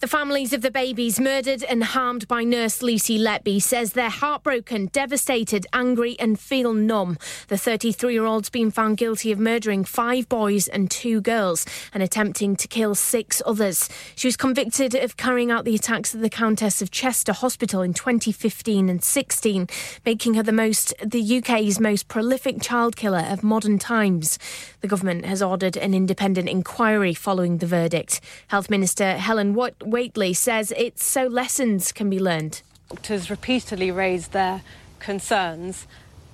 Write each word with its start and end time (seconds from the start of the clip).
The 0.00 0.08
families 0.08 0.54
of 0.54 0.62
the 0.62 0.70
babies 0.70 1.20
murdered 1.20 1.62
and 1.62 1.84
harmed 1.84 2.26
by 2.26 2.42
nurse 2.42 2.80
Lucy 2.80 3.18
Letby 3.18 3.60
says 3.60 3.92
they're 3.92 4.08
heartbroken, 4.08 4.86
devastated, 4.86 5.66
angry 5.74 6.18
and 6.18 6.40
feel 6.40 6.72
numb. 6.72 7.18
The 7.48 7.56
33-year-old's 7.56 8.48
been 8.48 8.70
found 8.70 8.96
guilty 8.96 9.30
of 9.30 9.38
murdering 9.38 9.84
five 9.84 10.26
boys 10.26 10.68
and 10.68 10.90
two 10.90 11.20
girls 11.20 11.66
and 11.92 12.02
attempting 12.02 12.56
to 12.56 12.66
kill 12.66 12.94
six 12.94 13.42
others. 13.44 13.90
She 14.16 14.26
was 14.26 14.38
convicted 14.38 14.94
of 14.94 15.18
carrying 15.18 15.50
out 15.50 15.66
the 15.66 15.74
attacks 15.74 16.14
at 16.14 16.22
the 16.22 16.30
Countess 16.30 16.80
of 16.80 16.90
Chester 16.90 17.34
Hospital 17.34 17.82
in 17.82 17.92
2015 17.92 18.88
and 18.88 19.04
16, 19.04 19.68
making 20.06 20.32
her 20.32 20.42
the 20.42 20.50
most 20.50 20.94
the 21.04 21.38
UK's 21.38 21.78
most 21.78 22.08
prolific 22.08 22.62
child 22.62 22.96
killer 22.96 23.26
of 23.28 23.42
modern 23.42 23.78
times. 23.78 24.38
The 24.80 24.88
government 24.88 25.26
has 25.26 25.42
ordered 25.42 25.76
an 25.76 25.92
independent 25.92 26.48
inquiry 26.48 27.12
following 27.12 27.58
the 27.58 27.66
verdict. 27.66 28.22
Health 28.46 28.70
Minister 28.70 29.18
Helen 29.18 29.52
Watt 29.52 29.74
Whately 29.90 30.34
says 30.34 30.72
it's 30.76 31.04
so 31.04 31.26
lessons 31.26 31.90
can 31.90 32.08
be 32.08 32.20
learned. 32.20 32.62
Doctors 32.90 33.28
repeatedly 33.28 33.90
raised 33.90 34.30
their 34.30 34.62
concerns, 35.00 35.88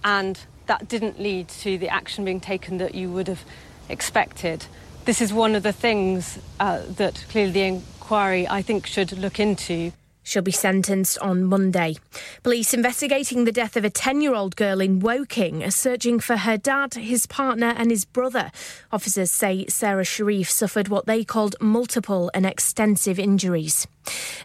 and 0.05 0.39
that 0.67 0.89
didn't 0.89 1.19
lead 1.19 1.49
to 1.49 1.79
the 1.79 1.89
action 1.89 2.27
being 2.27 2.39
taken 2.39 2.77
that 2.77 2.95
you 2.95 3.11
would 3.11 3.29
have 3.29 3.45
expected. 3.89 4.67
This 5.07 5.23
is 5.23 5.33
one 5.33 5.55
of 5.55 5.63
the 5.63 5.73
things 5.73 6.39
uh, 6.61 6.83
that 6.97 7.25
clearly 7.31 7.53
the 7.53 7.63
inquiry, 7.63 8.47
I 8.47 8.61
think, 8.61 8.87
should 8.87 9.13
look 9.13 9.41
into. 9.41 9.93
She'll 10.27 10.43
be 10.43 10.51
sentenced 10.51 11.19
on 11.21 11.45
Monday. 11.45 11.99
Police 12.43 12.75
investigating 12.75 13.45
the 13.45 13.53
death 13.53 13.77
of 13.77 13.85
a 13.85 13.91
10 13.91 14.21
year 14.21 14.35
old 14.35 14.57
girl 14.57 14.81
in 14.81 14.99
Woking 14.99 15.63
are 15.63 15.71
searching 15.71 16.19
for 16.19 16.37
her 16.39 16.57
dad, 16.57 16.95
his 16.95 17.29
partner, 17.29 17.73
and 17.77 17.93
his 17.93 18.05
brother. 18.05 18.51
Officers 18.91 19.31
say 19.31 19.67
Sarah 19.69 20.05
Sharif 20.05 20.51
suffered 20.51 20.89
what 20.89 21.07
they 21.07 21.23
called 21.23 21.55
multiple 21.61 22.29
and 22.35 22.45
extensive 22.45 23.21
injuries. 23.21 23.87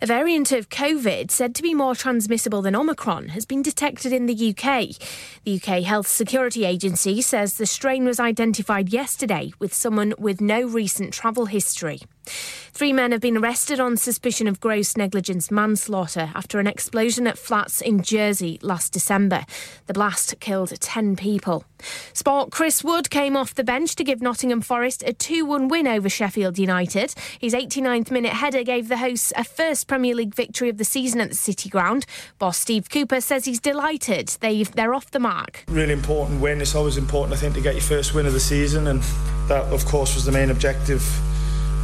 A 0.01 0.05
variant 0.05 0.51
of 0.51 0.69
COVID 0.69 1.31
said 1.31 1.53
to 1.55 1.61
be 1.61 1.73
more 1.73 1.95
transmissible 1.95 2.61
than 2.61 2.75
Omicron 2.75 3.29
has 3.29 3.45
been 3.45 3.61
detected 3.61 4.11
in 4.11 4.25
the 4.25 4.49
UK. 4.49 4.97
The 5.43 5.55
UK 5.55 5.83
Health 5.83 6.07
Security 6.07 6.65
Agency 6.65 7.21
says 7.21 7.55
the 7.55 7.65
strain 7.65 8.05
was 8.05 8.19
identified 8.19 8.89
yesterday 8.89 9.53
with 9.59 9.73
someone 9.73 10.13
with 10.17 10.41
no 10.41 10.65
recent 10.65 11.13
travel 11.13 11.45
history. 11.45 12.01
Three 12.25 12.93
men 12.93 13.11
have 13.11 13.21
been 13.21 13.37
arrested 13.37 13.79
on 13.79 13.97
suspicion 13.97 14.47
of 14.47 14.59
gross 14.59 14.95
negligence 14.95 15.51
manslaughter 15.51 16.31
after 16.33 16.59
an 16.59 16.67
explosion 16.67 17.27
at 17.27 17.37
flats 17.37 17.81
in 17.81 18.01
Jersey 18.01 18.59
last 18.61 18.93
December. 18.93 19.45
The 19.87 19.93
blast 19.93 20.39
killed 20.39 20.79
10 20.79 21.15
people. 21.15 21.65
Sport 22.13 22.51
Chris 22.51 22.83
Wood 22.83 23.09
came 23.09 23.35
off 23.35 23.55
the 23.55 23.63
bench 23.63 23.95
to 23.95 24.03
give 24.03 24.21
Nottingham 24.21 24.61
Forest 24.61 25.03
a 25.05 25.13
2 25.13 25.45
1 25.45 25.67
win 25.67 25.87
over 25.87 26.09
Sheffield 26.09 26.57
United. 26.57 27.13
His 27.39 27.53
89th 27.53 28.11
minute 28.11 28.33
header 28.33 28.63
gave 28.63 28.87
the 28.87 28.97
hosts 28.97 29.33
a 29.35 29.43
first 29.43 29.87
Premier 29.87 30.15
League 30.15 30.35
victory 30.35 30.69
of 30.69 30.77
the 30.77 30.85
season 30.85 31.21
at 31.21 31.29
the 31.29 31.35
City 31.35 31.69
Ground. 31.69 32.05
Boss 32.39 32.57
Steve 32.57 32.89
Cooper 32.89 33.21
says 33.21 33.45
he's 33.45 33.59
delighted 33.59 34.29
they've, 34.39 34.71
they're 34.71 34.93
off 34.93 35.11
the 35.11 35.19
mark. 35.19 35.63
Really 35.67 35.93
important 35.93 36.41
win. 36.41 36.61
It's 36.61 36.75
always 36.75 36.97
important, 36.97 37.37
I 37.37 37.41
think, 37.41 37.55
to 37.55 37.61
get 37.61 37.73
your 37.73 37.83
first 37.83 38.13
win 38.13 38.25
of 38.25 38.33
the 38.33 38.39
season, 38.39 38.87
and 38.87 39.01
that, 39.47 39.65
of 39.73 39.85
course, 39.85 40.15
was 40.15 40.25
the 40.25 40.31
main 40.31 40.49
objective 40.49 41.03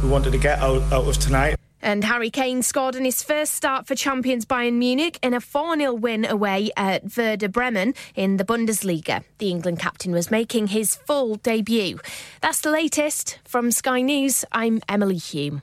we 0.02 0.08
wanted 0.08 0.30
to 0.32 0.38
get 0.38 0.58
out, 0.60 0.82
out 0.92 1.06
of 1.06 1.18
tonight. 1.18 1.57
And 1.80 2.04
Harry 2.04 2.30
Kane 2.30 2.62
scored 2.62 2.96
in 2.96 3.04
his 3.04 3.22
first 3.22 3.54
start 3.54 3.86
for 3.86 3.94
champions 3.94 4.44
Bayern 4.44 4.74
Munich 4.74 5.18
in 5.22 5.34
a 5.34 5.40
4 5.40 5.76
0 5.76 5.94
win 5.94 6.24
away 6.24 6.70
at 6.76 7.16
Werder 7.16 7.48
Bremen 7.48 7.94
in 8.14 8.36
the 8.36 8.44
Bundesliga. 8.44 9.24
The 9.38 9.50
England 9.50 9.78
captain 9.78 10.12
was 10.12 10.30
making 10.30 10.68
his 10.68 10.96
full 10.96 11.36
debut. 11.36 11.98
That's 12.40 12.60
the 12.60 12.70
latest. 12.70 13.38
From 13.44 13.70
Sky 13.70 14.00
News, 14.00 14.44
I'm 14.52 14.80
Emily 14.88 15.16
Hume. 15.16 15.62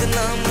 the 0.00 0.06
number 0.06 0.49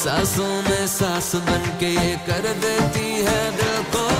सांसों 0.00 0.62
में 0.62 0.86
सास 0.86 1.34
बन 1.34 1.78
के 1.80 1.86
ये 1.86 2.16
कर 2.26 2.48
देती 2.54 3.10
है 3.24 3.56
दिल 3.56 3.82
को। 3.94 4.19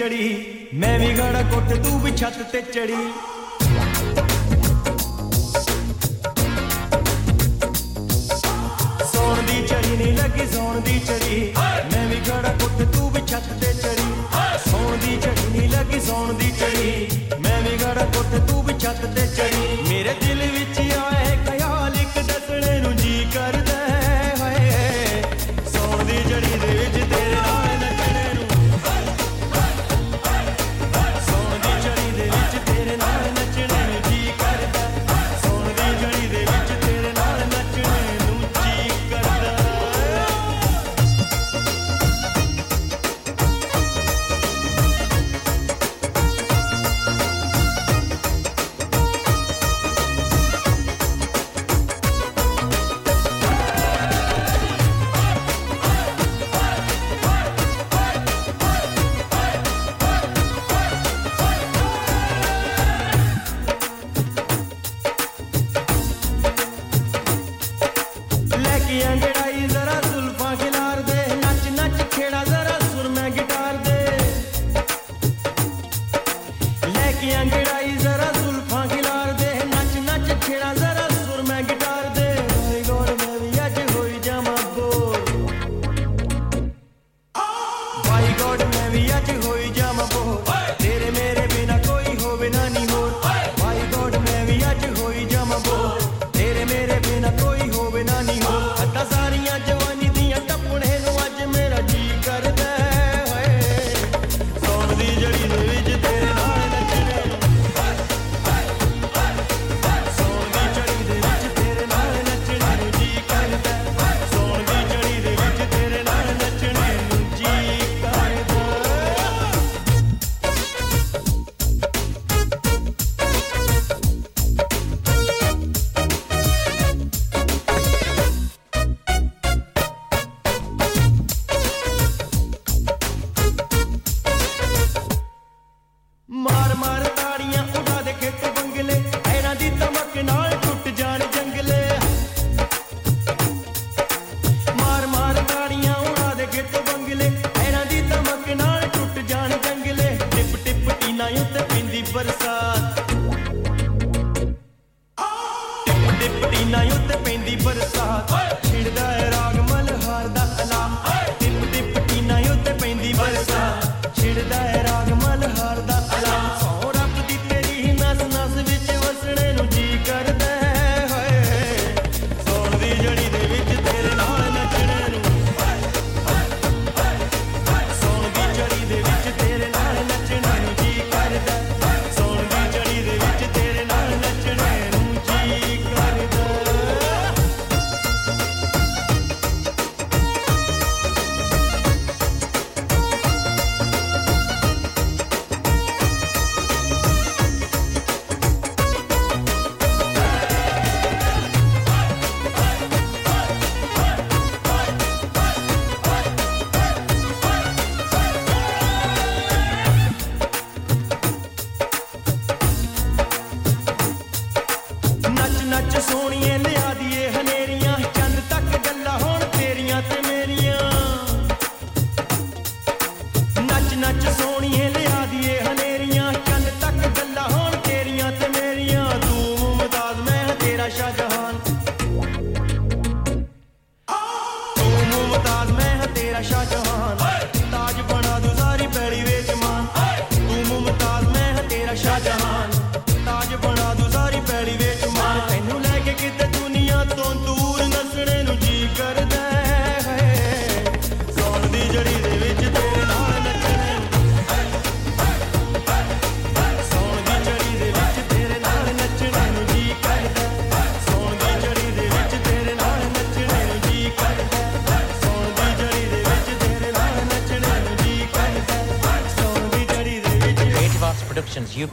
चढ़ी। 0.00 0.28
मैं 0.74 0.98
भी 1.00 1.12
गाड़ा 1.14 1.42
कुट 1.42 1.72
तू 1.84 1.98
भी 1.98 2.12
छत 2.12 2.36
ते 2.52 2.60
चढ़ी। 2.62 3.02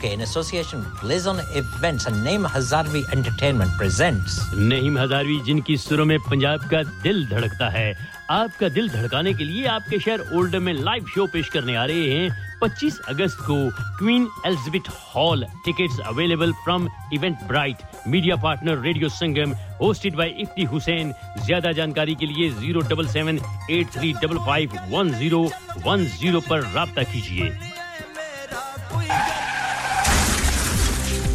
In 0.08 0.22
association 0.22 0.78
with 0.78 1.00
Blizon 1.00 1.40
Events, 1.54 2.06
and 2.06 2.24
Naim 2.24 2.44
Hazarvi 2.52 3.02
Entertainment 3.12 3.72
presents. 3.80 4.38
Naim 4.54 4.98
Hazarvi 4.98 5.38
जिनकी 5.46 5.76
सुरों 5.76 6.04
में 6.06 6.18
पंजाब 6.30 6.68
का 6.70 6.82
दिल 7.02 7.24
धड़कता 7.28 7.68
है। 7.70 7.92
आपका 8.30 8.68
दिल 8.68 8.88
धड़काने 8.90 9.32
के 9.34 9.44
लिए 9.44 9.66
आपके 9.76 9.98
शहर 9.98 10.20
ओल्डर 10.36 10.58
में 10.58 10.72
लाइव 10.72 11.06
शो 11.14 11.26
पेश 11.32 11.48
करने 11.48 11.76
आ 11.76 11.84
रहे 11.84 12.10
हैं। 12.10 12.30
25 12.62 12.98
अगस्त 13.08 13.38
को 13.46 13.56
Queen 13.98 14.28
Elizabeth 14.46 14.90
Hall 15.14 15.44
tickets 15.64 15.98
available 16.08 16.52
from 16.64 16.88
Eventbrite 17.48 18.08
media 18.08 18.36
partner 18.42 18.78
Radio 18.86 19.08
Sangam 19.08 19.52
hosted 19.80 20.16
by 20.16 20.34
Ifti 20.42 20.64
Hussain 20.72 21.12
ज़्यादा 21.44 21.72
जानकारी 21.72 22.14
के 22.14 22.26
लिए 22.26 22.50
zero 22.50 22.80
double 22.90 23.08
seven 23.08 23.40
eight 23.70 23.92
three 23.96 24.12
double 24.22 24.38
five 24.46 24.78
one 24.90 25.12
zero 25.18 25.48
one 25.86 26.04
zero 26.18 26.40
पर 26.50 26.72
राब्ता 26.74 27.02
कीजिए। 27.12 27.50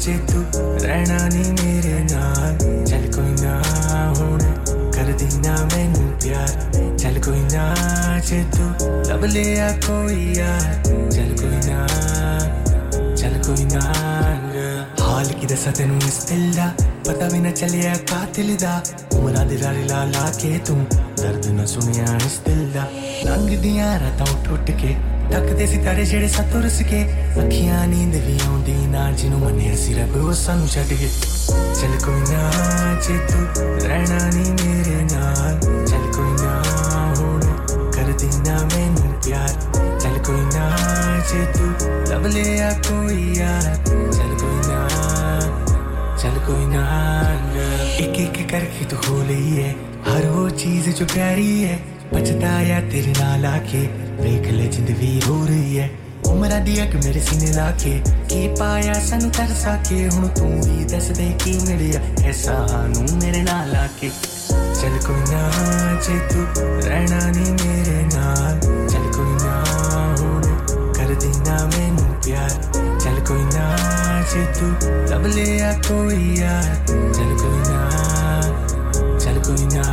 ਜੇ 0.00 0.18
ਤੂੰ 0.32 0.44
ਰਹਿਣਾ 0.80 1.18
ਨਹੀਂ 1.28 1.52
ਮੇਰੇ 1.52 2.02
ਨਾਲ 2.12 2.84
ਚੱਲ 2.84 3.06
ਕੋਈ 3.12 3.34
ਨਾ 3.42 3.62
ਹੁਣ 4.18 4.38
ਕਰਦੀ 4.92 5.28
ਨਾ 5.38 5.56
ਮੈਨੂੰ 5.66 6.10
ਪਿਆਰ 6.22 6.96
ਚੱਲ 6.98 7.18
ਕੋਈ 7.20 7.40
ਨਾ 7.54 7.74
ਜੇ 8.28 8.42
ਤੂੰ 8.56 8.70
ਲੱਭ 9.08 9.24
ਲਿਆ 9.24 9.70
ਕੋਈ 9.86 10.32
ਯਾਰ 10.36 10.82
ਚੱਲ 11.10 11.36
ਕੋਈ 11.36 11.70
ਨਾ 11.70 11.86
ਚੱਲ 13.16 13.38
ਕੋਈ 13.46 13.64
ਨਾ 13.64 13.80
ਹਾਲ 15.00 15.32
ਕੀ 15.40 15.46
ਦੱਸਾਂ 15.46 15.72
ਤੈਨੂੰ 15.72 15.96
ਇਸ 15.98 16.24
ਦਿਲ 16.24 16.52
ਦਾ 16.52 16.70
ਪਤਾ 17.06 17.28
ਵੀ 17.28 17.38
ਨਾ 17.38 17.50
ਚੱਲਿਆ 17.50 17.94
ਕਾਤਿਲ 18.10 18.56
ਦਾ 18.56 18.80
ਉਮਰਾਂ 19.12 19.44
ਦੇ 19.46 19.58
ਰਾਰੇ 19.58 19.82
ਲਾ 19.82 20.04
ਲਾ 20.04 20.30
ਕੇ 20.40 20.58
ਤੂੰ 20.66 20.84
ਦਰਦ 21.18 21.46
ਨਾ 21.46 21.66
ਸੁਣਿਆ 21.66 22.16
ਇਸ 22.16 22.38
ਦਿਲ 22.46 22.70
ਦਾ 22.72 22.86
ਲੰਘਦੀਆਂ 23.24 23.98
ਰਾਤਾਂ 24.00 24.26
ਉੱਠ 24.32 24.48
ਉੱਠ 24.50 24.70
ਕੇ 24.70 24.96
ਤੱਕਦੇ 25.30 25.66
ਸਿਤਾਰੇ 25.66 26.04
ਜਿਹੜੇ 26.04 26.28
ਸਾਤੋਂ 26.28 26.62
ਰਸ 26.62 26.80
ਕੇ 26.90 27.02
ਅੱਖੀਆਂ 27.38 27.86
ਨੀਂਦ 27.86 28.14
ਵੀ 28.16 28.38
ਆਉਂਦੀ 28.46 28.74
ਨਾ 28.86 29.10
ਜਿਹਨੂੰ 29.12 29.40
ਮੰਨਿਆ 29.40 29.76
ਸੀ 29.76 29.94
ਰੱਬ 29.94 30.16
ਉਹ 30.16 30.32
ਸਾਨੂੰ 30.34 30.68
ਛੱਡ 30.68 30.92
ਕੇ 30.92 31.08
ਚੱਲ 31.80 31.96
ਕੋਈ 32.04 32.20
ਨਾ 32.30 32.50
ਜੇ 33.06 33.18
ਤੂੰ 33.30 33.64
ਰਹਿਣਾ 33.80 34.18
ਨਹੀਂ 34.26 34.52
ਮੇਰੇ 34.52 35.02
ਨਾਲ 35.04 35.58
ਚੱਲ 35.86 36.12
ਕੋਈ 36.12 36.44
ਨਾ 36.44 36.62
ਹੁਣ 37.18 37.40
ਕਰਦੀ 37.92 38.28
ਨਾ 38.46 38.58
ਮੈਨੂੰ 38.66 39.12
ਪਿਆਰ 39.24 39.98
ਚੱਲ 40.00 40.18
ਕੋਈ 40.26 40.40
ਨਾ 40.54 40.70
ਜੇ 41.32 41.44
ਤੂੰ 41.52 41.72
ਲੱਭ 42.10 42.26
ਲਿਆ 42.26 42.72
ਕੋਈ 42.88 43.34
ਯਾਰ 43.36 43.74
ਚੱਲ 43.86 44.34
ਕੋਈ 44.34 44.68
ਨਾ 44.68 44.88
ਚੱਲ 46.22 46.38
ਕੋਈ 46.46 46.66
ਨਾ 46.66 46.84
ਇੱਕ 47.98 48.18
ਇੱਕ 48.18 48.42
ਕਰਕੇ 48.50 48.84
ਤੂੰ 48.84 48.98
ਖੋ 48.98 49.22
ਲਈ 49.28 49.62
ਹੈ 49.62 49.74
ਹਰ 50.08 50.26
ਉਹ 50.28 50.48
ਚੀਜ਼ 50.50 50.88
ਜੋ 50.90 51.06
ਪਿਆਰੀ 51.14 51.64
ਹੈ 51.64 51.78
ਬਚਦਾ 52.14 52.48
ਆ 52.76 52.80
ਤੇਰੇ 52.92 53.14
ਨਾਲ 53.20 53.44
ਆ 53.46 53.58
ਕੇ 53.70 53.86
ਵੇਖ 54.20 54.50
ਲੈ 54.52 54.66
ਜ਼ਿੰਦਗੀ 54.66 55.20
ਹੋ 55.28 55.44
ਰਹੀ 55.46 55.78
ਹੈ 55.78 55.88
ਉਮਰਾਂ 56.26 56.60
ਦੀ 56.60 56.82
ਅੱਗ 56.82 56.94
ਮੇਰੇ 57.04 57.20
ਸੀਨੇ 57.20 57.52
ਲਾ 57.52 57.70
ਕੇ 57.82 58.00
ਕੀ 58.28 58.46
ਪਾਇਆ 58.58 58.94
ਸਾਨੂੰ 59.00 59.30
ਤਰਸਾ 59.30 59.76
ਕੇ 59.88 60.08
ਹੁਣ 60.08 60.26
ਤੂੰ 60.28 60.50
ਵੀ 60.62 60.84
ਦੱਸ 60.84 61.08
ਦੇ 61.18 61.30
ਕੀ 61.44 61.58
ਮਿਲਿਆ 61.68 62.00
ਐਸਾ 62.28 62.52
ਨੂੰ 62.86 63.06
ਮੇਰੇ 63.22 63.42
ਨਾਲ 63.42 63.74
ਆ 63.76 63.86
ਕੇ 64.00 64.10
ਚੱਲ 64.80 64.98
ਕੋਈ 65.06 65.32
ਨਾ 65.32 65.50
ਜੇ 66.06 66.18
ਤੂੰ 66.32 66.46
ਰਹਿਣਾ 66.82 67.18
ਨਹੀਂ 67.30 67.52
ਮੇਰੇ 67.52 68.02
ਨਾਲ 68.14 68.60
ਚੱਲ 68.88 69.12
ਕੋਈ 69.12 69.44
ਨਾ 69.44 69.62
ਹੁਣ 70.20 70.42
ਕਰਦੀ 70.92 71.32
ਨਾ 71.46 71.58
ਮੈਨੂੰ 71.66 72.14
ਪਿਆਰ 72.24 72.50
ਚੱਲ 73.04 73.20
ਕੋਈ 73.28 73.44
ਨਾ 73.54 73.76
ਜੇ 74.32 74.44
ਤੂੰ 74.58 74.74
ਲੱਭ 75.10 75.26
ਲਿਆ 75.26 75.72
ਕੋਈ 75.88 76.34
ਯਾਰ 76.38 76.74
ਚੱਲ 76.86 77.36
ਕੋਈ 77.38 77.58
ਨਾ 77.68 77.90
ਚੱਲ 79.18 79.38
ਕੋਈ 79.38 79.66
ਨਾ 79.74 79.84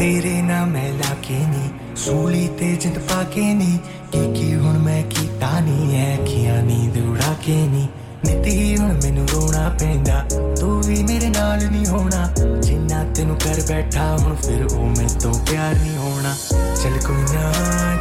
ਤੇਰੇ 0.00 0.42
ਨਾਲ 0.42 0.66
ਮੈਂ 0.66 0.92
ਲਾ 0.92 1.14
ਕੇ 1.22 1.34
ਨੀ, 1.34 1.70
ਸੂਲੀ 1.96 2.48
ਤੇ 2.58 2.76
ਜਿੰਦ 2.76 2.98
ਪਾ 2.98 3.22
ਕੇ 3.22 3.54
ਨੀ, 3.54 3.78
ਕੀ 4.12 4.32
ਕੀ 4.34 4.54
ਹੁਣ 4.54 4.78
ਮੈਂ 4.78 5.02
ਕੀਤਾ 5.02 5.60
ਨਹੀਂ 5.60 6.00
ਐ 6.00 6.14
ਅੱਖੀਆਂ 6.14 6.62
ਨੀਂਦ 6.62 6.96
ਉਡਾ 6.96 7.34
ਕੇ 7.46 7.54
ਨੀ। 7.54 7.88
ਨਿੱਤੀ 8.26 8.76
ਹੁਣ 8.76 8.92
ਮੈਨੂੰ 9.02 9.26
ਰੋਣਾ 9.28 9.68
ਪੈਂਦਾ, 9.68 10.24
ਤੂੰ 10.60 10.82
ਵੀ 10.82 11.02
ਮੇਰੇ 11.02 11.28
ਨਾਲ 11.28 11.70
ਨਹੀਂ 11.70 11.86
ਹੋਣਾ। 11.86 12.32
ਜਿੰਨਾ 12.62 13.04
ਤੈਨੂੰ 13.04 13.36
ਕਰ 13.36 13.60
ਬੈਠਾ, 13.68 14.16
ਹੁਣ 14.16 14.34
ਫਿਰ 14.34 14.64
ਉਹ 14.64 14.86
ਮੇਰੇ 14.86 15.18
ਤੋਂ 15.22 15.34
ਪਿਆਰ 15.34 15.74
ਨਹੀਂ 15.74 15.96
ਹੋਣਾ। 15.96 16.34
ਚੱਲ 16.50 16.98
ਕੋਈ 16.98 17.22
ਨਾ, 17.34 17.52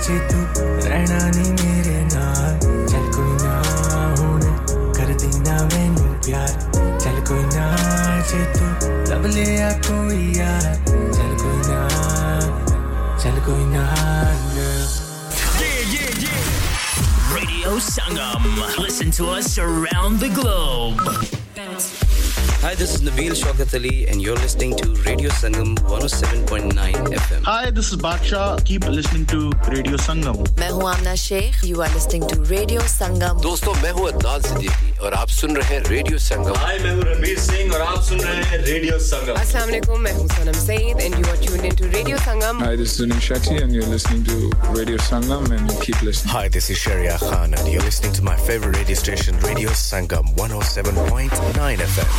ਜੇ 0.07 0.19
ਤੂੰ 0.19 0.65
ਰਹਿਣਾ 0.85 1.27
ਨਹੀਂ 1.27 1.51
ਮੇਰੇ 1.51 2.05
ਨਾਲ, 2.15 2.59
ਚੱਲ 2.87 3.11
ਕੋਈ 3.11 3.45
ਨਾ, 3.45 3.63
ਹੁਣ 4.19 4.41
ਕਰਦੀ 4.93 5.39
ਨਾ 5.39 5.69
ਮੈਨੂੰ 5.75 6.15
ਪਿਆਰ। 6.25 6.68
चल 7.03 7.17
कोई 7.29 7.43
ना 7.55 7.65
जे 8.29 8.41
तू 8.55 8.65
लब 9.11 9.25
ले 9.35 9.45
आ 9.61 9.71
कोई 9.87 10.19
यार 10.37 10.75
चल 10.87 11.31
कोई 11.43 11.59
ना 11.69 11.79
चल 13.23 13.39
कोई 13.47 13.65
ना 13.75 13.85
yeah, 15.59 15.93
yeah, 15.95 16.11
yeah. 16.25 17.35
Radio 17.35 17.77
Sangam. 17.79 18.45
Listen 18.79 19.11
to 19.11 19.29
us 19.37 19.57
around 19.57 20.19
the 20.19 20.29
globe. 20.29 20.99
Hi, 22.61 22.75
this 22.75 22.93
is 22.95 23.01
Nabil 23.01 23.31
Shaukat 23.41 23.73
Ali, 23.73 24.07
and 24.09 24.21
you're 24.21 24.35
listening 24.35 24.75
to 24.79 24.87
Radio 25.07 25.29
Sangam 25.29 25.75
107.9 25.87 26.73
FM. 27.19 27.43
Hi, 27.45 27.71
this 27.71 27.91
is 27.93 27.97
Baksha. 27.97 28.41
Keep 28.65 28.87
listening 28.87 29.25
to 29.27 29.51
Radio 29.75 29.95
Sangam. 30.07 30.41
मैं 30.59 30.69
हूँ 30.69 30.83
आमना 30.93 31.15
Sheikh. 31.15 31.55
You 31.63 31.81
are 31.81 31.89
listening 31.93 32.27
to 32.33 32.39
Radio 32.51 32.81
Sangam. 32.95 33.41
दोस्तों 33.47 33.73
मैं 33.83 33.91
हूँ 33.99 34.07
Adnan 34.11 34.43
Siddiqui. 34.49 34.91
और 35.01 35.13
आप 35.13 35.27
सुन 35.29 35.55
रहे 35.55 35.75
हैं 35.75 35.81
radio 35.89 36.17
Sangam. 36.19 36.55
हाय 36.59 36.77
मैं 36.79 36.91
हूँ 36.93 37.03
रणवीर 37.03 37.39
सिंह 37.39 37.73
और 37.73 37.81
आप 37.81 38.01
सुन 38.03 38.19
रहे 38.19 38.43
हैं 38.43 38.57
रेडियो 38.63 38.97
संगम। 38.99 39.33
अस्सलाम 39.33 39.65
वालेकुम 39.65 39.99
मैं 40.01 40.13
हूँ 40.13 40.27
Sanam 40.27 40.57
Saeed 40.59 40.99
and 41.01 41.15
you 41.15 41.25
are 41.25 41.37
tuned 41.43 41.65
into 41.65 41.85
Radio 41.85 42.17
Sangam. 42.17 42.63
Hi 42.63 42.77
this 42.77 42.89
is 42.89 42.97
Sunil 42.97 43.19
Shetty 43.27 43.55
and 43.55 43.71
you 43.75 43.81
are 43.83 43.89
listening 43.91 44.25
to 44.25 44.37
Radio 44.77 44.97
Sangam 45.05 45.53
and 45.53 45.71
keep 45.81 46.03
listening 46.03 46.35
hi 46.35 46.49
this 46.49 46.65
is 46.71 46.77
Shariya 46.79 47.15
Khan 47.17 47.53
and 47.53 47.67
you 47.67 47.79
are 47.79 47.85
listening 47.85 48.13
to 48.17 48.21
my 48.23 48.37
favourite 48.47 48.75
radio 48.75 48.97
station 48.99 49.33
Radio 49.45 49.69
Sangam 49.83 50.25
107.9 50.35 51.81
FM 51.87 52.11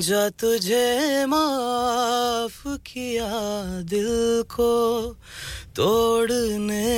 जो 0.00 0.28
तुझे 0.40 1.26
माफ़ 1.28 2.60
किया 2.86 3.30
दिल 3.94 4.42
को 4.54 4.72
तोड़ने 5.76 6.90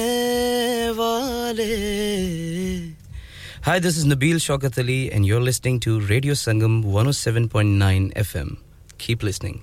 वाले। 0.98 1.72
Hi, 3.64 3.78
this 3.78 3.96
is 3.96 4.04
Nabil 4.04 4.36
Shaukat 4.44 4.76
Ali, 4.76 5.10
and 5.10 5.24
you're 5.24 5.40
listening 5.40 5.80
to 5.80 5.98
Radio 6.00 6.34
Sangam 6.34 6.84
107.9 6.84 8.12
FM. 8.12 8.58
Keep 8.98 9.22
listening. 9.22 9.62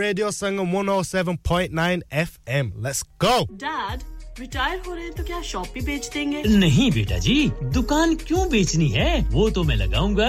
Radio 0.09 0.29
Sangam 0.31 0.71
107.9 0.73 2.03
FM. 2.11 2.73
Let's 2.87 3.03
go. 3.25 3.35
Dad 3.65 4.03
retire 4.41 4.79
हो 4.87 4.95
रहे 4.95 5.05
हैं 5.05 5.13
तो 5.15 5.23
क्या 5.25 5.41
शॉप 5.43 5.67
भी 5.75 5.81
बेच 5.87 6.07
देंगे 6.15 6.43
नहीं 6.59 6.91
बेटा 6.93 7.17
जी 7.25 7.35
दुकान 7.77 8.15
क्यों 8.27 8.49
बेचनी 8.51 8.89
है 8.91 9.09
वो 9.31 9.49
तो 9.57 9.63
मैं 9.71 9.77
लगाऊँगा 9.77 10.29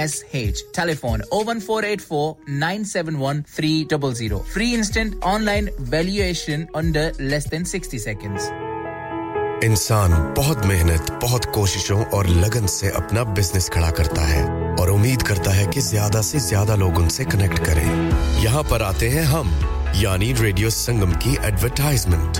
seven 2.85 3.15
one 3.15 3.41
three 3.55 3.87
double 3.91 4.13
zero 4.13 4.37
free 4.53 4.73
instant 4.73 5.23
online 5.23 5.69
valuation 5.79 6.67
under 6.75 7.13
less 7.19 7.47
than 7.47 7.63
sixty 7.63 7.99
seconds 7.99 8.49
इंसान 9.63 10.33
बहुत 10.37 10.65
मेहनत, 10.65 11.19
बहुत 11.21 11.45
कोशिशों 11.45 12.05
और 12.05 12.27
लगन 12.27 12.67
से 12.67 12.89
अपना 12.89 13.23
बिज़नेस 13.23 13.69
खड़ा 13.69 13.91
करता 13.91 14.21
है 14.21 14.43
और 14.75 14.89
उम्मीद 14.89 15.21
करता 15.21 15.51
है 15.51 15.67
कि 15.67 15.81
ज़्यादा 15.81 16.21
से 16.21 16.39
ज़्यादा 16.39 16.75
लोग 16.75 16.97
उनसे 16.97 17.25
कनेक्ट 17.25 17.59
करें। 17.59 17.85
यहाँ 18.43 18.63
पर 18.63 18.81
आते 18.81 19.09
हैं 19.09 19.23
हम, 19.23 19.51
यानी 19.95 20.33
रेडियो 20.33 20.69
संगम 20.69 21.11
की 21.11 21.35
एडवर्टाइजमेंट 21.35 22.37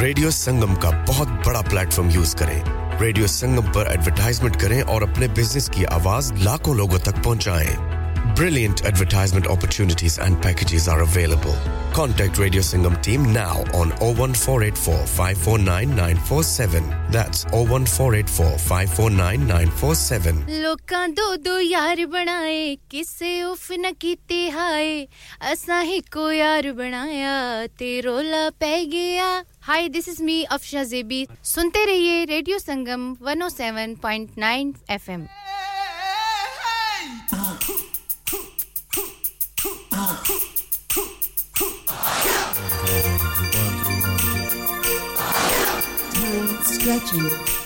रेडियो 0.00 0.30
संगम 0.30 0.74
का 0.74 0.90
बहुत 0.90 1.28
बड़ा 1.28 1.60
प्लेटफॉर्म 1.60 2.10
यूज़ 2.10 2.36
करें। 2.36 2.75
रेडियो 3.01 3.27
संगम 3.27 3.71
पर 3.73 3.91
एडवर्टाइजमेंट 3.93 4.61
करें 4.61 4.81
और 4.83 5.03
अपने 5.03 5.27
बिजनेस 5.39 5.69
की 5.69 5.83
आवाज 5.95 6.31
लाखों 6.43 6.75
लोगों 6.77 6.99
तक 7.07 7.23
पहुंचाएं 7.23 7.91
Brilliant 8.35 8.85
advertisement 8.85 9.45
opportunities 9.47 10.17
and 10.17 10.41
packages 10.41 10.87
are 10.87 11.01
available. 11.01 11.55
Contact 11.91 12.37
Radio 12.37 12.61
Singham 12.61 12.95
team 13.01 13.33
now 13.33 13.63
on 13.73 13.91
01484 13.99 15.05
549 15.05 15.95
947. 15.95 16.83
That's 17.11 17.45
01484 17.51 18.57
549 18.57 19.47
947. 19.47 20.45
ਲੋਕਾਂ 20.61 21.07
ਦੋ 21.09 21.35
ਦੋ 21.35 21.59
ਯਾਰ 21.59 22.05
ਬਣਾਏ 22.05 22.75
ਕਿਸੇ 22.89 23.41
ਉਫ 23.43 23.71
न 23.71 23.93
ਕੀਤੇ 23.99 24.49
ਹਾਏ 24.51 25.05
ਅਸਾਂ 25.53 25.83
ਹੀ 25.83 25.99
ਕੋ 26.11 26.31
ਯਾਰ 26.31 26.71
ਬਣਾਇਆ 26.71 27.67
ਤੇ 27.77 28.01
ਰੋਲਾ 28.01 28.49
ਪੈ 28.59 28.83
ਗਿਆ 28.91 29.43
hi 29.66 29.88
this 29.88 30.08
is 30.08 30.22
me 30.22 30.42
Afsha 30.54 30.82
जेबी 30.90 31.26
सुनते 31.44 31.84
रहिए 31.86 32.24
रेडियो 32.24 32.58
संगम 32.58 33.14
107.9 33.26 34.74
एफएम 34.90 35.26
Stretching. 46.66 47.65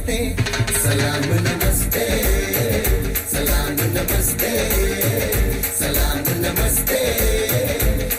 नमस्ते 0.00 0.80
सलाम 0.82 1.24
नमस्ते 1.46 2.04
सलाम 3.32 3.72
नमस्ते 3.96 4.52
सलाम 5.80 6.22
नमस्ते 6.44 7.02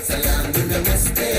सलाम 0.09 0.51
नमस्ते 0.73 1.29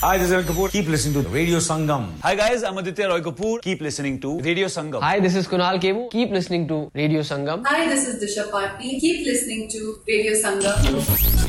Hi, 0.00 0.16
this 0.16 0.28
is 0.28 0.34
Anil 0.36 0.44
Kapoor. 0.48 0.70
Keep 0.70 0.88
listening 0.88 1.24
to 1.24 1.28
Radio 1.30 1.58
Sangam. 1.58 2.06
Hi, 2.22 2.34
guys. 2.36 2.62
I'm 2.62 2.78
Aditya 2.78 3.08
Roy 3.08 3.20
Kapoor. 3.20 3.60
Keep 3.62 3.80
listening 3.80 4.20
to 4.20 4.38
Radio 4.48 4.68
Sangam. 4.76 5.02
Hi, 5.08 5.18
this 5.18 5.34
is 5.34 5.48
Kunal 5.48 5.82
Kemu. 5.86 6.08
Keep 6.12 6.30
listening 6.38 6.68
to 6.68 6.80
Radio 6.94 7.26
Sangam. 7.32 7.66
Hi, 7.66 7.88
this 7.88 8.06
is 8.06 8.22
Disha 8.22 8.48
Patni. 8.54 8.98
Keep 9.00 9.26
listening 9.26 9.68
to 9.76 9.96
Radio 10.06 10.40
Sangam. 10.46 11.47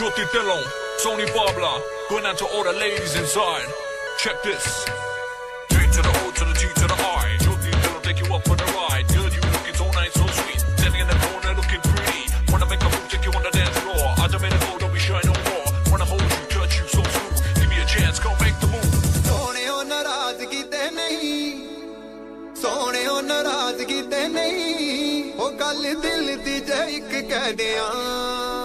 Jordi 0.00 0.24
Dillon, 0.32 0.64
Sony 1.04 1.26
Barbla, 1.36 1.78
going 2.08 2.24
out 2.24 2.38
to 2.38 2.46
all 2.46 2.64
the 2.64 2.72
ladies 2.72 3.14
inside. 3.16 3.68
Check 4.16 4.42
this. 4.42 4.88
Three 5.68 5.84
to 5.92 6.00
the 6.00 6.08
O, 6.08 6.30
to 6.30 6.44
the 6.46 6.54
G, 6.54 6.68
to 6.80 6.86
the 6.88 6.94
I. 6.96 7.36
Jordi 7.44 7.68
Dillon, 7.68 8.00
take 8.00 8.18
you 8.18 8.34
up 8.34 8.42
for 8.48 8.56
the 8.56 8.64
ride. 8.64 9.06
Girl, 9.08 9.28
you 9.28 9.42
looking 9.52 9.74
so 9.74 9.84
nice, 9.90 10.14
so 10.14 10.26
sweet. 10.26 10.60
Standing 10.80 11.02
in 11.02 11.06
the 11.06 11.20
corner, 11.20 11.52
looking 11.52 11.82
pretty. 11.84 12.32
Wanna 12.50 12.64
make 12.64 12.80
a 12.80 12.88
move, 12.88 13.08
take 13.10 13.26
you 13.26 13.32
on 13.32 13.42
the 13.42 13.50
dance 13.50 13.76
floor. 13.76 14.14
I 14.16 14.26
don't 14.26 14.40
mean 14.40 14.52
to 14.52 14.58
go, 14.64 14.78
don't 14.78 14.90
be 14.90 15.00
shy 15.00 15.20
no 15.22 15.34
more. 15.36 15.68
Wanna 15.90 16.06
hold 16.06 16.22
you, 16.22 16.46
touch 16.48 16.80
you 16.80 16.88
so 16.88 17.02
smooth. 17.04 17.60
Give 17.60 17.68
me 17.68 17.76
a 17.76 17.84
chance, 17.84 18.18
go 18.24 18.30
make 18.40 18.56
the 18.56 18.68
move. 18.72 19.28
ਸੋਹਣੇ 19.28 19.68
ਹੋ 19.68 19.82
ਨਾਰਾਜ਼ਗੀ 19.82 20.62
ਤੇ 20.62 20.88
nahi. 20.96 21.56
ਸੋਹਣੇ 22.62 23.06
ਹੋ 23.06 23.20
ਨਾਰਾਜ਼ਗੀ 23.20 24.02
ਤੇ 24.02 24.28
ਨਹੀਂ 24.28 25.32
ਉਹ 25.34 25.50
ਗੱਲ 25.50 25.94
ਦਿਲ 25.94 26.36
ਦੀ 26.36 26.60
ਜੇ 26.60 26.96
ਇੱਕ 26.96 27.28
ਕਹਿ 27.28 27.52
ਦਿਆਂ 27.52 28.59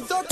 thought 0.00 0.29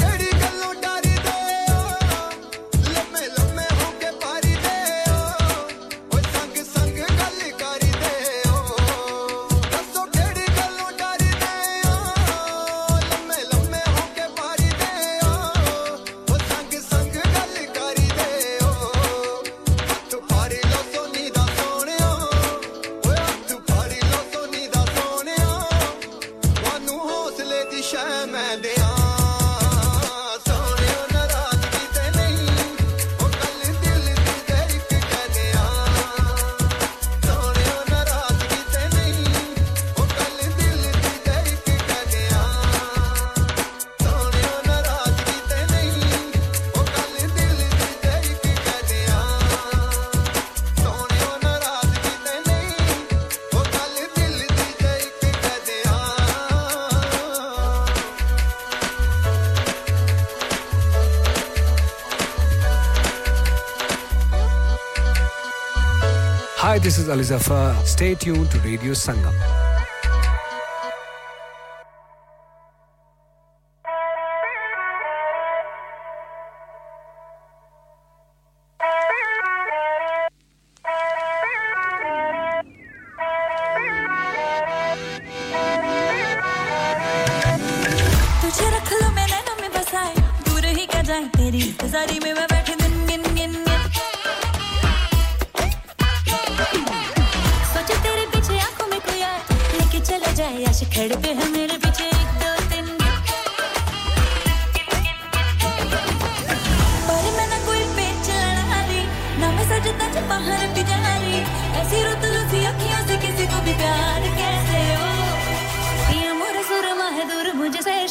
Ali 67.10 67.24
Zafar. 67.24 67.74
Stay 67.84 68.14
tuned 68.14 68.50
to 68.50 68.58
Radio 68.60 68.92
Sangam. 68.92 69.34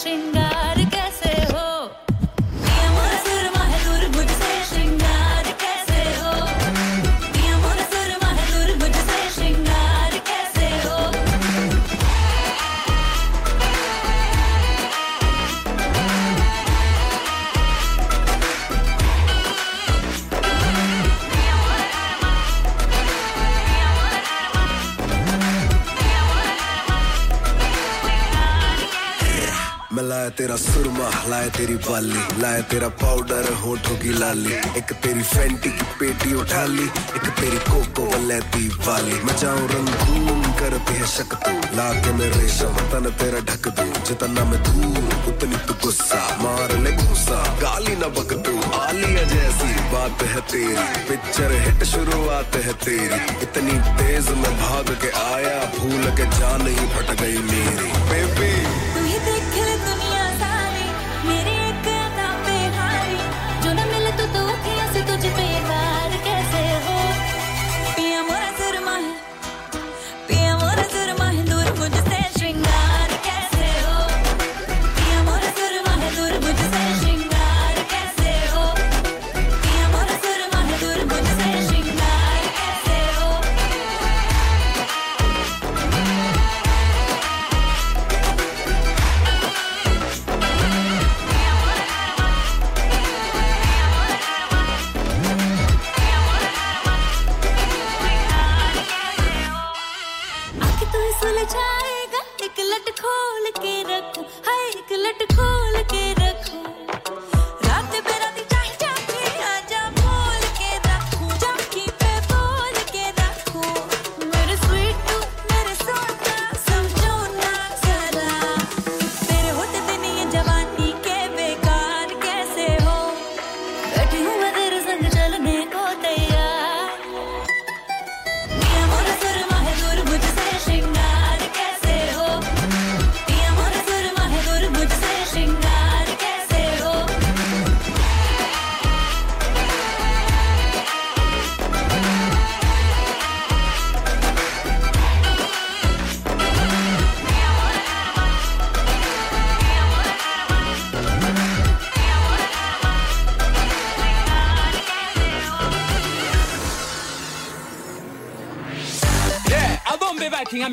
llegar. 0.06 0.47
लाया 31.38 31.50
तेरी 31.54 31.76
बाली 31.86 32.22
लाया 32.42 32.62
तेरा 32.66 32.88
पाउडर 32.98 33.48
होठों 33.54 33.96
की 34.02 34.12
लाली। 34.18 34.54
एक 34.78 34.92
तेरी 35.04 35.22
फैंटी 35.24 35.70
की 35.70 35.86
पेटी 36.00 36.34
उठा 36.34 36.64
ली 36.66 36.86
एक 37.18 37.28
तेरी 37.38 37.60
कोको 37.68 38.06
वलैती 38.06 38.68
वाली 38.86 39.20
मैं 39.22 39.36
जाऊँ 39.38 39.68
रंगून 39.72 40.42
करती 40.60 40.94
है 40.94 41.08
शक 41.08 41.36
तू। 41.44 41.52
ला 41.78 41.88
के 42.02 42.14
मैं 42.14 42.30
रेशम, 42.30 42.78
तन 42.92 43.10
तेरा 43.20 43.40
ढक 43.50 43.68
दूँ। 43.78 43.92
जितना 44.04 44.46
मैं 44.46 44.62
दूर 44.64 45.30
उतनी 45.30 45.58
तू 45.68 45.74
गुस्सा। 45.84 46.22
मार 46.42 46.76
ले 46.78 46.92
घूसा 46.98 47.40
गाली 47.62 47.96
ना 47.96 48.08
बक 48.18 48.34
तू। 48.46 48.56
आलिया 48.80 49.24
जैसी 49.34 49.72
बात 49.94 50.24
है 50.24 50.42
तेरी 50.52 50.88
पिक्चर 51.10 51.56
हिट 51.66 51.84
शुरुआत 51.84 52.56
है 52.66 52.74
तेरी। 52.86 53.22
इतनी 53.46 53.78
तेज 54.00 54.34
मैं 54.42 54.54
भाग 54.58 54.90
के 55.04 55.14
आया, 55.28 55.58
भूल 55.78 56.12
के 56.18 56.26
जान 56.40 56.68
ही 56.68 56.90
फट 56.96 57.16
गई 57.22 57.38
मेरी। 57.52 57.92
Baby 58.10 58.77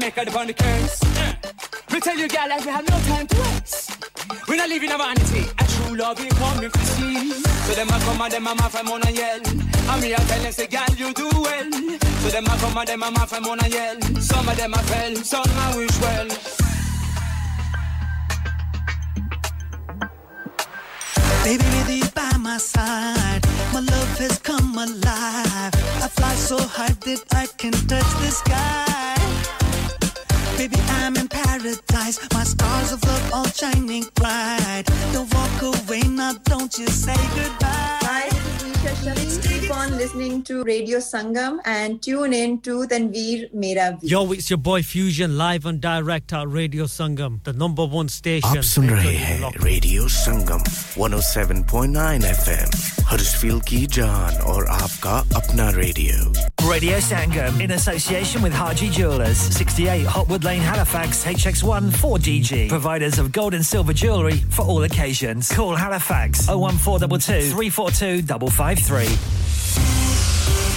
make 0.04 0.14
her 0.16 0.22
upon 0.22 0.46
the 0.46 0.52
curse. 0.52 1.00
We 1.90 2.00
tell 2.00 2.18
you, 2.18 2.28
girl, 2.28 2.48
that 2.48 2.60
we 2.60 2.70
have 2.70 2.86
no 2.88 2.98
time 3.08 3.26
to 3.26 3.36
waste. 3.40 4.04
We're 4.48 4.56
not 4.56 4.68
living 4.68 4.92
a 4.92 4.98
vanity, 4.98 5.48
a 5.56 5.64
true 5.64 5.96
love 5.96 6.18
we 6.20 6.28
coming 6.28 6.70
to 6.70 6.78
see. 6.92 7.32
So 7.32 7.72
them 7.72 7.88
a 7.88 7.98
come 8.04 8.20
and 8.20 8.32
them 8.32 8.46
a 8.46 8.54
ma 8.54 8.68
from 8.68 8.88
on 8.88 9.06
and 9.06 9.16
yell. 9.16 9.40
And 9.40 10.02
me 10.02 10.12
a 10.12 10.16
tell 10.16 10.42
them, 10.42 10.52
say, 10.52 10.66
girl, 10.66 10.92
you 10.96 11.14
do 11.14 11.28
well. 11.32 11.72
So 12.20 12.28
them 12.28 12.44
a 12.44 12.54
come 12.60 12.76
and 12.76 12.88
them 12.88 13.02
a 13.02 13.10
ma 13.10 13.24
from 13.24 13.46
on 13.46 13.60
and 13.64 13.72
yell. 13.72 14.00
Some 14.20 14.48
of 14.48 14.56
them 14.56 14.74
a 14.74 14.78
fell, 14.78 15.16
some 15.16 15.48
a 15.48 15.76
wish 15.76 15.98
well. 16.00 16.28
Radio 40.63 40.99
Sangam 40.99 41.59
and 41.65 42.01
tune 42.01 42.33
in 42.33 42.61
to 42.61 42.87
Tanveer 42.87 43.53
Mera 43.53 43.97
Veer. 44.01 44.09
Yo, 44.09 44.31
it's 44.31 44.49
your 44.49 44.57
boy 44.57 44.81
Fusion 44.81 45.37
live 45.37 45.65
and 45.65 45.81
direct 45.81 46.31
at 46.33 46.47
Radio 46.47 46.85
Sangam, 46.85 47.43
the 47.43 47.51
number 47.53 47.85
one 47.85 48.07
station. 48.07 48.57
आप 48.57 48.63
सुन 48.63 48.89
रहे 48.89 49.15
हैं 49.15 49.51
radio 49.63 50.07
Sangam 50.07 50.63
107.9 50.97 52.25
FM 52.25 53.05
हर्षफील्ड 53.09 53.63
की 53.67 53.85
जान 53.97 54.37
और 54.53 54.67
आपका 54.71 55.17
अपना 55.41 55.69
radio 55.75 56.33
Radio 56.69 56.99
Sangam 56.99 57.59
in 57.61 57.71
association 57.71 58.41
with 58.41 58.53
Haji 58.53 58.89
Jewelers, 58.89 59.37
68 59.37 60.05
Hotwood 60.05 60.43
Lane, 60.43 60.61
Halifax, 60.61 61.23
HX1 61.25 61.91
4DG. 62.03 62.69
Providers 62.69 63.19
of 63.19 63.31
gold 63.31 63.53
and 63.53 63.65
silver 63.65 63.93
jewellery 63.93 64.39
for 64.49 64.65
all 64.65 64.83
occasions. 64.83 65.51
Call 65.51 65.75
Halifax 65.75 66.47
01422 66.47 67.51
342 67.51 68.49
553. 68.51 70.02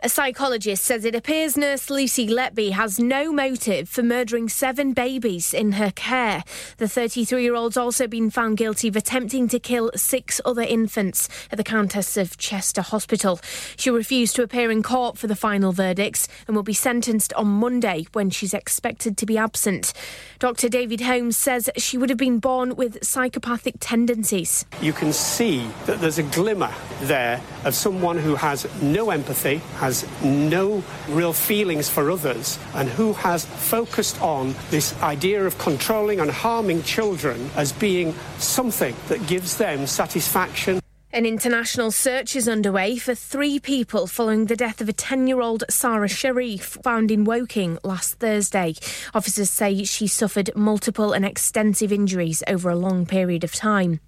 A 0.00 0.08
psychologist 0.08 0.84
says 0.84 1.04
it 1.04 1.16
appears 1.16 1.56
nurse 1.56 1.90
Lucy 1.90 2.28
Letby 2.28 2.70
has 2.70 3.00
no 3.00 3.32
motive 3.32 3.88
for 3.88 4.04
murdering 4.04 4.48
seven 4.48 4.92
babies 4.92 5.52
in 5.52 5.72
her 5.72 5.90
care. 5.90 6.44
The 6.76 6.86
33 6.86 7.42
year 7.42 7.56
old's 7.56 7.76
also 7.76 8.06
been 8.06 8.30
found 8.30 8.58
guilty 8.58 8.86
of 8.86 8.94
attempting 8.94 9.48
to 9.48 9.58
kill 9.58 9.90
six 9.96 10.40
other 10.44 10.62
infants 10.62 11.28
at 11.50 11.56
the 11.56 11.64
Countess 11.64 12.16
of 12.16 12.38
Chester 12.38 12.80
Hospital. 12.80 13.40
She 13.76 13.90
refused 13.90 14.36
to 14.36 14.44
appear 14.44 14.70
in 14.70 14.84
court 14.84 15.18
for 15.18 15.26
the 15.26 15.34
final 15.34 15.72
verdicts 15.72 16.28
and 16.46 16.54
will 16.54 16.62
be 16.62 16.74
sentenced 16.74 17.32
on 17.32 17.48
Monday 17.48 18.06
when 18.12 18.30
she's 18.30 18.54
expected 18.54 19.16
to 19.16 19.26
be 19.26 19.36
absent. 19.36 19.92
Dr. 20.38 20.68
David 20.68 21.00
Holmes 21.00 21.36
says 21.36 21.68
she 21.76 21.98
would 21.98 22.08
have 22.08 22.18
been 22.18 22.38
born 22.38 22.76
with 22.76 23.04
psychopathic 23.04 23.74
tendencies. 23.80 24.64
You 24.80 24.92
can 24.92 25.12
see 25.12 25.68
that 25.86 26.00
there's 26.00 26.18
a 26.18 26.22
glimmer 26.22 26.72
there 27.00 27.42
of 27.64 27.74
someone 27.74 28.16
who 28.16 28.36
has 28.36 28.64
no 28.80 29.10
empathy, 29.10 29.56
has 29.78 29.87
has 29.88 30.06
no 30.22 30.82
real 31.08 31.32
feelings 31.32 31.88
for 31.88 32.10
others 32.10 32.58
and 32.74 32.90
who 32.90 33.14
has 33.14 33.46
focused 33.46 34.20
on 34.20 34.54
this 34.68 34.92
idea 35.02 35.46
of 35.46 35.56
controlling 35.56 36.20
and 36.20 36.30
harming 36.30 36.82
children 36.82 37.50
as 37.56 37.72
being 37.72 38.14
something 38.36 38.94
that 39.08 39.26
gives 39.26 39.56
them 39.56 39.86
satisfaction. 39.86 40.78
An 41.10 41.24
international 41.24 41.90
search 41.90 42.36
is 42.36 42.50
underway 42.50 42.98
for 42.98 43.14
three 43.14 43.58
people 43.58 44.06
following 44.06 44.44
the 44.44 44.56
death 44.56 44.82
of 44.82 44.90
a 44.90 44.92
10 44.92 45.26
year 45.26 45.40
old 45.40 45.64
Sarah 45.70 46.06
Sharif 46.06 46.76
found 46.84 47.10
in 47.10 47.24
Woking 47.24 47.78
last 47.82 48.16
Thursday. 48.16 48.74
Officers 49.14 49.48
say 49.48 49.84
she 49.84 50.06
suffered 50.06 50.50
multiple 50.54 51.14
and 51.14 51.24
extensive 51.24 51.94
injuries 51.94 52.42
over 52.46 52.68
a 52.68 52.76
long 52.76 53.06
period 53.06 53.42
of 53.42 53.54
time. 53.54 54.00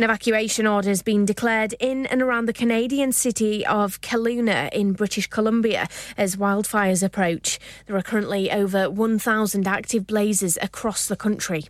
An 0.00 0.04
evacuation 0.04 0.66
order 0.66 0.88
has 0.88 1.02
been 1.02 1.26
declared 1.26 1.74
in 1.78 2.06
and 2.06 2.22
around 2.22 2.46
the 2.46 2.54
Canadian 2.54 3.12
city 3.12 3.66
of 3.66 4.00
Kelowna 4.00 4.72
in 4.72 4.94
British 4.94 5.26
Columbia 5.26 5.88
as 6.16 6.36
wildfires 6.36 7.02
approach. 7.02 7.58
There 7.84 7.96
are 7.96 8.02
currently 8.02 8.50
over 8.50 8.88
1,000 8.88 9.68
active 9.68 10.06
blazes 10.06 10.56
across 10.62 11.06
the 11.06 11.16
country. 11.16 11.64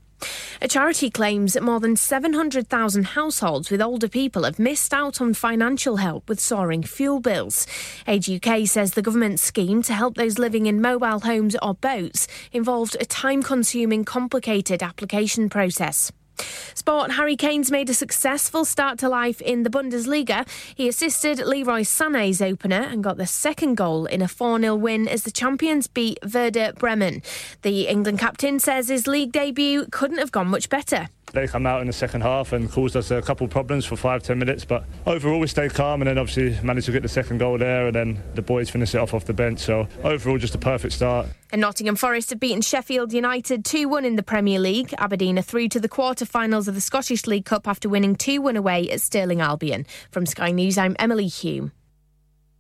A 0.63 0.69
charity 0.69 1.11
claims 1.11 1.55
that 1.55 1.65
more 1.65 1.81
than 1.81 1.97
700,000 1.97 3.03
households 3.03 3.69
with 3.69 3.83
older 3.83 4.09
people 4.09 4.45
have 4.45 4.61
missed 4.61 4.95
out 4.95 5.21
on 5.21 5.35
financial 5.35 5.97
help 5.97 6.29
with 6.29 6.39
soaring 6.39 6.85
fuel 6.85 7.19
bills. 7.19 7.67
Age 8.07 8.31
UK 8.31 8.65
says 8.65 8.93
the 8.93 9.03
government's 9.03 9.43
scheme 9.43 9.83
to 9.83 9.93
help 9.93 10.15
those 10.15 10.39
living 10.39 10.67
in 10.67 10.81
mobile 10.81 11.19
homes 11.19 11.57
or 11.61 11.75
boats 11.75 12.29
involved 12.53 12.97
a 13.01 13.05
time 13.05 13.43
consuming, 13.43 14.05
complicated 14.05 14.85
application 14.85 15.49
process. 15.49 16.13
Sport 16.75 17.13
Harry 17.13 17.37
Kane's 17.37 17.71
made 17.71 17.91
a 17.91 17.95
successful 17.95 18.65
start 18.65 18.99
to 19.01 19.09
life 19.09 19.41
in 19.41 19.63
the 19.63 19.71
Bundesliga. 19.71 20.49
He 20.75 20.89
assisted 20.89 21.39
Leroy 21.39 21.83
Sané's 21.83 22.41
opener 22.41 22.83
and 22.83 23.05
got 23.05 23.17
the 23.17 23.27
second 23.27 23.77
goal 23.77 24.07
in 24.07 24.23
a 24.23 24.29
4 24.29 24.61
0 24.61 24.75
win 24.77 25.07
as 25.09 25.25
the 25.25 25.31
champions 25.31 25.87
beat 25.87 26.19
Werder 26.23 26.73
Bremen. 26.73 27.23
The 27.63 27.89
England 27.89 28.19
captain 28.19 28.59
says 28.59 28.89
his 28.89 29.07
league 29.07 29.33
debut 29.33 29.87
couldn't 29.91 30.19
have 30.19 30.33
gone 30.33 30.49
much 30.49 30.69
better. 30.69 31.09
They 31.33 31.47
come 31.47 31.67
out 31.67 31.81
in 31.81 31.87
the 31.87 31.93
second 31.93 32.23
half 32.23 32.53
and 32.53 32.71
caused 32.71 32.97
us 32.97 33.11
a 33.11 33.23
couple 33.23 33.45
of 33.45 33.51
problems 33.51 33.85
for 33.85 33.97
five, 33.97 34.23
ten 34.23 34.39
minutes. 34.39 34.65
But 34.65 34.85
overall, 35.07 35.39
we 35.39 35.47
stayed 35.47 35.75
calm 35.75 36.03
and 36.03 36.09
then 36.09 36.19
obviously 36.19 36.59
managed 36.65 36.87
to 36.87 36.93
get 36.93 37.03
the 37.03 37.09
second 37.09 37.39
goal 37.39 37.59
there. 37.59 37.87
And 37.87 37.95
then 37.95 38.23
the 38.35 38.43
boys 38.43 38.71
finished 38.71 38.95
it 38.95 38.99
off 38.99 39.15
off 39.15 39.25
the 39.25 39.33
bench. 39.33 39.61
So 39.61 39.87
overall, 40.03 40.39
just 40.39 40.55
a 40.55 40.59
perfect 40.59 40.95
start. 40.95 41.29
And 41.53 41.61
Nottingham 41.61 41.97
Forest 41.97 42.31
have 42.31 42.41
beaten 42.41 42.63
Sheffield 42.63 43.13
United 43.13 43.65
2 43.65 43.89
1 43.89 44.05
in 44.05 44.17
the 44.17 44.23
Premier 44.23 44.59
League. 44.59 44.95
Aberdeen 44.99 45.39
are 45.39 45.43
through 45.43 45.69
to 45.69 45.81
the 45.81 45.89
quarter 45.89 46.27
finals 46.27 46.69
of 46.69 46.75
the 46.75 46.81
Scottish 46.81 47.27
League 47.27 47.45
Cup 47.45 47.69
after 47.69 47.89
winning 47.89 48.17
2 48.17 48.41
1 48.43 48.57
away 48.57 48.91
at 48.91 49.01
Stirling 49.01 49.41
Albion. 49.41 49.87
From 50.11 50.27
Sky 50.27 50.51
News, 50.51 50.79
I'm 50.79 50.97
Emily 50.99 51.27
Hume. 51.27 51.73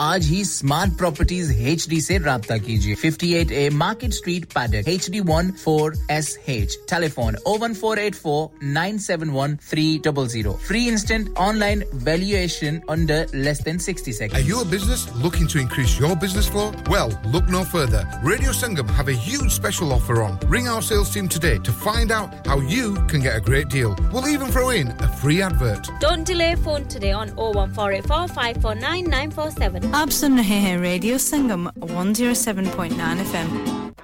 आज 0.00 0.26
ही 0.26 0.44
smart 0.44 0.96
properties 0.98 1.50
H 1.68 1.86
D 1.88 1.96
ऐसी 1.98 2.16
रब्ता 2.24 2.56
कीजिए 2.66 2.94
58 3.04 3.50
A 3.52 3.68
market 3.82 4.12
street 4.12 4.44
paddock 4.54 4.88
H 4.88 5.08
D 5.10 5.20
one 5.30 5.50
four 5.64 5.96
S 6.10 6.36
H 6.48 6.76
telephone 6.90 7.36
O 7.46 7.56
one 7.62 7.74
four 7.80 7.98
eight 7.98 8.14
four 8.14 8.64
nine 8.78 8.98
seven 9.06 9.30
one 9.30 9.56
three 9.70 9.86
double 10.04 10.28
zero 10.28 10.52
free 10.66 10.86
instant 10.88 11.36
online 11.46 11.84
valuation 12.08 12.80
under 12.90 13.26
less 13.34 13.60
than 13.68 13.78
60 13.78 14.08
Are 14.08 14.16
seconds 14.18 14.48
you 14.48 14.60
a 14.60 14.64
business 14.74 15.02
looking 15.24 15.46
to 15.54 15.60
increase 15.64 15.92
your 16.04 16.14
business 16.24 16.48
flow? 16.54 16.66
Well, 16.94 17.12
look 17.34 17.48
no 17.56 17.62
further. 17.74 18.02
Radio 18.30 18.52
Sangam 18.60 18.90
have 19.00 19.08
a 19.12 19.16
huge 19.26 19.50
special 19.58 19.92
offer 19.98 20.16
on. 20.24 20.38
Ring 20.54 20.68
our 20.74 20.82
sales 20.88 21.12
team 21.16 21.28
today 21.36 21.52
to 21.68 21.74
find 21.84 22.14
out 22.18 22.48
how 22.52 22.58
you 22.74 22.88
can 23.12 23.24
get 23.28 23.36
a 23.36 23.44
great 23.50 23.68
deal. 23.76 23.94
We'll 24.12 24.28
even 24.34 24.52
throw 24.56 24.66
in 24.80 24.92
a 25.08 25.10
free 25.22 25.38
advert. 25.48 25.90
Don't 26.06 26.32
delay 26.32 26.50
phone 26.68 26.88
today 26.96 27.12
on 27.20 27.32
01484 27.36 28.28
549 28.34 29.10
947. 29.14 29.81
आप 29.82 30.08
सुन 30.10 30.36
रहे 30.38 30.56
हैं 30.60 30.76
radio 30.80 31.16
Sangam 31.18 31.68
107.9 31.68 33.20
FM 33.20 33.48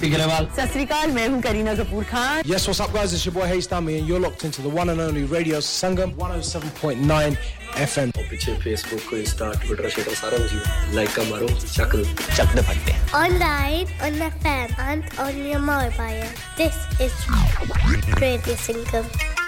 Hrithik 0.00 0.16
Agarwal. 0.16 0.46
Sasrikal, 0.56 1.10
मैं 1.14 1.28
हूँ 1.28 1.40
Kareena 1.42 1.74
Kapoor 1.76 2.04
Khan. 2.08 2.42
Yes, 2.44 2.66
what's 2.66 2.80
up 2.80 2.92
guys? 2.92 3.12
It's 3.12 3.26
your 3.26 3.34
boy 3.34 3.46
Hayes 3.46 3.68
Tami 3.68 3.98
and 3.98 4.08
you're 4.08 4.20
locked 4.20 4.44
into 4.44 4.62
the 4.62 4.70
one 4.70 4.88
and 4.88 4.98
only 4.98 5.24
Radio 5.24 5.58
Sangam 5.58 6.14
107.9 6.16 7.36
FM. 7.74 8.16
और 8.16 8.24
पीछे 8.30 8.54
Facebook 8.62 9.02
को 9.08 9.16
Insta, 9.16 9.50
Twitter, 9.64 9.90
Twitter 9.96 10.14
सारा 10.20 10.38
कुछ 10.38 10.94
लाइक 10.94 11.10
का 11.16 11.22
मारो, 11.30 11.48
चक 11.48 11.96
दो, 11.96 12.04
चक 12.36 12.54
दो 12.56 12.62
फटते. 12.70 12.94
Online, 13.24 13.92
on 14.00 14.16
FM 14.30 14.78
and 14.78 15.04
on 15.26 15.44
your 15.50 15.60
mobile. 15.68 16.24
This 16.56 16.80
is 16.98 17.12
Radio 18.20 18.56
Sangam. 18.56 19.39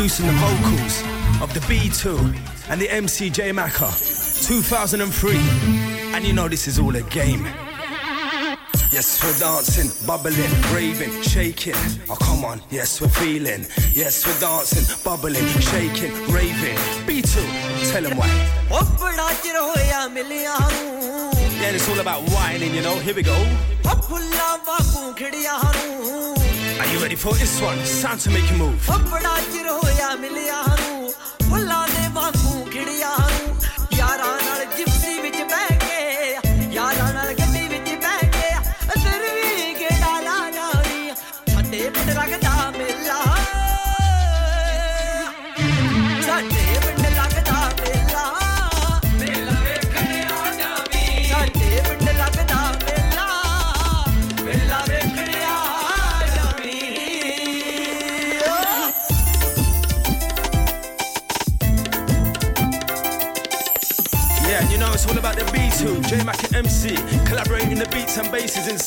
producing 0.00 0.26
the 0.28 0.32
vocals 0.32 1.02
of 1.42 1.52
the 1.52 1.60
B2 1.68 2.16
and 2.70 2.80
the 2.80 2.90
MC 2.90 3.28
J 3.28 3.52
Macker 3.52 3.84
2003. 3.84 5.36
And 6.14 6.24
you 6.24 6.32
know 6.32 6.48
this 6.48 6.66
is 6.66 6.78
all 6.78 6.96
a 6.96 7.02
game. 7.02 7.44
Yes, 8.90 9.22
we're 9.22 9.38
dancing, 9.38 9.90
bubbling, 10.06 10.50
raving, 10.72 11.20
shaking. 11.20 11.74
Oh, 12.08 12.16
come 12.18 12.46
on, 12.46 12.62
yes, 12.70 12.98
we're 13.02 13.08
feeling. 13.08 13.66
Yes, 13.92 14.26
we're 14.26 14.40
dancing, 14.40 14.88
bubbling, 15.04 15.46
shaking, 15.60 16.12
raving. 16.32 16.78
B2, 17.04 17.92
tell 17.92 18.02
them 18.02 18.16
why. 18.16 18.30
Yeah, 21.60 21.72
it's 21.76 21.86
all 21.90 22.00
about 22.00 22.22
whining, 22.30 22.74
you 22.74 22.80
know. 22.80 22.98
Here 23.00 23.14
we 23.14 23.22
go. 23.22 23.36
Are 26.80 26.86
you 26.86 26.98
ready 26.98 27.14
for 27.14 27.34
this 27.34 27.60
one? 27.60 27.78
It's 27.78 28.00
time 28.00 28.16
to 28.20 28.30
make 28.30 28.50
a 28.50 28.54
move. 28.54 28.80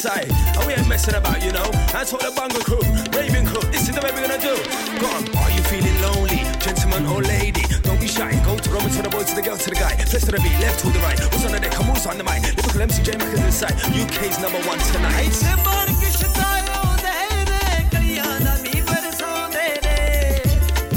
side. 0.03 0.27
And 0.59 0.67
we 0.67 0.73
ain't 0.73 0.89
messing 0.89 1.15
about, 1.15 1.39
you 1.41 1.53
know. 1.53 1.63
That's 1.95 2.11
what 2.11 2.21
the 2.21 2.31
bungle 2.35 2.59
crew, 2.59 2.83
raving 3.15 3.47
crew, 3.47 3.63
this 3.71 3.87
is 3.87 3.95
the 3.95 4.01
way 4.03 4.11
we're 4.11 4.27
gonna 4.27 4.43
do. 4.51 4.55
Go 4.99 5.07
on, 5.15 5.23
are 5.39 5.51
you 5.55 5.63
feeling 5.71 5.95
lonely, 6.03 6.43
gentleman 6.59 7.07
or 7.07 7.23
lady? 7.23 7.63
Don't 7.87 8.01
be 8.01 8.07
shy, 8.07 8.35
go 8.43 8.59
to 8.59 8.69
Robin, 8.69 8.91
to 8.91 9.01
the 9.01 9.07
boy, 9.07 9.23
to 9.23 9.33
the 9.33 9.41
girl, 9.41 9.55
to 9.55 9.69
the 9.69 9.79
guy. 9.79 9.95
Flex 10.11 10.25
to 10.27 10.33
the 10.35 10.43
beat, 10.43 10.59
left 10.59 10.83
to 10.83 10.91
the 10.91 10.99
right. 10.99 11.17
Who's 11.31 11.45
on 11.45 11.53
the 11.53 11.59
deck, 11.59 11.71
come 11.71 11.87
who's 11.87 12.05
on 12.05 12.17
the 12.17 12.25
mic? 12.27 12.43
Lyrical 12.43 12.81
MC 12.81 13.01
J 13.01 13.15
Mac 13.15 13.31
is 13.31 13.39
inside, 13.47 13.75
UK's 13.95 14.39
number 14.43 14.59
one 14.67 14.79
tonight. 14.91 15.31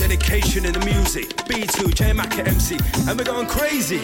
Dedication 0.02 0.64
in 0.66 0.72
the 0.72 0.84
music, 0.84 1.28
B2, 1.46 1.94
J 1.94 2.12
Mac 2.12 2.36
MC, 2.38 2.74
and 3.06 3.16
we're 3.16 3.24
going 3.24 3.46
crazy. 3.46 4.02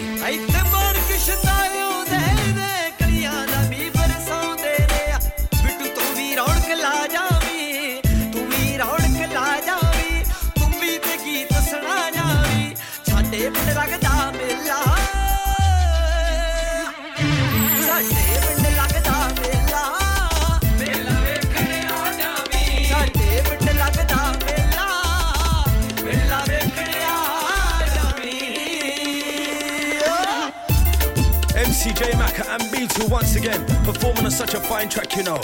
once 33.13 33.35
again, 33.35 33.63
performing 33.85 34.25
on 34.25 34.31
such 34.31 34.55
a 34.55 34.59
fine 34.59 34.89
track, 34.89 35.15
you 35.15 35.21
know. 35.21 35.39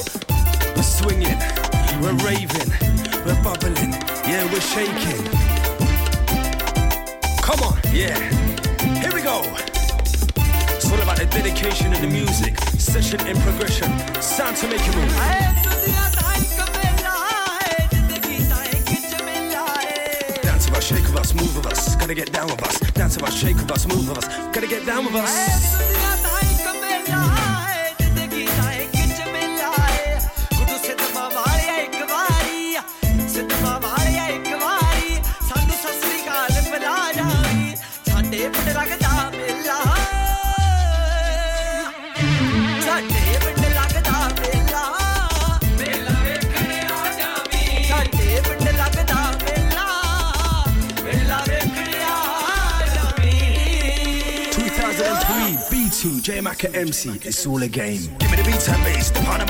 We're 0.75 0.81
swinging, 0.81 1.37
we're 2.01 2.17
raving, 2.25 2.69
we're 3.23 3.39
bubbling, 3.43 3.93
yeah, 4.25 4.43
we're 4.51 4.59
shaking. 4.59 5.23
Come 7.43 7.59
on, 7.61 7.77
yeah. 7.93 8.17
Here 8.99 9.13
we 9.13 9.21
go. 9.21 9.43
It's 10.73 10.91
all 10.91 10.99
about 10.99 11.17
the 11.17 11.27
dedication 11.29 11.93
in 11.93 12.01
the 12.01 12.07
music, 12.07 12.57
session 12.79 13.19
in 13.27 13.39
progression, 13.41 13.91
sound 14.19 14.57
to 14.57 14.67
make 14.67 14.83
you 14.87 14.93
move. 14.93 15.13
Dance 20.41 20.65
with 20.65 20.75
us, 20.75 20.87
shake 20.87 21.03
with 21.03 21.17
us, 21.17 21.33
move 21.35 21.55
with 21.55 21.67
us. 21.67 21.95
Gotta 21.97 22.15
get 22.15 22.31
down 22.33 22.47
with 22.47 22.63
us. 22.63 22.79
Dance 22.93 23.15
with 23.15 23.25
us, 23.25 23.39
shake 23.39 23.57
with 23.57 23.71
us, 23.71 23.85
move 23.85 24.09
with 24.09 24.17
us. 24.17 24.27
Gotta 24.55 24.65
get 24.65 24.87
down 24.87 25.05
with 25.05 25.13
us. 25.13 25.88
J 56.39 56.43
Mac 56.43 56.63
MC. 56.63 57.09
It's 57.23 57.45
all 57.45 57.61
a 57.61 57.67
game. 57.67 57.99
Give 58.17 58.31
me 58.31 58.37
the 58.37 58.43
beats 58.45 58.69
and 58.69 58.81
bass, 58.85 59.09
the 59.09 59.19
on 59.27 59.39
the 59.39 59.45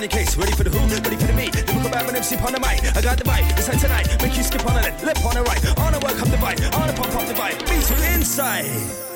the 0.00 0.08
case. 0.08 0.38
Ready 0.38 0.52
for 0.52 0.64
the 0.64 0.70
who, 0.70 0.78
ready 0.88 1.16
for 1.16 1.26
the 1.26 1.34
me. 1.34 1.50
The 1.50 1.70
book 1.70 1.84
about 1.84 2.08
an 2.08 2.16
MC 2.16 2.36
mic. 2.60 2.80
I 2.96 3.02
got 3.02 3.18
the 3.18 3.24
vibe. 3.24 3.58
It's 3.58 3.68
like 3.68 3.78
tonight. 3.78 4.08
Make 4.22 4.38
you 4.38 4.42
skip 4.42 4.64
on 4.64 4.74
the 4.74 4.80
left, 4.80 5.04
lip 5.04 5.22
on 5.22 5.34
the 5.34 5.42
right. 5.42 5.78
On 5.80 5.92
the 5.92 5.98
work 5.98 6.18
up 6.18 6.28
the 6.28 6.38
vibe, 6.38 6.74
on 6.80 6.86
the 6.86 6.94
pump 6.94 7.14
up 7.14 7.26
the 7.26 7.34
vibe. 7.34 7.60
B2 7.68 8.14
inside. 8.14 9.09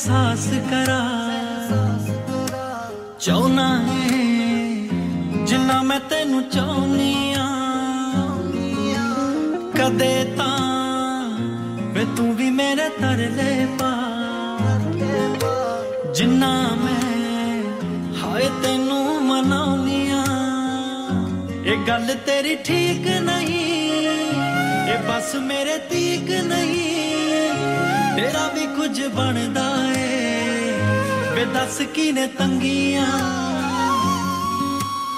ਅਹਿਸਾਸ 0.00 0.46
ਕਰਾ। 0.70 1.00
ਚਾਹਨਾ 3.20 3.66
ਹੈ 3.80 4.20
ਜਿੰਨਾ 5.46 5.80
ਮੈਂ 5.82 5.98
ਤੈਨੂੰ 6.00 6.42
ਚਾਹੁੰਨੀ 6.48 7.34
ਆ। 7.34 7.48
ਕਦੇ 9.74 10.12
ਤਾਂ 10.38 10.56
ਵੇ 11.94 12.06
ਤੂੰ 12.16 12.34
ਵੀ 12.36 12.48
ਮੇਰੇ 12.50 12.88
ਤਰਲੇ 13.00 13.66
ਪਾ। 13.78 13.92
ਜਿੰਨਾ 16.14 16.52
ਮੈਂ, 16.80 17.62
ਹਾਏ 18.22 18.48
ਤੈਨੂੰ 18.62 19.04
ਮਨਾਉਣੀ 19.24 20.00
ਆ। 20.10 20.24
ਇਹ 21.64 21.76
ਗੱਲ 21.88 22.14
ਤੇਰੀ 22.26 22.56
ਠੀਕ 22.64 23.06
ਨਹੀਂ, 23.22 23.64
ਇਹ 24.88 24.98
ਬਸ 25.08 25.34
ਮੇਰੇ 25.42 25.78
ਤੀਕ 25.90 26.30
ਨਹੀਂ। 26.44 26.79
ਤੇਰਾ 28.20 28.48
ਵੀ 28.48 28.66
ਕੁਝ 28.66 29.06
ਬਣਦਾ 29.06 29.92
ਏ। 29.96 30.34
ਵੇ 31.34 31.44
ਦੱਸ 31.44 31.82
ਕਿਨੇ 31.94 32.26
ਤੰਗੀਆਂ? 32.26 33.06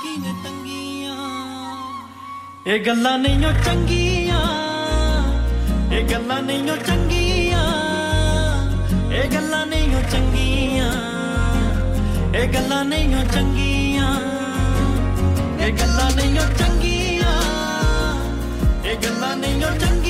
ਕਿਨੇ 0.02 0.34
ਤੰਗੀਆਂ? 0.44 1.16
ਇਹ 2.66 2.86
ਗੱਲਾਂ 2.86 3.18
ਨਹੀਂ 3.18 3.40
ਚੰਗੀਆਂ। 3.66 4.40
ਇਹ 5.92 6.04
ਗੱਲਾਂ 6.04 6.42
ਨਹੀਂ 6.42 6.68
ਚੰਗੀਆਂ। 6.86 7.66
ਇਹ 9.12 9.30
ਗੱਲਾਂ 9.30 9.66
ਨਹੀਂ 9.66 9.96
ਓ 9.96 10.02
ਚੰਗੀਆਂ। 10.12 10.92
ਇਹ 12.34 12.48
ਗੱਲਾਂ 12.48 12.84
ਨਹੀਂ 12.84 13.26
ਚੰਗੀਆਂ। 13.26 14.20
ਇਹ 15.60 15.72
ਗੱਲਾਂ 15.72 16.10
ਨਹੀਂ 16.10 16.36
ਚੰਗੀਆਂ। 16.58 17.42
ਇਹ 18.84 18.96
ਗੱਲਾਂ 18.96 19.36
ਨਹੀਂ 19.36 19.62
ਚੰਗੀਆਂ। 19.62 20.01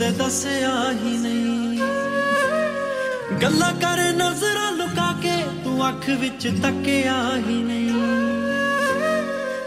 ਕਦੇ 0.00 0.10
ਦੱਸਿਆ 0.10 0.92
ਹੀ 0.92 1.16
ਨਹੀਂ। 1.16 1.78
ਗੱਲਾਂ 3.42 3.72
ਕਰ 3.72 3.98
ਨਜ਼ਰਾਂ 4.12 4.72
ਲੁਕਾ 4.72 5.12
ਕੇ 5.22 5.32
ਤੂੰ 5.64 5.88
ਅੱਖ 5.88 6.08
ਵਿੱਚ 6.08 6.48
ਤੱਕਿਆ 6.62 7.36
ਹੀ 7.36 7.62
ਨਹੀਂ। 7.62 7.90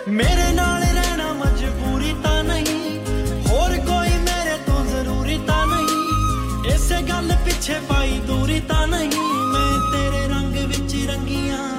ਮੇਰੇ 0.07 0.53
ਨਾਲ 0.53 0.81
ਰਹਿਣਾ 0.81 1.33
ਮਜਬੂਰੀ 1.33 2.15
ਤਾਂ 2.23 2.43
ਨਹੀਂ। 2.43 2.99
ਹੋਰ 3.47 3.69
ਕੋਈ 3.69 4.09
ਮੇਰੇ 4.09 4.57
ਤੋਂ 4.65 4.85
ਜ਼ਰੂਰੀ 4.85 5.39
ਤਾਂ 5.47 5.67
ਨਹੀਂ। 5.67 6.71
ਇਸੇ 6.73 7.01
ਗੱਲ 7.01 7.31
ਪਿੱਛੇ 7.45 7.79
ਪਾਈ 7.89 8.19
ਦੂਰੀ 8.27 8.59
ਤਾਂ 8.59 8.87
ਨਹੀਂ। 8.87 9.11
ਮੈਂ 9.53 9.91
ਤੇਰੇ 9.91 10.27
ਰੰਗ 10.27 10.55
ਵਿੱਚ 10.67 10.95
ਰੰਗੀਆਂ। 11.07 11.69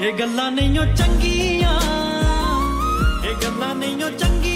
ਇਹ 0.00 0.12
ਗੱਲਾਂ 0.12 0.50
ਨਹੀਂ 0.50 0.78
ਓ 0.78 0.84
ਚੰਗੀਆਂ। 0.94 1.80
ਇਹ 3.24 3.34
ਗੱਲਾਂ 3.34 3.74
ਨਹੀਂ 3.74 4.04
ਓ 4.04 4.10
ਚੰਗੀਆਂ। 4.10 4.53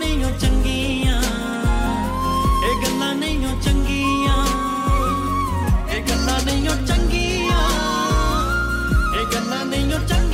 ਨਹੀਂ 0.00 0.24
ਓ 0.24 0.30
ਚੰਗੀਆਂ, 0.40 1.20
ਇਹ 2.64 2.76
ਗੱਲਾਂ 2.82 3.14
ਨਹੀਂ 3.14 3.46
ਓ 3.46 3.50
ਚੰਗੀਆਂ, 3.62 4.36
ਇਹ 5.88 6.02
ਗੱਲਾਂ 6.08 6.40
ਨਹੀਂ 6.44 6.68
ਓ 6.68 6.74
ਚੰਗੀਆਂ, 6.86 7.68
ਇਹ 9.14 9.26
ਗੱਲਾਂ 9.34 9.64
ਨਹੀਂ 9.66 9.94
ਓ 9.94 9.98
ਚੰਗੀਆਂ। 9.98 10.29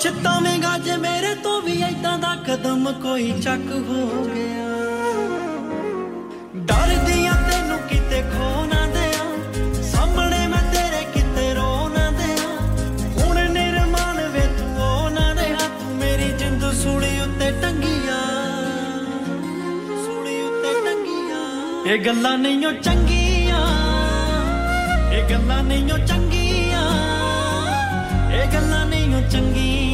ਪਛਤਾਵੇਂਗਾ 0.00 0.76
ਜੇ 0.78 0.96
ਮੇਰੇ 0.96 1.34
ਤੋਂ 1.34 1.60
ਵੀ 1.62 1.72
ਐਦਾਂ 1.82 2.18
ਦਾ 2.18 2.34
ਕਦਮ 2.46 2.92
ਕੋਈ 2.92 3.32
ਚੱਕ 3.40 3.70
ਹੋ 3.88 4.24
ਗਿਆ। 4.34 4.68
ਡਰਦੀਆਂ 6.56 7.34
ਤੈਨੂੰ 7.50 7.78
ਕਿਤੇ 7.88 8.22
ਖੋ 8.22 8.64
ਨਾ 8.64 8.86
ਦਿਆਂ, 8.86 9.26
ਸਾਹਮਣੇ 9.82 10.46
ਮੈਂ 10.46 10.62
ਤੇਰੇ 10.72 11.02
ਕਿਤੇ 11.14 11.52
ਰੋ 11.54 11.88
ਨਾ 11.88 12.10
ਦਿਆਂ। 12.10 12.48
ਹੁਣ 13.18 13.40
ਨਿਰਮਾਨ 13.50 14.20
ਵੇ 14.28 14.46
ਤੂੰ 14.58 14.76
ਉਹ 14.78 15.10
ਨਾ 15.10 15.34
ਰਿਹਾ, 15.34 15.68
ਤੂੰ 15.80 15.96
ਮੇਰੀ 15.96 16.30
ਜਿੰਦ 16.32 16.64
ਸੂਲੀ 16.72 17.20
ਉੱਤੇ 17.20 17.50
ਟੰਗੀਆਂ। 17.62 18.22
ਸੂਲੀ 20.06 20.40
ਉੱਤੇ 20.42 20.72
ਟੰਗੀਆਂ। 20.86 21.44
ਇਹ 21.86 22.04
ਗੱਲਾਂ 22.06 22.36
ਨਹੀਂ 22.38 22.66
ਓ 22.66 22.72
ਚੰਗੀਆਂ। 22.72 23.66
ਇਹ 25.12 25.22
ਗੱਲਾਂ 25.30 25.62
ਨਹੀਂ 25.62 25.92
ਓ 25.92 25.98
ਚੰਗੀਆਂ। 26.06 26.88
ਇਹ 28.32 28.46
ਗੱਲਾਂ 28.54 28.86
ਨਹੀਂ 28.86 29.14
ਓ 29.14 29.28
ਚੰਗੀਆਂ। 29.28 29.89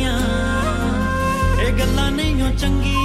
ਇਹ 1.65 1.71
ਗੱਲਾਂ 1.73 2.11
ਨਹੀਂ 2.11 2.43
ਓ 2.43 2.49
ਚੰਗੀਆਂ 2.59 3.04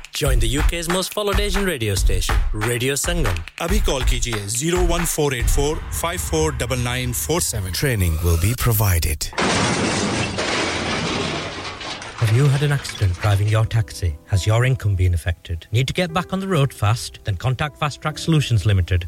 Join 0.13 0.39
the 0.39 0.57
UK's 0.59 0.89
most 0.89 1.13
followed 1.13 1.39
Asian 1.39 1.65
radio 1.65 1.95
station, 1.95 2.35
Radio 2.53 2.93
Sangam. 2.95 3.35
Abhi 3.59 3.83
call 3.83 4.01
kijiye 4.01 4.41
01484 4.49 5.75
549947. 5.91 7.73
Training 7.73 8.17
will 8.23 8.37
be 8.39 8.53
provided. 8.57 9.23
Have 12.19 12.35
you 12.35 12.45
had 12.45 12.61
an 12.61 12.71
accident 12.71 13.13
driving 13.19 13.47
your 13.47 13.65
taxi? 13.65 14.15
Has 14.27 14.45
your 14.45 14.63
income 14.65 14.95
been 14.95 15.13
affected? 15.13 15.65
Need 15.71 15.87
to 15.87 15.93
get 15.93 16.13
back 16.13 16.33
on 16.33 16.39
the 16.39 16.47
road 16.47 16.73
fast? 16.73 17.19
Then 17.23 17.35
contact 17.37 17.77
Fast 17.77 18.01
Track 18.01 18.17
Solutions 18.17 18.65
Limited 18.65 19.07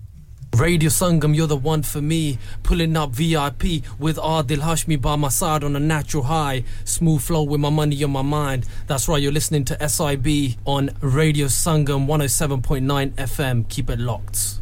Radio 0.57 0.89
Sangam, 0.89 1.35
you're 1.35 1.47
the 1.47 1.55
one 1.55 1.81
for 1.81 2.01
me. 2.01 2.37
Pulling 2.61 2.97
up 2.97 3.11
VIP 3.11 3.83
with 3.99 4.17
Adil 4.17 4.59
Hashmi 4.59 5.01
by 5.01 5.15
my 5.15 5.29
side 5.29 5.63
on 5.63 5.75
a 5.75 5.79
natural 5.79 6.23
high. 6.23 6.63
Smooth 6.83 7.21
flow 7.21 7.43
with 7.43 7.61
my 7.61 7.69
money 7.69 8.03
on 8.03 8.11
my 8.11 8.21
mind. 8.21 8.65
That's 8.87 9.07
right, 9.07 9.21
you're 9.21 9.31
listening 9.31 9.65
to 9.65 9.89
SIB 9.89 10.57
on 10.65 10.91
Radio 10.99 11.47
Sangam 11.47 12.05
107.9 12.05 13.13
FM. 13.13 13.69
Keep 13.69 13.89
it 13.91 13.99
locked. 13.99 14.59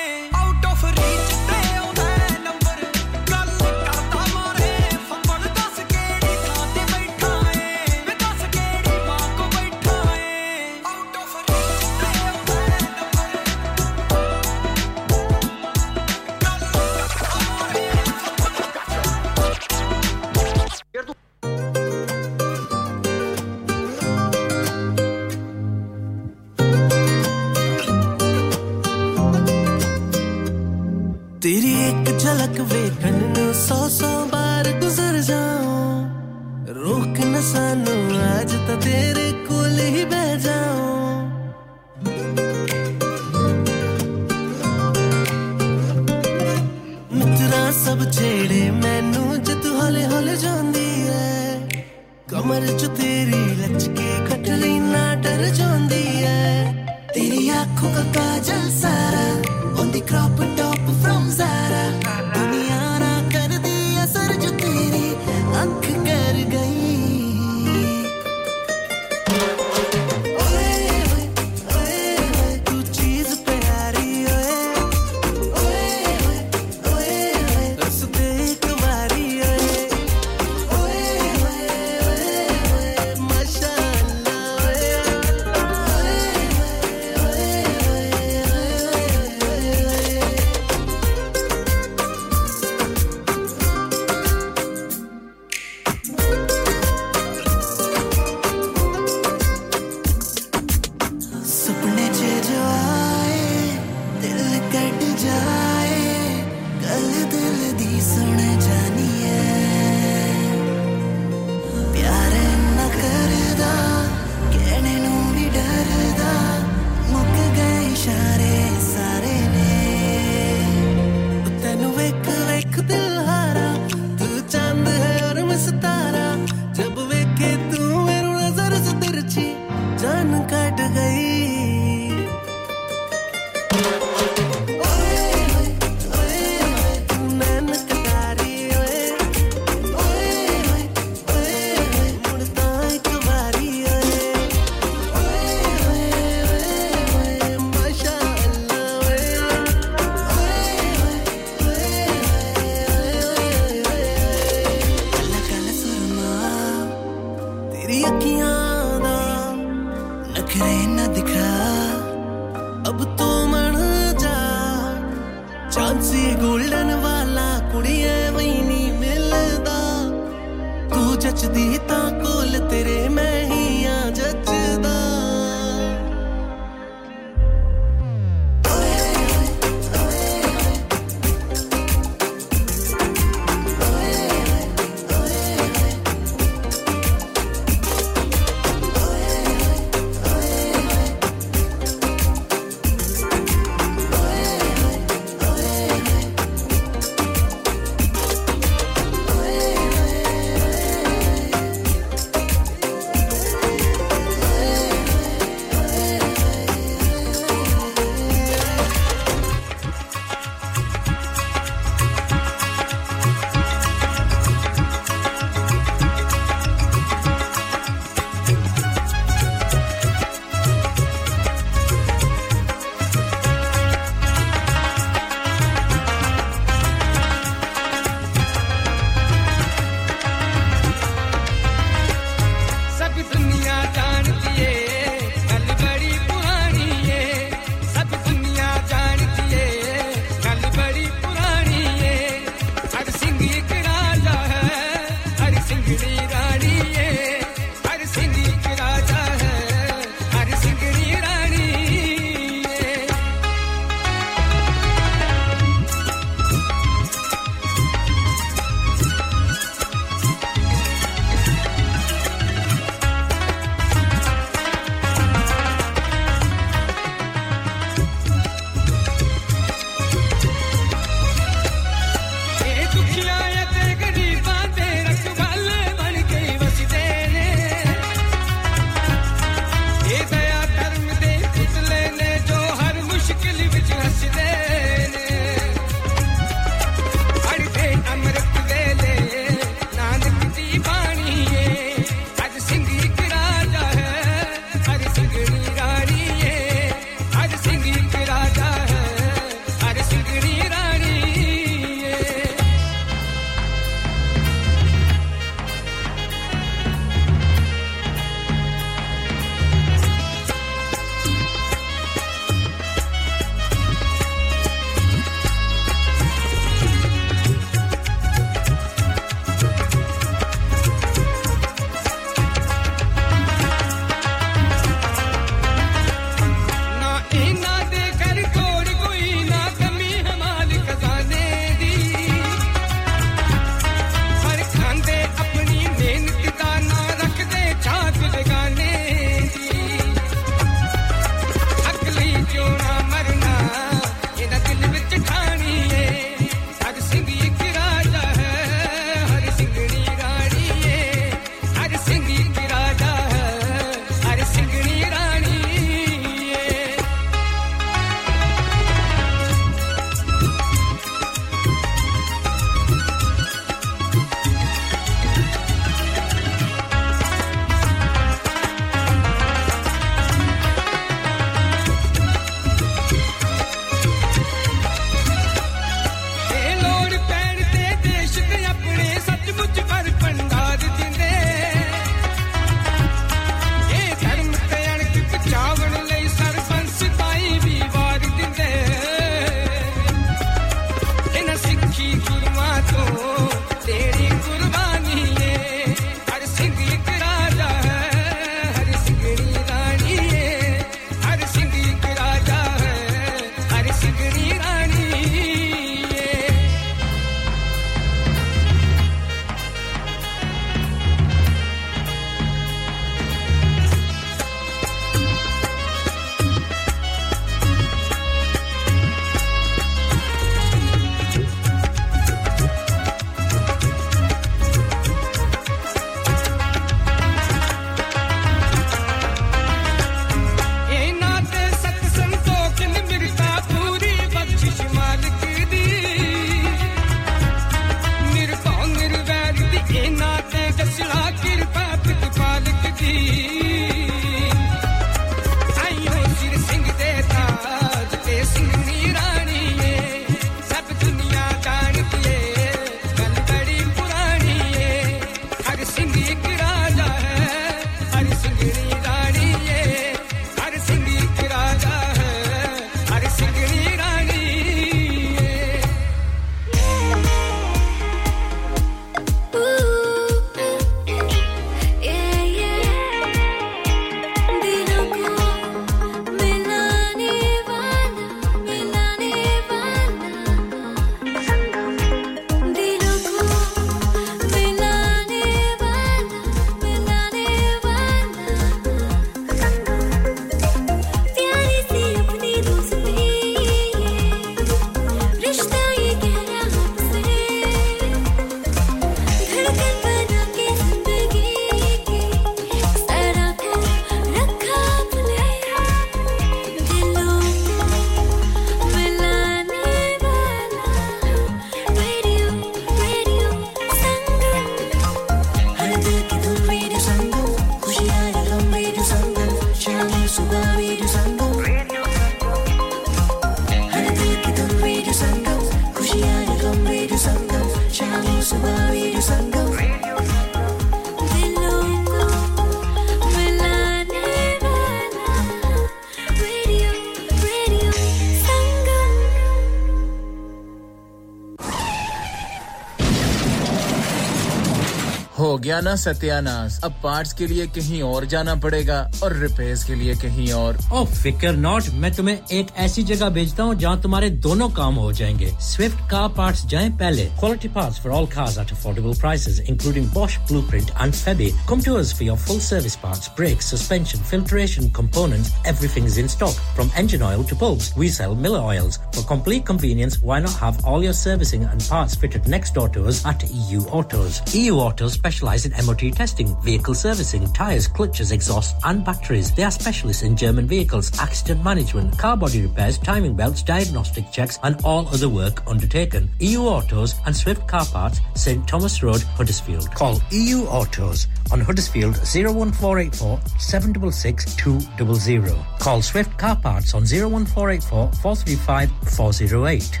हो 545.76 545.82
गया 545.82 545.90
ना 545.90 545.94
सत्यानाश 545.96 546.78
अब 546.84 546.92
parts 547.02 547.32
के 547.38 547.46
लिए 547.46 547.66
कहीं 547.76 548.00
और 548.02 548.24
जाना 548.32 548.54
पड़ेगा 548.64 548.98
और 549.22 549.32
रिपेयर्स 549.38 549.82
के 549.84 549.94
लिए 549.94 550.14
कहीं 550.22 550.52
और 550.52 550.78
ओ 550.92 551.04
फिकर 551.04 551.56
नॉट 551.56 551.88
मैं 552.00 552.12
तुम्हें 552.14 552.38
एक 552.58 552.66
ऐसी 552.84 553.02
जगह 553.10 553.28
भेजता 553.36 553.62
हूँ 553.62 553.74
जहाँ 553.80 554.00
तुम्हारे 554.02 554.30
दोनों 554.46 554.68
काम 554.78 554.94
हो 555.04 555.12
जाएँगे 555.12 555.50
स्विफ्ट 555.62 555.98
कार 556.10 556.28
पार्ट्स 556.36 556.64
जाएँ 556.72 556.90
पहले 556.98 557.24
quality 557.40 557.68
parts 557.76 557.98
for 558.02 558.12
all 558.12 558.26
cars 558.34 558.58
at 558.58 558.72
affordable 558.72 559.20
prices 559.20 559.60
including 559.68 560.04
Bosch 560.16 560.34
Blueprint 560.48 560.90
and 561.04 561.16
Febby 561.20 561.46
come 561.70 561.80
to 561.86 561.96
us 562.00 562.12
for 562.18 562.24
your 562.26 562.36
full 562.46 562.60
service 562.66 562.96
parts 563.04 563.28
brakes 563.40 563.66
suspension 563.74 564.22
filtration 564.32 564.90
components 564.98 565.50
everything 565.72 566.08
is 566.12 566.16
in 566.22 566.30
stock 566.36 566.60
from 566.78 566.92
engine 567.02 567.26
oil 567.30 567.44
to 567.52 567.58
bulbs 567.64 567.90
we 568.02 568.08
sell 568.18 568.36
Miller 568.46 568.62
oils 568.70 568.98
complete 569.26 569.66
convenience 569.66 570.22
why 570.22 570.40
not 570.40 570.54
have 570.54 570.84
all 570.84 571.02
your 571.02 571.12
servicing 571.12 571.64
and 571.64 571.80
parts 571.88 572.14
fitted 572.14 572.46
next 572.46 572.74
door 572.74 572.88
to 572.90 573.06
us 573.06 573.24
at 573.26 573.42
EU 573.50 573.80
Autos 573.86 574.42
EU 574.54 574.74
Autos 574.76 575.12
specialize 575.14 575.66
in 575.66 575.86
MOT 575.86 576.12
testing, 576.12 576.56
vehicle 576.62 576.94
servicing, 576.94 577.52
tyres, 577.52 577.86
clutches, 577.88 578.32
exhausts 578.32 578.74
and 578.84 579.04
batteries. 579.04 579.52
They 579.52 579.64
are 579.64 579.70
specialists 579.70 580.22
in 580.22 580.36
German 580.36 580.66
vehicles, 580.66 581.10
accident 581.18 581.64
management, 581.64 582.16
car 582.18 582.36
body 582.36 582.62
repairs, 582.62 582.98
timing 582.98 583.34
belts, 583.34 583.62
diagnostic 583.62 584.30
checks 584.30 584.58
and 584.62 584.80
all 584.84 585.08
other 585.08 585.28
work 585.28 585.62
undertaken. 585.66 586.30
EU 586.40 586.60
Autos 586.60 587.14
and 587.26 587.36
Swift 587.36 587.66
Car 587.66 587.84
Parts, 587.86 588.20
St 588.34 588.66
Thomas 588.66 589.02
Road, 589.02 589.22
Huddersfield. 589.22 589.90
Call 589.94 590.20
EU 590.30 590.64
Autos 590.66 591.26
on 591.52 591.60
Huddersfield 591.60 592.16
01484 592.24 593.38
766 593.58 594.56
200. 594.56 595.56
Call 595.78 596.02
Swift 596.02 596.36
Car 596.38 596.56
Parts 596.56 596.94
on 596.94 597.04
01484 597.04 598.10
435 598.22 598.90
408. 599.16 600.00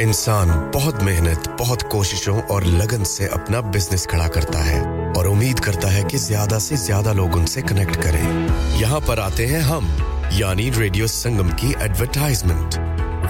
इंसान 0.00 0.48
बहुत 0.74 1.02
मेहनत, 1.02 1.48
बहुत 1.58 1.82
कोशिशों 1.92 2.40
और 2.52 2.64
लगन 2.64 3.02
से 3.04 3.26
अपना 3.28 3.60
business 3.60 4.06
खड़ा 4.10 4.28
करता 4.36 4.58
है 4.64 4.80
और 5.16 5.26
उम्मीद 5.28 5.60
करता 5.60 5.88
है 5.88 6.04
कि 6.04 6.18
ज़्यादा 6.18 6.58
से 6.58 6.76
ज़्यादा 6.76 7.12
लोग 7.12 7.34
उनसे 7.36 7.62
कनेक्ट 7.62 7.96
करें 8.02 8.24
यहाँ 8.80 9.00
पर 9.08 9.20
आते 9.20 9.46
हैं 9.46 9.60
हम, 9.62 9.90
यानी 10.32 10.68
रेडियो 10.78 11.06
संगम 11.06 11.50
की 11.62 11.72
एडवरटाइजमेंट 11.84 12.74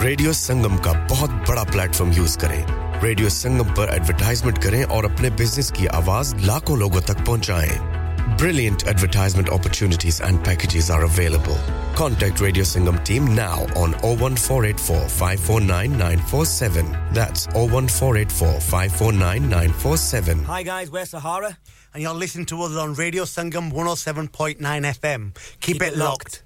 रेडियो 0.02 0.32
संगम 0.32 0.76
का 0.84 0.92
बहुत 1.10 1.30
बड़ा 1.48 1.64
प्लेटफॉर्म 1.72 2.12
यूज़ 2.12 2.38
करें 2.38 2.62
रेडियो 3.03 3.29
संगम 3.29 3.73
पर 3.77 3.93
एडवर्टाइजमेंट 3.95 4.57
करें 4.63 4.83
और 4.83 5.05
अपने 5.05 5.29
बिजनेस 5.41 5.71
की 5.77 5.85
आवाज 5.99 6.33
लाखों 6.45 6.77
लोगों 6.79 7.01
तक 7.11 7.25
पहुंचाएं 7.25 7.95
Brilliant 8.41 8.83
advertisement 8.91 9.49
opportunities 9.55 10.15
and 10.27 10.39
packages 10.45 10.87
are 10.93 11.03
available. 11.07 11.59
Contact 11.99 12.41
Radio 12.41 12.63
Singham 12.69 12.97
team 13.09 13.27
now 13.35 13.59
on 13.83 13.93
01484 14.07 14.97
549 15.17 15.91
947. 15.99 16.89
That's 17.19 17.45
01484 17.53 18.59
549 18.71 19.49
947. 19.49 20.43
Hi 20.49 20.63
guys, 20.63 20.91
we're 20.91 21.05
Sahara, 21.05 21.53
and 21.93 22.03
you're 22.07 22.13
listening 22.25 22.47
to 22.53 22.61
us 22.63 22.75
on 22.85 22.95
Radio 22.95 23.23
Sangam 23.35 23.71
107.9 23.71 24.57
FM. 24.91 25.33
Keep, 25.35 25.61
Keep 25.61 25.81
it, 25.83 25.93
it 25.93 25.97
locked. 25.97 26.43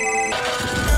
locked. 0.00 0.97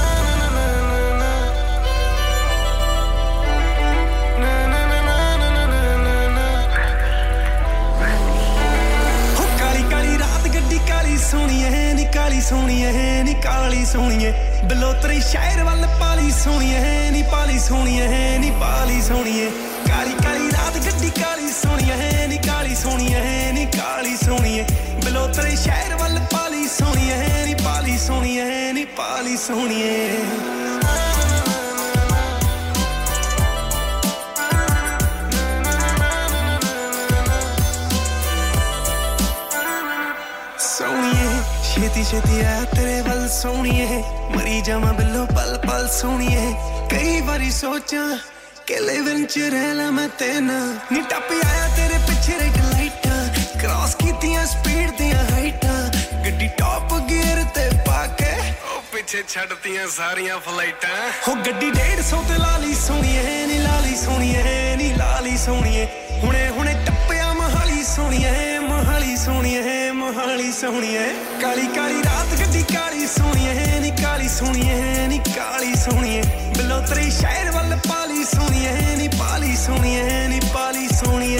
ਕਾਲੀ 12.31 12.41
ਸੋਣੀਏ 12.41 13.23
ਨੀ 13.23 13.33
ਕਾਲੀ 13.43 13.83
ਸੋਣੀਏ 13.85 14.31
ਬਲੋਤਰੀ 14.63 15.19
ਸ਼ਾਇਰ 15.21 15.63
ਵੱਲ 15.63 15.85
ਪਾਲੀ 15.99 16.29
ਸੋਣੀਏ 16.31 17.09
ਨੀ 17.11 17.23
ਪਾਲੀ 17.31 17.57
ਸੋਣੀਏ 17.59 18.37
ਨੀ 18.39 18.51
ਪਾਲੀ 18.51 19.01
ਸੋਣੀਏ 19.01 19.49
ਕਾਲੀ 19.87 20.13
ਕਾਲੀ 20.23 20.49
ਰਾਤ 20.51 20.77
ਗੱਡੀ 20.85 21.09
ਕਾਲੀ 21.19 21.51
ਸੋਣੀਏ 21.51 22.27
ਨੀ 22.27 22.37
ਕਾਲੀ 22.47 22.75
ਸੋਣੀਏ 22.75 23.51
ਨੀ 23.51 23.65
ਕਾਲੀ 23.77 24.15
ਸੋਣੀਏ 24.15 24.63
ਬਲੋਤਰੀ 25.05 25.55
ਸ਼ਾਇਰ 25.55 25.95
ਵੱਲ 25.95 26.19
ਪਾਲੀ 26.31 26.67
ਸੋਣੀਏ 26.67 27.45
ਨੀ 27.45 27.55
ਪਾਲੀ 27.63 27.97
ਸੋਣੀਏ 27.97 28.71
ਨੀ 28.73 28.85
ਪਾਲੀ 28.97 29.37
ਸੋਣੀਏ 29.37 30.09
ਛੇਤੀ 42.00 42.02
ਛੇਤੀ 42.04 42.40
ਆ 42.40 42.64
ਤੇਰੇ 42.74 43.00
ਵੱਲ 43.02 43.28
ਸੋਣੀਏ 43.28 44.02
ਮਰੀ 44.34 44.60
ਜਾਵਾਂ 44.66 44.92
ਬਿੱਲੋ 44.94 45.24
ਪਲ 45.26 45.56
ਪਲ 45.66 45.86
ਸੋਣੀਏ 45.92 46.52
ਕਈ 46.90 47.20
ਵਾਰੀ 47.20 47.50
ਸੋਚਾਂ 47.50 48.06
ਕਿ 48.66 48.78
ਲਿਵਨ 48.80 49.24
ਚ 49.24 49.38
ਰਹਿ 49.52 49.74
ਲਾ 49.74 49.90
ਮੈਂ 49.90 50.08
ਤੇਨਾ 50.18 50.58
ਨੀ 50.92 51.00
ਟੱਪ 51.10 51.32
ਆਇਆ 51.44 51.68
ਤੇਰੇ 51.76 51.98
ਪਿੱਛੇ 52.06 52.38
ਰੈਡ 52.40 52.56
ਲਾਈਟਾਂ 52.64 53.60
ਕ੍ਰਾਸ 53.60 53.94
ਕੀਤੀਆਂ 53.96 54.46
ਸਪੀਡ 54.46 54.90
ਦੀਆਂ 54.98 55.22
ਹਾਈਟਾਂ 55.30 55.76
ਗੱਡੀ 56.24 56.48
ਟੌਪ 56.58 56.94
ਗੀਅਰ 57.10 57.44
ਤੇ 57.54 57.68
ਪਾ 57.86 58.06
ਕੇ 58.18 58.32
ਉਹ 58.74 58.82
ਪਿੱਛੇ 58.92 59.22
ਛੱਡਤੀਆਂ 59.28 59.86
ਸਾਰੀਆਂ 59.96 60.38
ਫਲਾਈਟਾਂ 60.46 60.96
ਹੋ 61.28 61.34
ਗੱਡੀ 61.46 61.70
150 61.70 62.24
ਤੇ 62.28 62.38
ਲਾਲੀ 62.38 62.74
ਸੋਣੀਏ 62.86 63.44
ਨੀ 63.46 63.58
ਲਾਲੀ 63.58 63.96
ਸੋਣੀਏ 63.96 64.74
ਨੀ 64.76 64.92
ਲਾਲੀ 64.94 65.36
ਸੋਣੀਏ 65.46 65.86
ਹੁਣੇ 66.24 66.48
ਹੁਣੇ 66.48 66.74
ਟੱਪਿਆ 66.86 67.32
ਮਹਾਲੀ 67.34 67.82
ਸੋਣੀਏ 67.94 68.58
ਮਹਾਲੀ 69.01 69.15
ਸੋਣੀਏ 69.17 69.91
ਮਹਾਲੀ 69.91 70.51
ਸੋਣੀਏ 70.51 71.05
ਕਾਲੀ 71.41 71.65
ਕਾਲੀ 71.75 72.01
ਰਾਤ 72.03 72.33
ਗੱਡੀ, 72.39 72.61
ਕਾਲੀ 72.73 73.07
ਸੋਣੀਏ 73.07 73.79
ਨੀ 73.79 73.89
ਕਾਲੀ 74.01 74.27
ਸੋਣੀਏ 74.27 75.07
ਨੀ 75.07 75.17
ਕਾਲੀ 75.35 75.73
ਸੋਣੀਏ 75.75 76.21
ਬਲੋਤਰੀ 76.57 77.09
ਸ਼ਹਿਰ 77.11 77.49
ਵੱਲ 77.51 77.75
ਪਾਲੀ 77.87 78.23
ਸੋਣੀਏ 78.25 78.95
ਨੀ 78.97 79.07
ਪਾਲੀ 79.19 79.55
ਸੋਣੀਏ 79.55 80.27
ਨੀ 80.27 80.39
ਪਾਲੀ 80.53 80.87
ਸੋਣੀਏ 80.95 81.39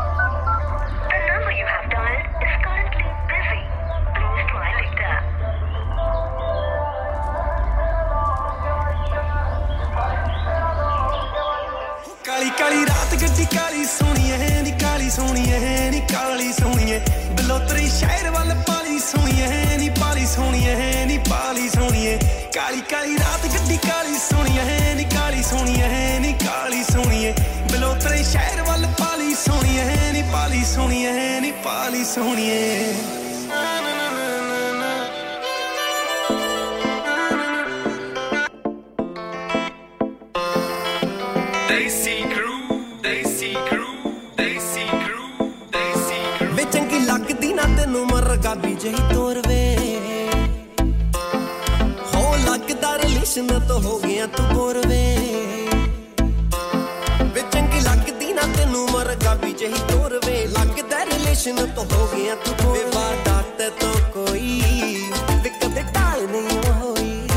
ਰਾਤ 13.00 13.14
ਗੱਡੀ 13.22 13.44
ਕਾਲੀ 13.56 13.84
ਸੋਣੀਏ 13.84 14.60
ਨੀ 14.62 14.70
ਕਾਲੀ 14.80 15.10
ਸੋਣੀਏ 15.10 15.90
ਨੀ 15.90 16.00
ਕਾਲੀ 16.12 16.52
ਸੋਣੀਏ 16.52 17.00
ਬਲੋਤਰੀ 17.32 17.88
ਸ਼ਹਿਰ 17.88 18.30
ਵੱਲ 18.30 18.54
ਪਾਲੀ 18.68 18.98
ਸੋਣੀਏ 18.98 19.76
ਨੀ 19.78 19.88
ਪਾਲੀ 20.00 20.26
ਸੋਣੀਏ 20.26 21.04
ਨੀ 21.06 21.18
ਪਾਲੀ 21.30 21.68
ਸੋਣੀਏ 21.68 22.18
ਕਾਲੀ 22.54 22.80
ਕਾਲੀ 22.90 23.16
ਰਾਤ 23.18 23.46
ਗੱਡੀ 23.54 23.76
ਕਾਲੀ 23.88 24.18
ਸੋਣੀਏ 24.30 24.94
ਨੀ 24.94 25.04
ਕਾਲੀ 25.14 25.42
ਸੋਣੀਏ 25.42 26.18
ਨੀ 26.20 26.32
ਕਾਲੀ 26.44 26.82
ਸੋਣੀਏ 26.82 27.32
ਬਲੋਤਰੀ 27.72 28.24
ਸ਼ਹਿਰ 28.24 28.62
ਵੱਲ 28.62 28.86
ਪਾਲੀ 28.98 29.34
ਸੋਣੀਏ 29.34 30.12
ਨੀ 30.12 30.22
ਪਾਲੀ 30.32 30.64
ਸੋਣੀਏ 30.64 31.40
ਨੀ 31.40 31.52
ਪਾਲੀ 31.64 32.04
ਸੋਣੀਏ 32.04 33.19
ਰਿਲੇਸ਼ਨ 53.41 53.67
ਤੋਂ 53.67 53.79
ਹੋ 53.81 53.97
ਗਿਆ 53.99 54.25
ਤੂੰ 54.27 54.45
ਬੋਰਵੇ 54.47 55.17
ਵੇ। 57.33 57.41
ਚੰਗੀ 57.51 57.79
ਲੱਗਦੀ 57.79 58.33
ਨਾ 58.33 58.41
ਤੈਨੂੰ 58.57 58.87
ਮਰਗਾ 58.91 59.33
ਵੀ 59.33 59.53
ਜਹੀ 59.53 59.79
ਤੋਰਵੇ 59.89 60.45
ਲੱਗਦਾ 60.47 61.03
ਰਿਲੇਸ਼ਨ 61.05 61.65
ਤੋਂ 61.75 61.85
ਹੋ 61.93 62.07
ਗਿਆ 62.07 62.35
ਤੂੰ 62.35 62.55
ਬੋਰਵੇ 62.63 62.83
ਵਾਰਦਾਤ 62.95 63.61
ਤੋਂ 63.81 63.93
ਕੋਈ 64.13 64.61
ਵੇ 65.43 65.49
ਕਦੇ 65.61 65.83
ਟਾਲ 65.93 66.21
ਨਹੀਂ 66.27 66.71
ਹੋਈ। 66.71 67.27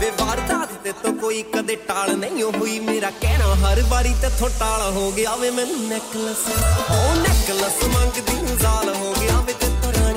ਵੇ 0.00 0.10
ਵਾਰਦਾਤ 0.20 0.72
ਤੇ 0.84 0.92
ਤੋਂ 1.02 1.12
ਕੋਈ 1.12 1.42
ਕਦੇ 1.54 1.76
ਟਾਲ 1.88 2.16
ਨਹੀਂ 2.16 2.42
ਹੋਈ। 2.42 2.78
ਮੇਰਾ 2.80 3.10
ਕਹਿਣਾ 3.20 3.54
ਹਰ 3.54 3.82
ਵਾਰੀ 3.88 4.14
ਤੇਥੋਂ 4.22 4.50
ਟਾਲ 4.60 4.90
ਹੋ 4.92 5.10
ਗਿਆ 5.12 5.36
ਵੇ। 5.36 5.50
ਮੈਨੂੰ 5.50 5.88
ਨੈਕਲਸ 5.88 6.46
ਉਹ 6.90 7.14
ਨੈਕਲਸ 7.16 7.82
ਮੰਗਦੀ 7.94 8.56
ਜ਼ਾਲ 8.56 8.94
ਹੋ 8.94 9.14
ਗਿਆ 9.20 9.40
ਵੇ 9.40 9.52
ਤੇ 9.52 9.66
ਰਾਣੀ 9.92 10.07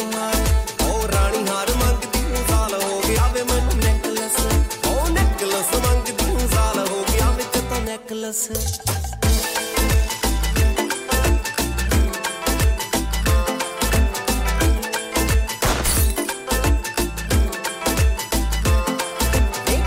ਤੇ 8.11 8.15
ਨੈਕਲਸ 8.15 8.47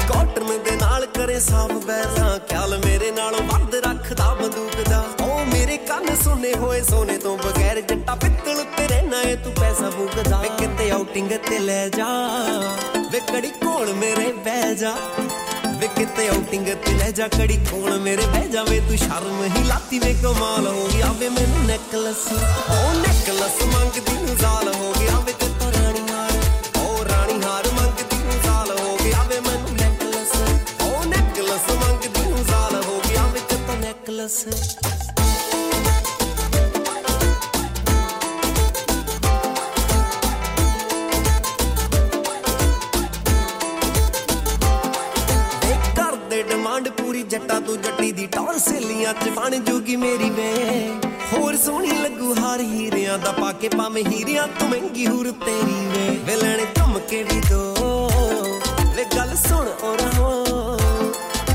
ਕਾਟਨ 0.08 0.46
ਦੇ 0.64 0.76
ਨਾਲ 0.76 1.06
ਕਰੇ 1.06 1.40
ਸਾਫ਼ 1.40 1.72
ਬੈਲਾਂ। 1.72 2.38
ਖਿਆਲ 2.38 2.78
ਮੇਰੇ 2.78 3.10
ਨਾਲੋਂ 3.10 3.42
ਵੱਧ 3.42 3.74
ਰੱਖਦਾ 3.74 4.34
ਬੰਦੂਕ 4.34 4.88
ਦਾ। 4.90 5.04
ਉਹ 5.20 5.44
ਮੇਰੇ 5.46 5.76
ਕੰਨ 5.76 6.16
ਸੁਨੇ 6.16 6.54
ਹੋਏ 6.54 6.80
ਸੋਨੇ 6.82 7.18
ਤੋਂ 7.18 7.38
ਬਗੈਰ 7.38 7.80
ਜੱਟਾ 7.80 8.14
ਪਿੱਤਲ 8.14 8.64
ਤੇ 8.76 8.88
ਰਹਿਣਾ 8.88 9.22
ਏ, 9.22 9.36
ਤੂੰ 9.36 9.52
ਪੈਸਾ 9.52 9.90
ਫੂਕਦਾ। 9.90 10.40
ਵੇ 10.40 10.48
ਕਿਤੇ 10.58 10.90
ਆਊਟਿੰਗ 10.90 11.30
ਤੇ 11.30 11.58
ਲੈ 11.58 11.88
ਜਾ। 11.88 12.08
ਵੇ 13.12 13.20
ਕੜੀ 13.20 13.50
ਕੋਲ 13.50 13.94
ਮੇਰੇ 13.94 14.32
ਬਹਿ 14.32 14.74
ਜਾ। 14.74 14.94
ਵੇ 15.84 15.88
ਕਿਤੇ 15.96 16.26
ਆਊਟਿੰਗ 16.28 16.66
ਤੇ 16.84 16.92
ਲੈ 16.92 17.10
ਜਾ 17.10 17.26
ਕੜੀ 17.28 17.56
ਕੋਲ 17.70 17.98
ਮੇਰੇ 18.00 18.26
ਬਹਿ 18.26 18.48
ਜਾਵੇ 18.48 18.78
ਤੂੰ 18.80 18.96
ਸ਼ਰਮ 18.98 19.42
ਹੀ 19.46 19.62
ਲਾਤੀ 19.64 19.98
ਵੇ, 19.98 20.12
ਕਮਾਲ 20.22 20.66
ਹੋ 20.66 20.86
ਗਿਆ 20.94 21.10
ਵੇ 21.18 21.28
ਮੈਨੂੰ 21.28 21.64
ਨੈਕਲਸ 21.66 22.26
ਉਹ 22.32 22.94
ਨੈਕਲਸ 23.00 23.60
ਮੰਗਦੀ 23.66 24.34
ਜ਼ਾਲ 24.40 24.68
ਹੋ 24.74 24.92
ਗਿਆ 25.00 25.18
ਵੇ 25.20 25.32
ਤੇ 25.40 25.46
ਰਾਣੀ 25.72 26.00
ਹਾਰ। 26.10 26.32
ਉਹ 26.78 27.04
ਰਾਣੀ 27.04 27.40
ਹਾਰ 27.44 27.68
ਮੰਗਦੀ 27.72 28.38
ਜ਼ਾਲ 28.44 28.70
ਹੋ 28.78 28.96
ਗਿਆ 29.04 29.22
ਵੇ 29.28 29.40
ਮੈਨੂੰ 29.40 29.76
ਨੈਕਲਸ 29.76 30.32
ਉਹ 30.82 31.04
ਨੈਕਲਸ 31.06 31.70
ਮੰਗਦੀ 31.74 32.42
ਜ਼ਾਲ 32.42 32.82
ਹੋ 32.84 33.00
ਗਿਆ 33.08 33.26
ਵੇ 33.26 33.40
ਤੇ 33.48 33.76
ਨੈਕਲਸ 33.80 34.44
ਸੇਲੀਆਂ 48.58 49.14
ਚ 49.14 49.28
ਬਣ 49.28 49.58
ਜੂਗੀ 49.58 49.96
ਮੇਰੀ 49.96 50.30
ਵੇ। 50.30 50.52
ਹੋਰ 51.32 51.56
ਸੋਹਣੀ 51.56 51.98
ਲੱਗੂ 51.98 52.34
ਹਾਰ 52.34 52.60
ਹੀਰਿਆਂ 52.60 53.18
ਦਾ 53.18 53.32
ਪਾ 53.32 53.52
ਕੇ 53.52 53.68
ਪਾਵੇਂ 53.68 54.04
ਹੀਰਿਆਂ 54.04 54.46
ਤੋਂ 54.48 54.68
ਮਹਿੰਗੀ 54.68 55.06
ਹੂਰ 55.06 55.30
ਤੇਰੀ 55.44 55.86
ਵੇ। 55.86 56.18
ਵੇ 56.24 56.36
ਲੈਣੇ 56.36 56.66
ਝੁਮਕੇ 56.76 57.22
ਵੀ 57.22 57.40
ਦੋ। 57.50 58.08
ਵੇ 58.96 59.04
ਗੱਲ 59.16 59.36
ਸੁਣ 59.48 59.68
ਔਰ 59.82 60.00
ਹੋ। 60.18 60.44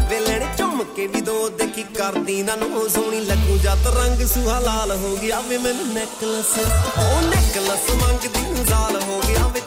ਵੇ 0.09 0.19
ਲੈਣੇ 0.19 0.47
ਝੁਮਕੇ 0.57 1.07
ਵੀ 1.07 1.21
ਦੋ। 1.21 1.49
ਦੇਖੀ 1.49 1.84
ਕਰਦੀ 1.84 2.43
ਨਾ 2.43 2.55
ਨੂੰ 2.55 2.89
ਸੋਹਣੀ 2.89 3.19
ਲੱਗੂ। 3.19 3.57
ਜਦ 3.57 3.88
ਰੰਗ 3.88 4.27
ਸੁਹਾ 4.27 4.59
ਲਾਲ 4.59 4.91
ਹੋ 4.91 5.17
ਗਿਆ 5.21 5.39
ਵੇ 5.39 5.57
ਮੈਨੂੰ 5.57 5.88
ਨੈਕਲਸ। 5.93 6.57
ਉਹ 6.97 7.21
ਨੈਕਲਸ 7.21 7.89
ਮੰਗਦੀ 7.95 8.63
ਜ਼ਾਲ 8.63 9.01
ਹੋ 9.01 9.21
ਗਿਆ 9.27 9.47
ਵੇ 9.47 9.61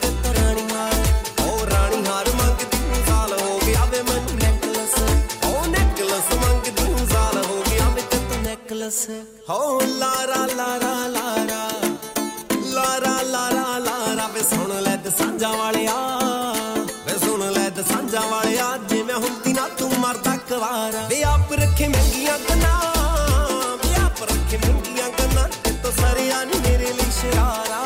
ਤੇ 8.82 8.82
ਨੈਕਲਸ 8.82 9.08
ਹੋ 9.48 9.80
ਲਾਰਾ 9.98 10.46
ਲਾਰਾ 10.56 10.94
ਲਾਰਾ 11.08 11.68
ਲਾਰਾ 12.64 13.20
ਲਾਰਾ 13.22 13.78
ਲਾਰਾ 13.78 14.26
ਵੇ 14.34 14.42
ਸੁਣ 14.42 14.72
ਲੈ 14.82 14.96
ਦਸਾਂਜਾਂ 14.96 15.52
ਵਾਲਿਆ 15.56 15.94
ਵੇ 17.06 17.18
ਸੁਣ 17.18 17.50
ਲੈ 17.52 17.68
ਦਸਾਂਜਾਂ 17.70 18.22
ਵਾਲਿਆ 18.30 18.76
ਜਿਵੇਂ 18.88 19.14
ਹੁੰਦੀ 19.14 19.52
ਨਾ 19.52 19.68
ਤੂੰ 19.78 19.90
ਮਰਦਾ 20.00 20.36
ਕਵਾਰਾ 20.48 21.06
ਵੇ 21.08 21.22
ਆਪ 21.24 21.52
ਰੱਖੇ 21.52 21.88
ਮਹਿੰਗੀਆਂ 21.88 22.38
ਗੱਲਾਂ 22.38 23.76
ਵੇ 23.76 23.94
ਆਪ 24.04 24.22
ਰੱਖੇ 24.22 24.56
ਮਹਿੰਗੀਆਂ 24.56 25.08
ਗੱਲਾਂ 25.18 25.48
ਤੇ 25.64 25.72
ਤੋ 25.82 25.90
ਸਰਿਆ 25.90 26.44
ਨੀ 26.44 26.60
ਮੇਰੇ 26.60 26.92
ਲਈ 26.92 27.10
ਸ਼ਰਾਰਾ 27.20 27.84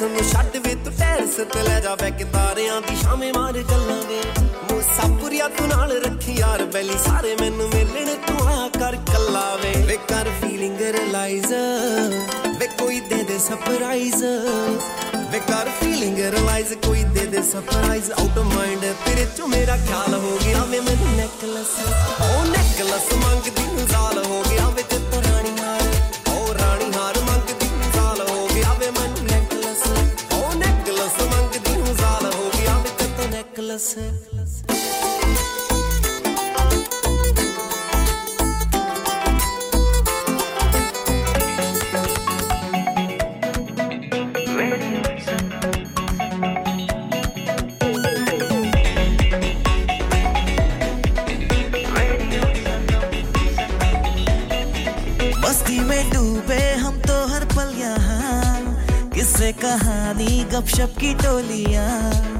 ਪੈਰਸ 0.00 0.12
ਨੂੰ 0.12 0.24
ਛੱਡ 0.30 0.56
ਵੇ 0.66 0.74
ਤੂੰ 0.84 0.92
ਟੈਰਸ 0.98 1.34
ਤੇ 1.52 1.62
ਲੈ 1.62 1.78
ਜਾ 1.80 1.94
ਬੈ 2.00 2.08
ਕੇ 2.10 2.24
ਤਾਰਿਆਂ 2.24 2.80
ਦੀ 2.80 2.94
ਸ਼ਾਮੇ 2.96 3.30
ਮਾਰ 3.32 3.52
ਗੱਲਾਂ 3.70 3.96
ਵੇ 4.08 4.20
ਮੁਸਾਫਰੀਆ 4.70 5.48
ਤੂੰ 5.48 5.66
ਨਾਲ 5.68 5.92
ਰੱਖੀ 6.04 6.34
ਯਾਰ 6.38 6.64
ਬੈਲੀ, 6.64 6.96
ਸਾਰੇ 7.06 7.34
ਮੈਨੂੰ 7.40 7.68
ਮਿਲਣ 7.68 8.14
ਤੂੰ 8.26 8.46
ਆ 8.48 8.68
ਕਰ 8.78 8.96
ਕੱਲਾ 9.12 9.44
ਵੇ। 9.62 9.72
ਵੇ 9.86 9.96
ਕਰ 10.08 10.30
ਫੀਲਿੰਗ 10.40 10.80
ਰਿਅਲਾਈਜ਼ 10.80 11.52
ਵੇ 12.60 12.66
ਕੋਈ 12.78 13.00
ਦੇ 13.00 13.22
ਦੇ 13.22 13.38
ਸਰਪ੍ਰਾਈਜ਼ 13.38 14.24
ਵੇ 15.32 15.40
ਕਰ 15.48 15.70
ਫੀਲਿੰਗ 15.80 16.18
ਰਿਅਲਾਈਜ਼ 16.18 16.72
ਕੋਈ 16.86 17.02
ਦੇ 17.14 17.26
ਦੇ 17.26 17.42
ਸਰਪ੍ਰਾਈਜ਼ 17.52 18.10
ਆਊਟ 18.12 18.38
ਆਫ 18.38 18.54
ਮਾਈਂਡ 18.54 18.84
ਤੇਰੇ 19.06 19.26
ਚੋਂ 19.36 19.48
ਮੇਰਾ 19.48 19.76
ਖਿਆਲ 19.86 20.14
ਹੋ 20.14 20.38
ਗਿਆ 20.44 20.64
ਵੇ, 20.64 20.80
ਮੈਨੂੰ 20.80 21.16
ਨੈਕਲਸ 21.16 21.76
ਉਹ 22.20 22.44
ਨੈਕਲਸ 22.46 23.12
ਮੰਗਦੀ 23.24 23.86
ਜ਼ਾਲ 23.86 24.24
ਹੋ 24.26 24.42
ਗਿਆ 24.50 24.68
ਵੇ 24.68 24.82
ਤੇ 24.90 24.98
ਰਾਣੀ 25.16 25.29
कहानी 59.52 60.44
गपशप 60.44 60.94
की 61.00 61.14
टोलियाँ। 61.14 62.39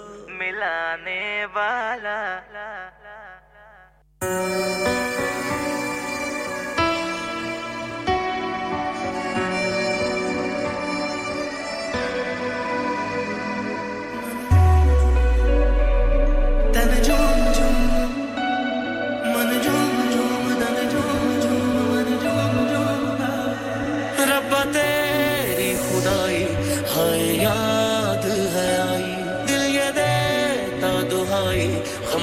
मिलाने 0.60 1.22
वाला 1.56 2.16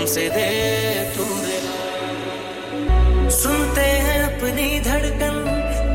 हमसे 0.08 0.28
दे 0.30 0.44
तू 1.14 1.24
सुनते 3.30 3.86
हैं 4.04 4.20
अपनी 4.24 4.68
धड़कन 4.80 5.36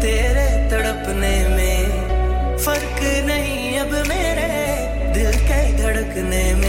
तेरे 0.04 0.46
तड़पने 0.70 1.34
में। 1.56 2.58
फ़र्क 2.66 3.02
नहीं 3.30 3.80
अब 3.80 3.96
मेरे 4.10 4.52
दिल 5.16 5.32
के 5.50 5.62
धड़कने 5.78 6.46
में। 6.54 6.63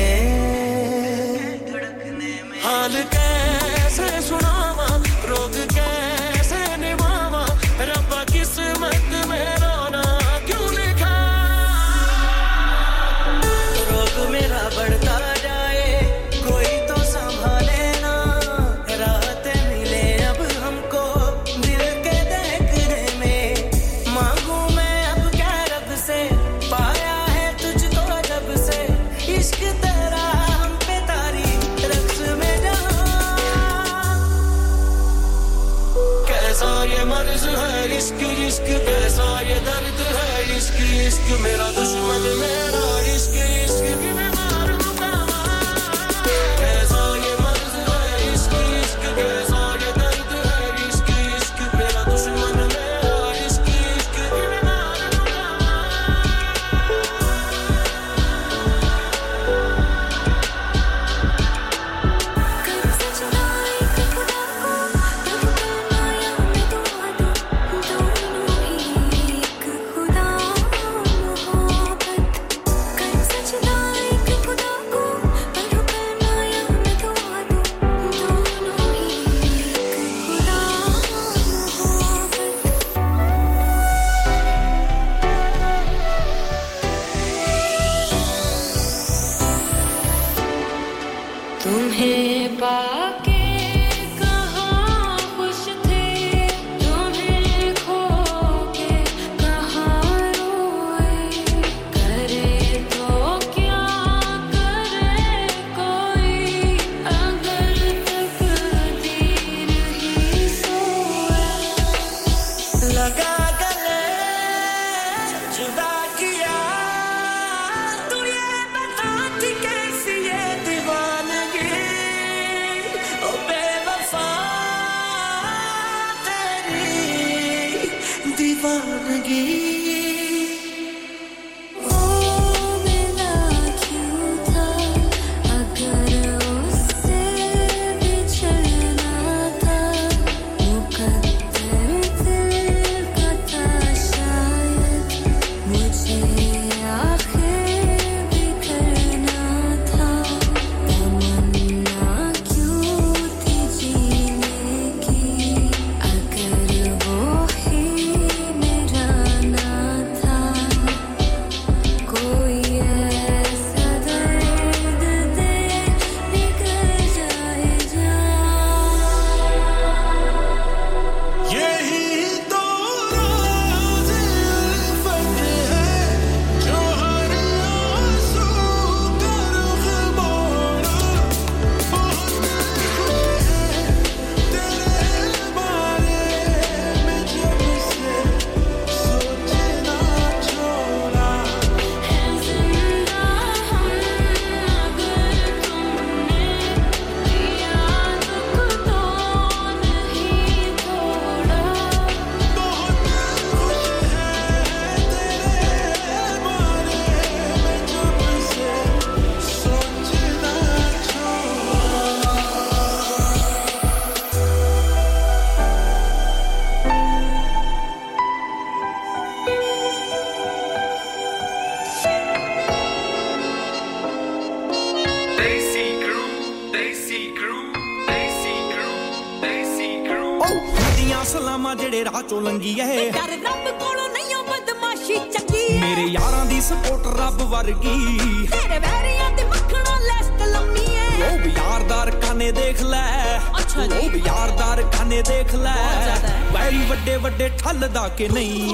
वादा 247.95 248.09
के 248.19 248.29
नहीं। 248.29 248.74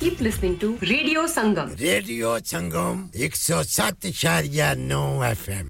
keep 0.00 0.20
listening 0.20 0.58
to 0.58 0.76
Radio 0.80 1.26
Sangam. 1.26 1.76
Radio 1.78 2.38
Sangam 2.40 3.10
107.9 3.12 5.22
FM. 5.36 5.68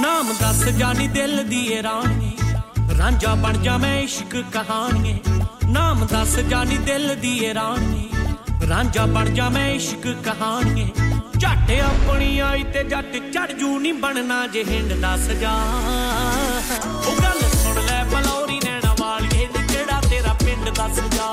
ਨਾਮ 0.00 0.32
ਦੱਸ 0.40 0.64
ਜਾਨੀ 0.78 1.06
ਦਿਲ 1.08 1.42
ਦੀ 1.48 1.82
ਰਾਣੀ 1.82 2.36
ਰਾਂਝਾ 2.98 3.34
ਬਣ 3.34 3.58
ਜਾ 3.62 3.76
ਮੈਂ 3.78 3.98
ਇਸ਼ਕ 4.00 4.36
ਕਹਾਣੀ 4.52 5.20
ਨਾਮ 5.68 6.06
ਦੱਸ 6.06 6.38
ਜਾਨੀ 6.50 6.76
ਦਿਲ 6.86 7.14
ਦੀ 7.14 7.54
ਰਾਣੀ 7.54 8.08
ਰਾਂਝਾ 8.62 9.04
ਬਣ 9.06 9.28
ਜਾ 9.34 9.48
ਮੈਂ 9.48 9.68
ਇਸ਼ਕ 9.70 10.06
ਕਹਾਣੀਏ। 10.24 10.86
ਝੱਟ 11.40 11.70
ਆਪਣੀ 11.80 12.38
ਆਈ 12.38 12.62
ਤੇ 12.64 12.82
ਜੱਟ 12.84 13.16
ਚੜ 13.32 13.50
ਜੂ 13.52 13.78
ਨਹੀਂ 13.78 13.94
ਬਣਨਾ 13.94 14.46
ਜੇ 14.46 14.64
ਹਿੰਡ 14.64 14.92
ਦੱਸ 14.92 15.28
ਜਾ 15.40 15.52
ਉਹ 17.06 17.22
ਗੱਲ 17.22 17.40
ਸੁਣ 17.54 17.80
ਲੈ 17.86 18.02
ਬਲੌਰੀ 18.04 18.58
ਨੈਣਾ 18.64 18.94
ਵਾਲੀਏ 19.00 19.46
ਨੀ 19.46 19.66
ਕਿਹੜਾ 19.72 20.00
ਤੇਰਾ 20.10 20.32
ਪਿੰਡ 20.44 20.68
ਦੱਸ 20.76 21.00
ਜਾ 21.16 21.26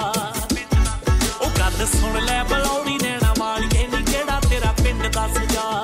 ਉਹ 1.41 1.49
ਗੱਲ 1.59 1.85
ਸੁਣ 1.93 2.19
ਲੈ 2.25 2.43
ਬਲੌਰੀ 2.43 2.97
ਨੈਣਾ 3.03 3.33
ਵਾਲੀਏ 3.39 3.87
ਨੀ 3.87 4.03
ਕਿਹੜਾ 4.11 4.39
ਤੇਰਾ 4.49 4.71
ਪਿੰਡ 4.83 5.07
ਦੱਸ 5.13 5.37
ਜਾ 5.53 5.80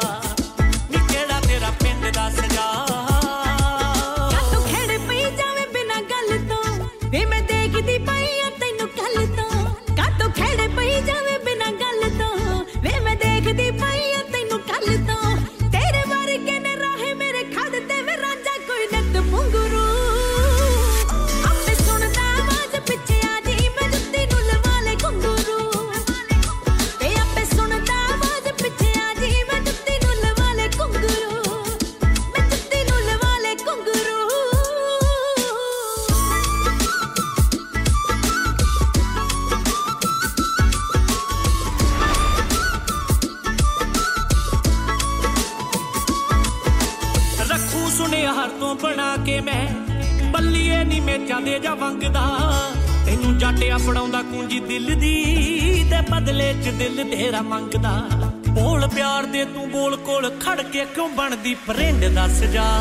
सजा 62.39 62.76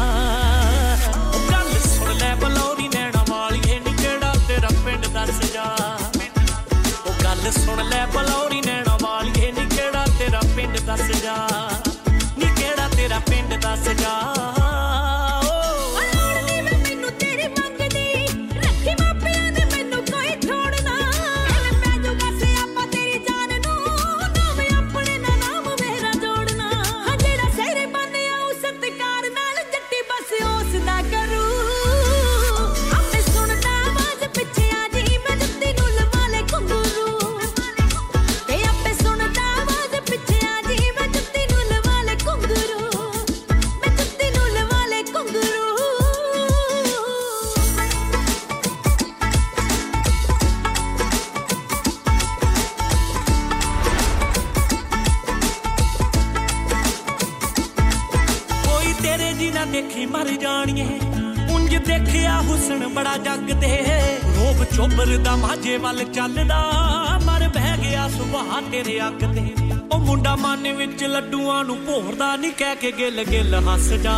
ਨੂੰ 71.65 71.77
ਭੋਰਦਾ 71.87 72.37
ਨਹੀਂ 72.37 72.53
ਕਹਿ 72.53 72.77
ਕੇ 72.77 72.93
ਗਿੱਲ 72.93 73.25
ਗਿੱਲ 73.25 73.55
ਹੱਸ 73.55 73.89
ਜਾ। 73.93 74.15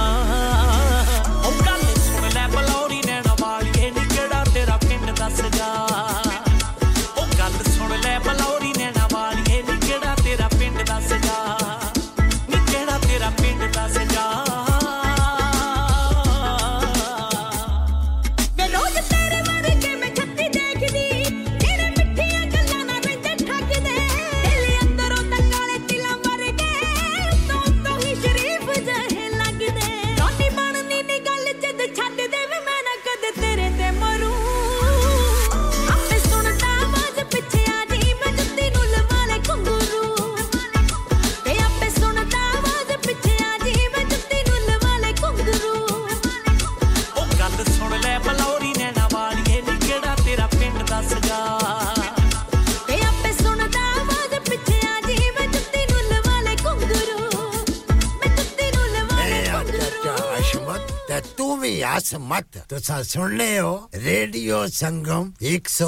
મત 62.19 62.69
To 62.69 62.79
sa 62.79 63.03
Radio 63.29 63.91
Radio 63.93 64.59
Sangam 64.81 65.35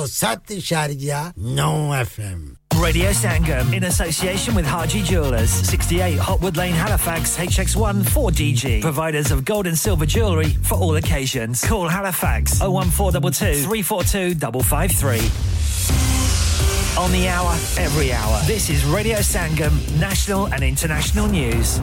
સાત 0.07 0.51
ઇશારિયા 0.51 1.33
નવ 1.37 2.19
Radio 2.83 3.13
Sangam 3.13 3.75
in 3.75 3.85
association 3.85 4.55
with 4.55 4.65
Haji 4.65 5.03
Jewelers, 5.03 5.51
68 5.51 6.19
Hotwood 6.19 6.57
Lane, 6.57 6.73
Halifax, 6.73 7.37
HX1 7.37 8.05
4DG. 8.05 8.81
Providers 8.81 9.31
of 9.31 9.45
gold 9.45 9.67
and 9.67 9.77
silver 9.77 10.07
jewellery 10.07 10.53
for 10.63 10.77
all 10.77 10.97
occasions. 10.97 11.63
Call 11.63 11.89
Halifax 11.89 12.61
01422 12.61 13.65
342 13.65 14.63
553. 14.63 15.21
On 16.99 17.11
the 17.13 17.29
hour, 17.29 17.53
every 17.79 18.13
hour. 18.13 18.41
This 18.47 18.71
is 18.71 18.85
Radio 18.85 19.19
Sangam, 19.19 19.75
national 19.99 20.47
and 20.47 20.63
international 20.63 21.29
news. 21.29 21.81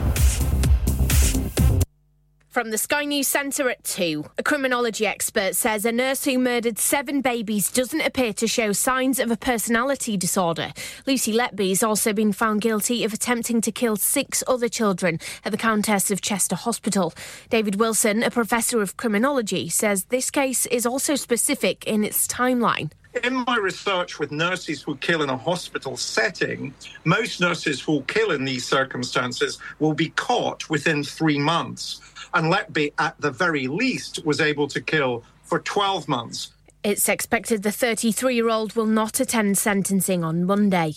From 2.58 2.72
the 2.72 2.76
Sky 2.78 3.04
News 3.04 3.28
Centre 3.28 3.70
at 3.70 3.84
2, 3.84 4.24
a 4.36 4.42
criminology 4.42 5.06
expert 5.06 5.54
says 5.54 5.84
a 5.84 5.92
nurse 5.92 6.24
who 6.24 6.40
murdered 6.40 6.76
seven 6.76 7.20
babies 7.20 7.70
doesn't 7.70 8.00
appear 8.00 8.32
to 8.32 8.48
show 8.48 8.72
signs 8.72 9.20
of 9.20 9.30
a 9.30 9.36
personality 9.36 10.16
disorder. 10.16 10.72
Lucy 11.06 11.32
Letby 11.32 11.68
has 11.68 11.84
also 11.84 12.12
been 12.12 12.32
found 12.32 12.60
guilty 12.60 13.04
of 13.04 13.12
attempting 13.12 13.60
to 13.60 13.70
kill 13.70 13.94
six 13.94 14.42
other 14.48 14.68
children 14.68 15.20
at 15.44 15.52
the 15.52 15.56
Countess 15.56 16.10
of 16.10 16.20
Chester 16.20 16.56
Hospital. 16.56 17.14
David 17.48 17.76
Wilson, 17.76 18.24
a 18.24 18.30
professor 18.32 18.82
of 18.82 18.96
criminology, 18.96 19.68
says 19.68 20.06
this 20.06 20.28
case 20.28 20.66
is 20.66 20.84
also 20.84 21.14
specific 21.14 21.86
in 21.86 22.02
its 22.02 22.26
timeline. 22.26 22.90
in 23.24 23.44
my 23.46 23.56
research 23.56 24.18
with 24.18 24.30
nurses 24.30 24.82
who 24.82 24.96
kill 24.96 25.22
in 25.22 25.30
a 25.30 25.36
hospital 25.36 25.96
setting, 25.96 26.74
most 27.04 27.40
nurses 27.40 27.80
who 27.80 28.02
kill 28.02 28.32
in 28.32 28.44
these 28.44 28.66
circumstances 28.66 29.58
will 29.78 29.94
be 29.94 30.10
caught 30.10 30.68
within 30.68 31.02
three 31.02 31.38
months. 31.38 32.00
And 32.38 32.52
Letby, 32.52 32.92
at 32.98 33.20
the 33.20 33.32
very 33.32 33.66
least, 33.66 34.24
was 34.24 34.40
able 34.40 34.68
to 34.68 34.80
kill 34.80 35.24
for 35.42 35.58
12 35.58 36.06
months. 36.06 36.52
It's 36.84 37.08
expected 37.08 37.64
the 37.64 37.72
33 37.72 38.36
year 38.36 38.48
old 38.48 38.76
will 38.76 38.86
not 38.86 39.18
attend 39.18 39.58
sentencing 39.58 40.22
on 40.22 40.44
Monday. 40.44 40.94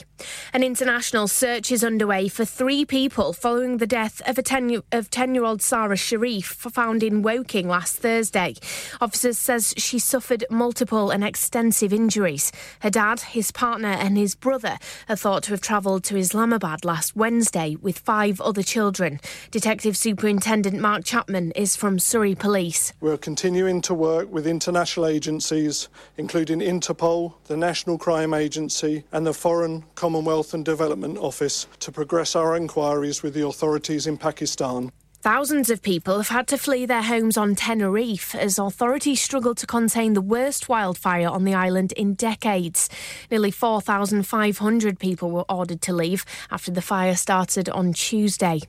An 0.53 0.64
international 0.64 1.28
search 1.28 1.72
is 1.72 1.84
underway 1.84 2.28
for 2.28 2.45
three 2.45 2.86
people 2.86 3.34
following 3.34 3.78
the 3.78 3.88
death 3.88 4.22
of 4.28 4.38
a 4.38 4.44
10 4.44 4.70
year 4.70 5.44
old 5.44 5.62
Sarah 5.64 5.95
Sharif 5.98 6.45
found 6.45 7.02
in 7.02 7.24
Woking 7.24 7.68
last 7.68 7.98
Thursday. 7.98 8.56
Officers 9.02 9.40
says 9.40 9.74
she 9.76 9.98
suffered 9.98 10.45
multiple 10.52 11.10
and 11.10 11.24
extensive 11.24 11.91
injuries. 11.91 12.52
Her 12.82 12.91
dad, 12.91 13.22
his 13.22 13.52
partner, 13.52 13.90
and 13.90 14.18
his 14.18 14.36
brother 14.36 14.78
are 15.10 15.16
thought 15.16 15.44
to 15.44 15.52
have 15.52 15.62
travelled 15.62 16.03
to 16.06 16.18
Islamabad 16.18 16.86
last 16.86 17.16
Wednesday 17.16 17.76
with 17.82 17.98
five 17.98 18.40
other 18.40 18.64
children. 18.64 19.20
Detective 19.49 19.98
Superintendent 19.98 20.80
Mark 20.80 21.06
Chapman 21.06 21.52
is 21.53 21.76
from 21.76 21.98
Surrey 21.98 22.36
Police. 22.36 22.94
We're 23.02 23.18
continuing 23.18 23.82
to 23.82 23.95
work 23.95 24.32
with 24.32 24.45
international 24.45 25.08
agencies, 25.08 25.70
including 26.18 26.60
Interpol, 26.60 27.34
the 27.45 27.57
National 27.57 27.98
Crime 27.98 28.34
Agency, 28.34 29.03
and 29.11 29.26
the 29.26 29.34
Foreign, 29.34 29.84
Commonwealth 29.95 30.53
and 30.53 30.64
Development 30.65 31.18
Office, 31.18 31.68
to 31.80 31.91
progress 31.91 32.35
our 32.35 32.56
inquiries 32.56 33.23
with 33.23 33.34
the 33.34 33.45
authorities 33.45 34.07
in 34.07 34.18
Pakistan. 34.18 34.91
Thousands 35.22 35.69
of 35.69 35.84
people 35.84 36.18
have 36.18 36.30
had 36.30 36.48
to 36.48 36.57
flee 36.57 36.88
their 36.88 37.03
homes 37.03 37.38
on 37.38 37.53
Tenerife 37.53 38.34
as 38.34 38.57
authorities 38.57 39.22
struggle 39.22 39.53
to 39.53 39.68
contain 39.68 40.14
the 40.14 40.22
worst 40.22 40.68
wildfire 40.68 41.27
on 41.27 41.43
the 41.43 41.53
island 41.53 41.91
in 41.91 42.15
decades. 42.15 42.89
Nearly 43.30 43.52
4,500 43.52 44.98
people 44.98 45.30
were 45.30 45.45
ordered 45.48 45.81
to 45.84 45.93
leave 45.93 46.26
after 46.49 46.72
the 46.72 46.81
fire 46.81 47.15
started 47.15 47.69
on 47.69 47.93
Tuesday. 47.93 48.61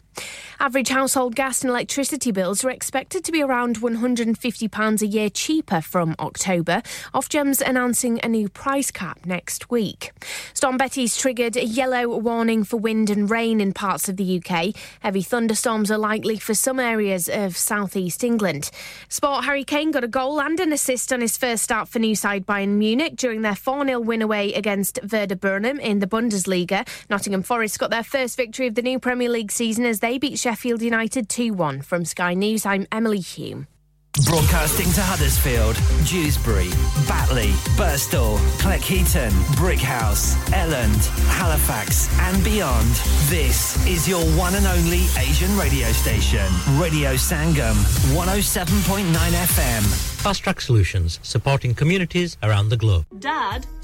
Average 0.61 0.91
household 0.91 1.35
gas 1.35 1.63
and 1.63 1.71
electricity 1.71 2.31
bills 2.31 2.65
are 2.65 2.71
expected 2.71 3.25
to 3.25 3.33
be 3.33 3.43
around 3.43 3.81
£150 3.81 5.03
a 5.03 5.07
year 5.07 5.29
cheaper 5.29 5.81
from 5.81 6.15
October, 6.21 6.83
Ofgem's 7.13 7.61
announcing 7.61 8.21
a 8.23 8.29
new 8.29 8.49
price 8.49 8.91
cap 8.91 9.27
next 9.27 9.71
week. 9.71 10.13
Storm 10.55 10.77
Betty's 10.77 11.17
triggered 11.17 11.57
a 11.57 11.65
yellow 11.65 12.17
warning 12.17 12.63
for 12.63 12.77
wind 12.77 13.11
and 13.11 13.29
rain 13.29 13.61
in 13.61 13.73
parts 13.73 14.09
of 14.09 14.17
the 14.17 14.41
UK. 14.41 14.75
Heavy 15.01 15.23
thunderstorms 15.23 15.91
are 15.91 15.99
likely 15.99 16.39
for 16.39 16.55
some 16.55 16.79
areas 16.79 17.29
of 17.29 17.57
southeast 17.57 18.23
England. 18.23 18.71
Sport 19.09 19.45
Harry 19.45 19.65
Kane 19.65 19.91
got 19.91 20.05
a 20.05 20.09
goal 20.09 20.41
and 20.41 20.61
an 20.61 20.73
assist 20.73 21.13
on 21.13 21.21
his 21.21 21.37
first 21.37 21.65
start 21.65 21.89
for 21.89 21.99
new 21.99 22.15
side 22.15 22.47
Bayern 22.47 22.77
Munich 22.77 23.17
during 23.17 23.43
their 23.43 23.57
4 23.57 23.85
0 23.85 24.01
win 24.01 24.23
away 24.23 24.53
against 24.53 25.01
Werder 25.11 25.35
Burnham 25.35 25.81
in 25.81 25.99
the 25.99 26.07
Bundesliga. 26.07 26.87
Nottingham 27.11 27.43
Forest 27.43 27.79
got 27.79 27.91
their 27.91 28.05
first 28.05 28.37
victory 28.37 28.69
of 28.69 28.77
the 28.77 28.83
new 28.83 29.01
Premier 29.01 29.29
League 29.29 29.51
season 29.51 29.85
as 29.85 30.02
they 30.03 30.19
beat 30.19 30.39
Sheffield 30.39 30.83
United 30.83 31.29
2 31.29 31.55
1. 31.55 31.81
From 31.81 32.05
Sky 32.05 32.35
News, 32.35 32.67
I'm 32.67 32.87
Emily 32.93 33.21
Hume. 33.21 33.69
Broadcasting 34.27 34.93
to 34.93 35.01
Huddersfield, 35.01 35.75
Dewsbury, 36.05 36.69
Batley, 37.09 37.53
Birstall, 37.79 38.37
Cleckheaton, 38.59 39.31
Brickhouse, 39.57 40.35
Elland, 40.53 41.07
Halifax, 41.29 42.11
and 42.21 42.45
beyond. 42.45 42.91
This 43.31 43.87
is 43.87 44.07
your 44.07 44.23
one 44.37 44.55
and 44.55 44.67
only 44.67 45.07
Asian 45.17 45.57
radio 45.57 45.91
station, 45.93 46.47
Radio 46.79 47.15
Sangam, 47.15 47.75
107.9 48.15 49.07
FM. 49.15 49.83
Fast 50.21 50.43
Track 50.43 50.61
Solutions, 50.61 51.19
supporting 51.23 51.75
communities 51.75 52.37
around 52.43 52.69
the 52.69 52.77
globe. 52.77 53.07
Dad 53.15 53.82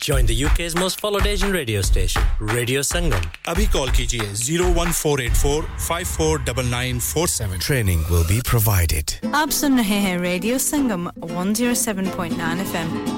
Join 0.00 0.26
the 0.26 0.44
UK's 0.44 0.74
most 0.76 1.00
followed 1.00 1.26
Asian 1.26 1.50
radio 1.52 1.82
station, 1.82 2.22
Radio 2.40 2.80
Sangam. 2.80 3.20
Abhi 3.46 3.66
call 3.70 3.88
kijiye 3.88 4.22
01484 4.22 5.62
549947. 5.78 7.58
Training 7.58 8.04
will 8.10 8.24
be 8.26 8.40
provided. 8.42 9.06
Aap 9.32 9.52
sun 9.52 9.76
rahe 9.76 10.20
Radio 10.20 10.56
Sangam 10.56 11.10
107.9 11.20 12.64
FM. 12.64 13.17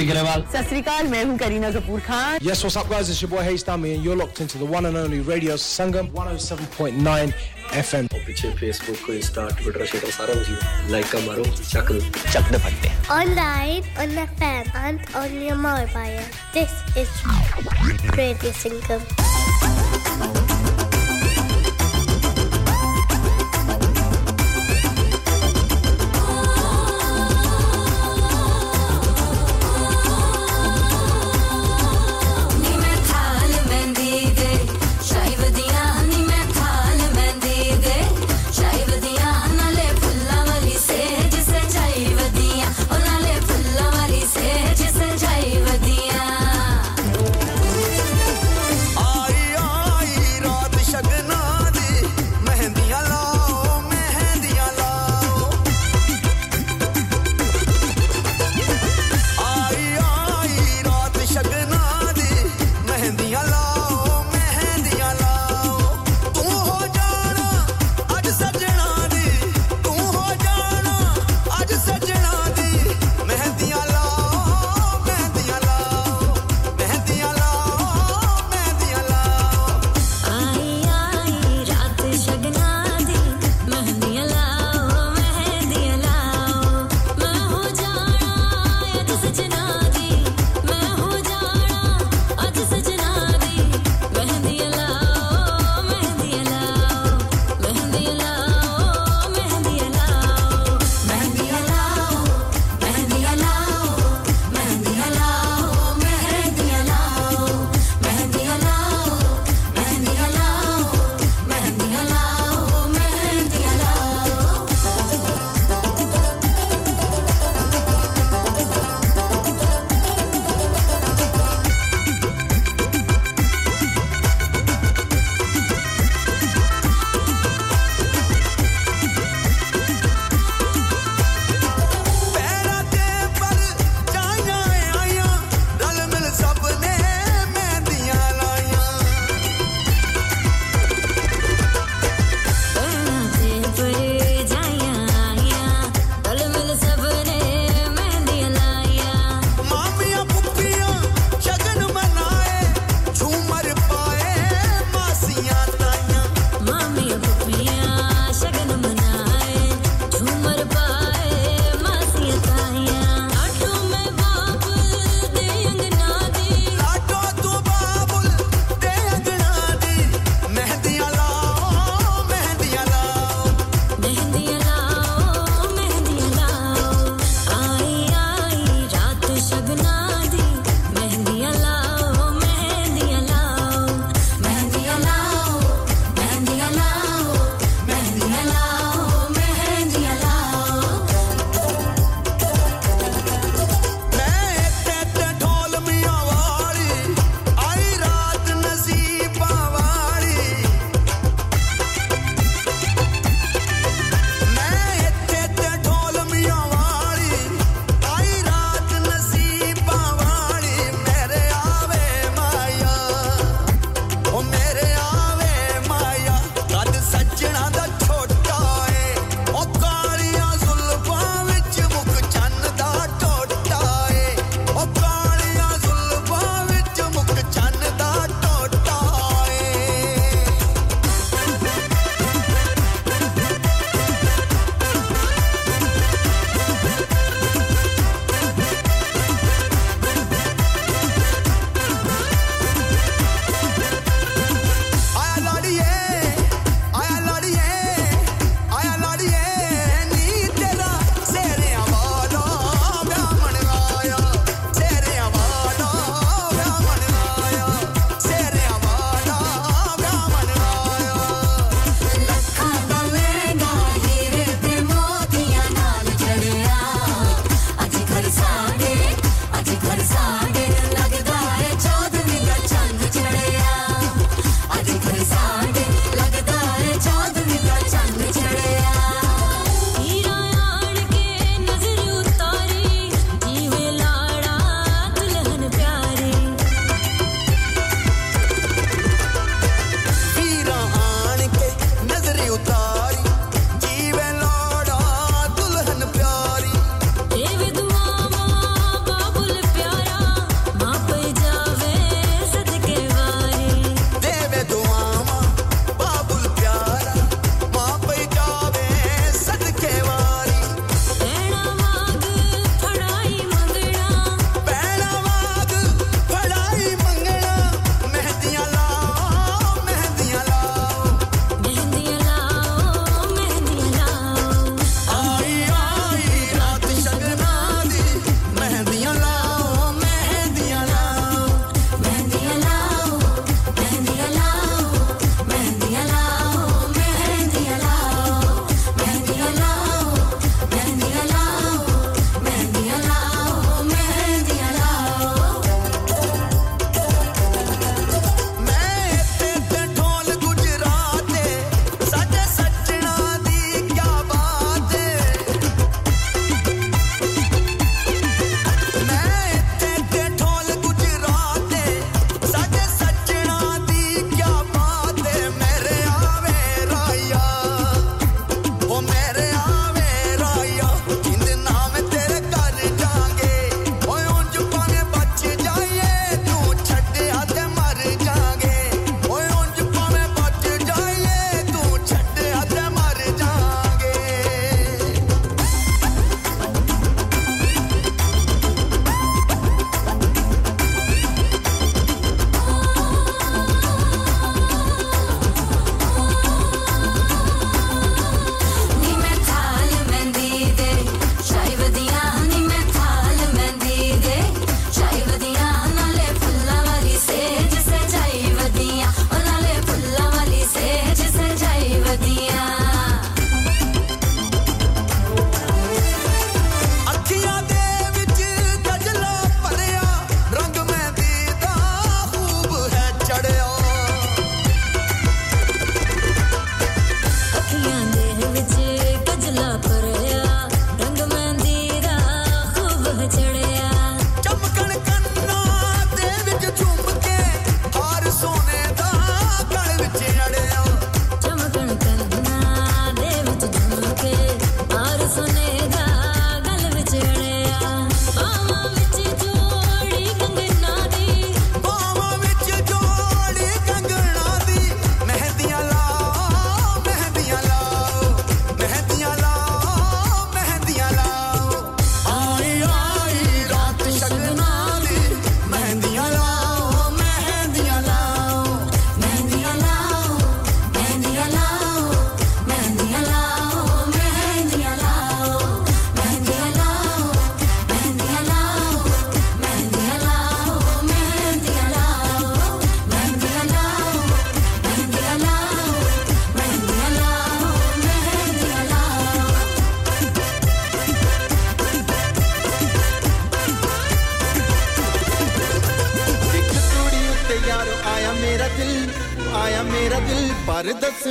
Kartik 0.01 0.15
Grewal. 0.15 0.43
Sasrikal, 0.51 1.09
मैं 1.09 1.23
हूँ 1.25 1.37
Kareena 1.37 1.71
Kapoor 1.71 2.01
Khan. 2.01 2.39
Yes, 2.41 2.63
what's 2.63 2.75
up 2.75 2.89
guys? 2.89 3.09
It's 3.09 3.21
your 3.21 3.29
boy 3.29 3.43
Hayes 3.43 3.63
Dami 3.63 3.95
and 3.95 4.03
you're 4.03 4.15
locked 4.15 4.41
into 4.41 4.57
the 4.57 4.65
one 4.65 4.85
and 4.85 4.97
only 4.97 5.19
Radio 5.19 5.55
Sangam 5.55 6.09
107.9 6.11 7.33
FM. 7.71 8.07
पीछे 8.11 8.51
Facebook 8.59 8.99
को 9.05 9.13
Insta, 9.13 9.47
Twitter, 9.61 9.85
Twitter 9.85 10.11
सारा 10.11 10.33
कुछ 10.33 10.49
like 10.91 11.05
का 11.11 11.19
मारो, 11.25 11.43
चक 11.43 11.87
चक 12.33 12.51
दे 12.51 12.57
फटते. 12.57 12.89
Online, 13.19 13.83
on 13.97 14.15
the 14.15 14.27
fan, 14.39 14.65
and 14.75 14.99
on 15.15 15.29
your 15.41 15.55
mobile. 15.55 16.25
This 16.53 16.71
is 16.97 17.09
Radio 18.17 18.51
Sangam. 18.63 20.50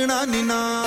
ਦੱਸਣਾ 0.00 0.24
ਨੀ 0.24 0.42
ਨਾ 0.42 0.79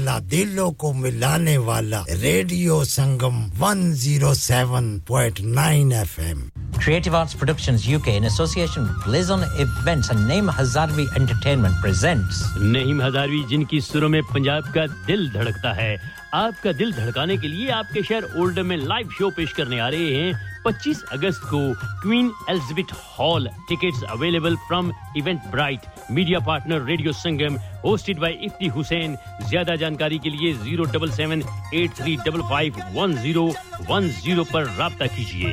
वाला 0.00 0.18
दिलों 0.32 0.70
को 0.80 0.88
मिलाने 0.92 1.56
वाला 1.68 2.00
Radio 2.08 2.84
Sangam 2.84 3.36
107.9 3.60 5.92
FM. 5.92 6.50
Creative 6.80 7.14
Arts 7.18 7.34
Productions 7.40 7.80
UK 7.96 8.06
in 8.18 8.24
association 8.28 8.80
with 8.86 8.98
Blazon 9.06 9.42
Events 9.64 10.06
and 10.14 10.22
Naim 10.28 10.46
Hazarvi 10.58 11.06
Entertainment 11.20 11.76
presents 11.84 12.34
Naim 12.76 12.98
Hazarvi 13.02 13.40
जिनकी 13.48 13.78
सुरों 13.80 14.08
में 14.08 14.22
पंजाब 14.34 14.62
का 14.74 14.86
दिल 15.06 15.20
धड़कता 15.32 15.72
है। 15.72 15.96
आपका 16.34 16.72
दिल 16.72 16.92
धड़काने 16.92 17.36
के 17.36 17.48
लिए 17.48 17.68
आपके 17.80 18.02
शहर 18.02 18.24
ओल्डर 18.40 18.62
में 18.62 18.76
लाइव 18.76 19.08
शो 19.18 19.30
पेश 19.36 19.52
करने 19.52 19.78
आ 19.80 19.88
रहे 19.88 20.14
हैं। 20.14 20.32
25 20.66 21.02
अगस्त 21.12 21.40
को 21.44 21.58
Queen 22.02 22.32
Elizabeth 22.50 22.92
Hall 23.18 23.48
tickets 23.68 24.02
available 24.10 24.56
from 24.68 24.92
Eventbrite 25.50 25.80
media 26.10 26.38
partner 26.48 26.82
Radio 26.86 27.12
Sangam 27.12 27.56
hosted 27.84 28.18
by 28.20 28.32
Ifti 28.42 28.66
Hussain 28.76 29.16
ज़्यादा 29.48 29.76
जानकारी 29.76 30.18
के 30.18 30.30
लिए 30.30 30.52
zero 30.54 30.84
double 30.92 31.10
seven 31.12 31.42
eight 31.74 31.94
three 31.96 32.16
double 32.26 32.42
five 32.50 32.82
one 32.94 33.16
zero 33.22 33.46
one 33.90 34.08
zero 34.22 34.44
पर 34.52 34.64
रबता 34.80 35.06
कीजिए। 35.16 35.52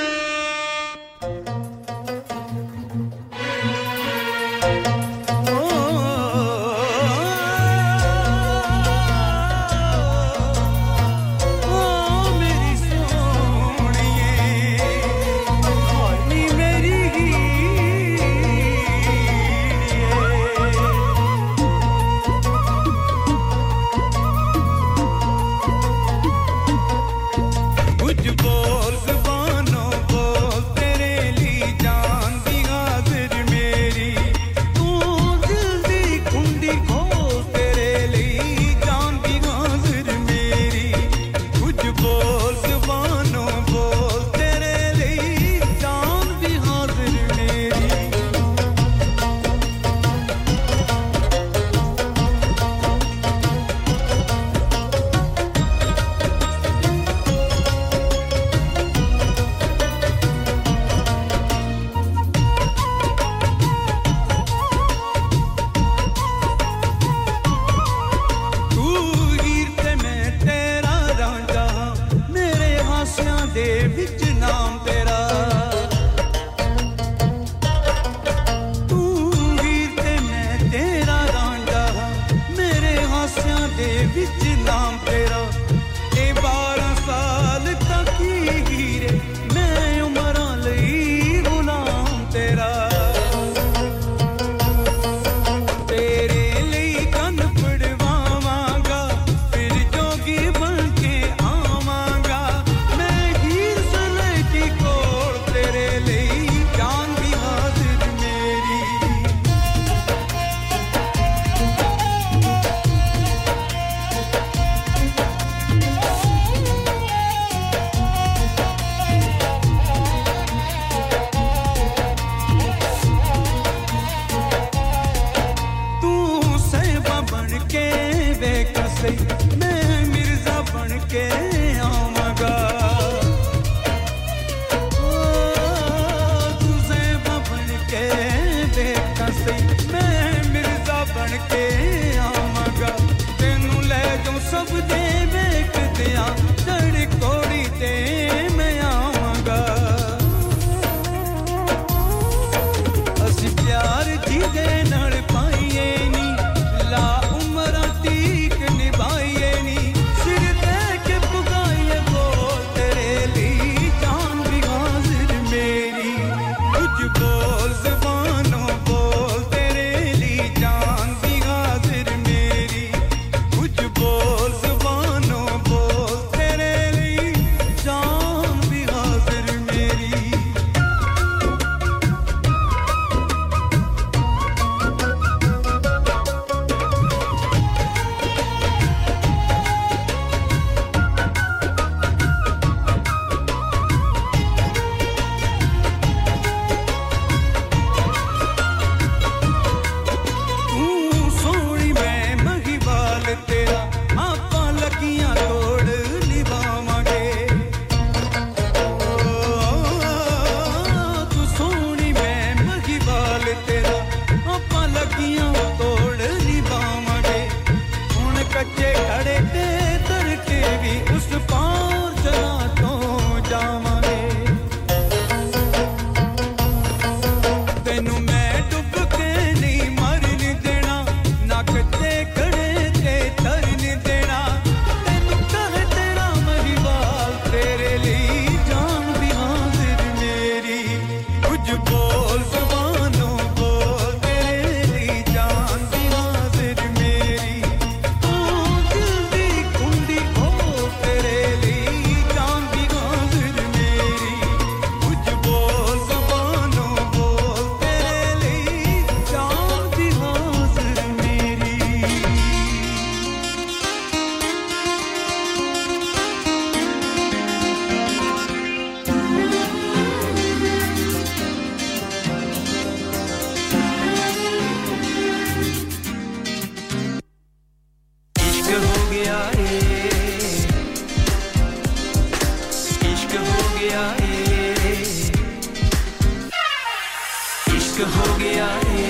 हो 288.01 288.37
गया 288.37 288.65
है 288.65 289.09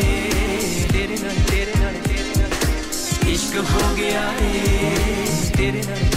तेरे 0.91 1.15
नाल 1.15 1.37
तेरे 1.49 1.73
नाल 1.79 1.95
तेरे 2.07 2.33
नाल। 2.37 3.29
इश्क 3.29 3.57
हो 3.71 3.95
गया 3.95 4.21
है 4.21 5.51
तेरे 5.57 5.81
नाल। 5.81 6.10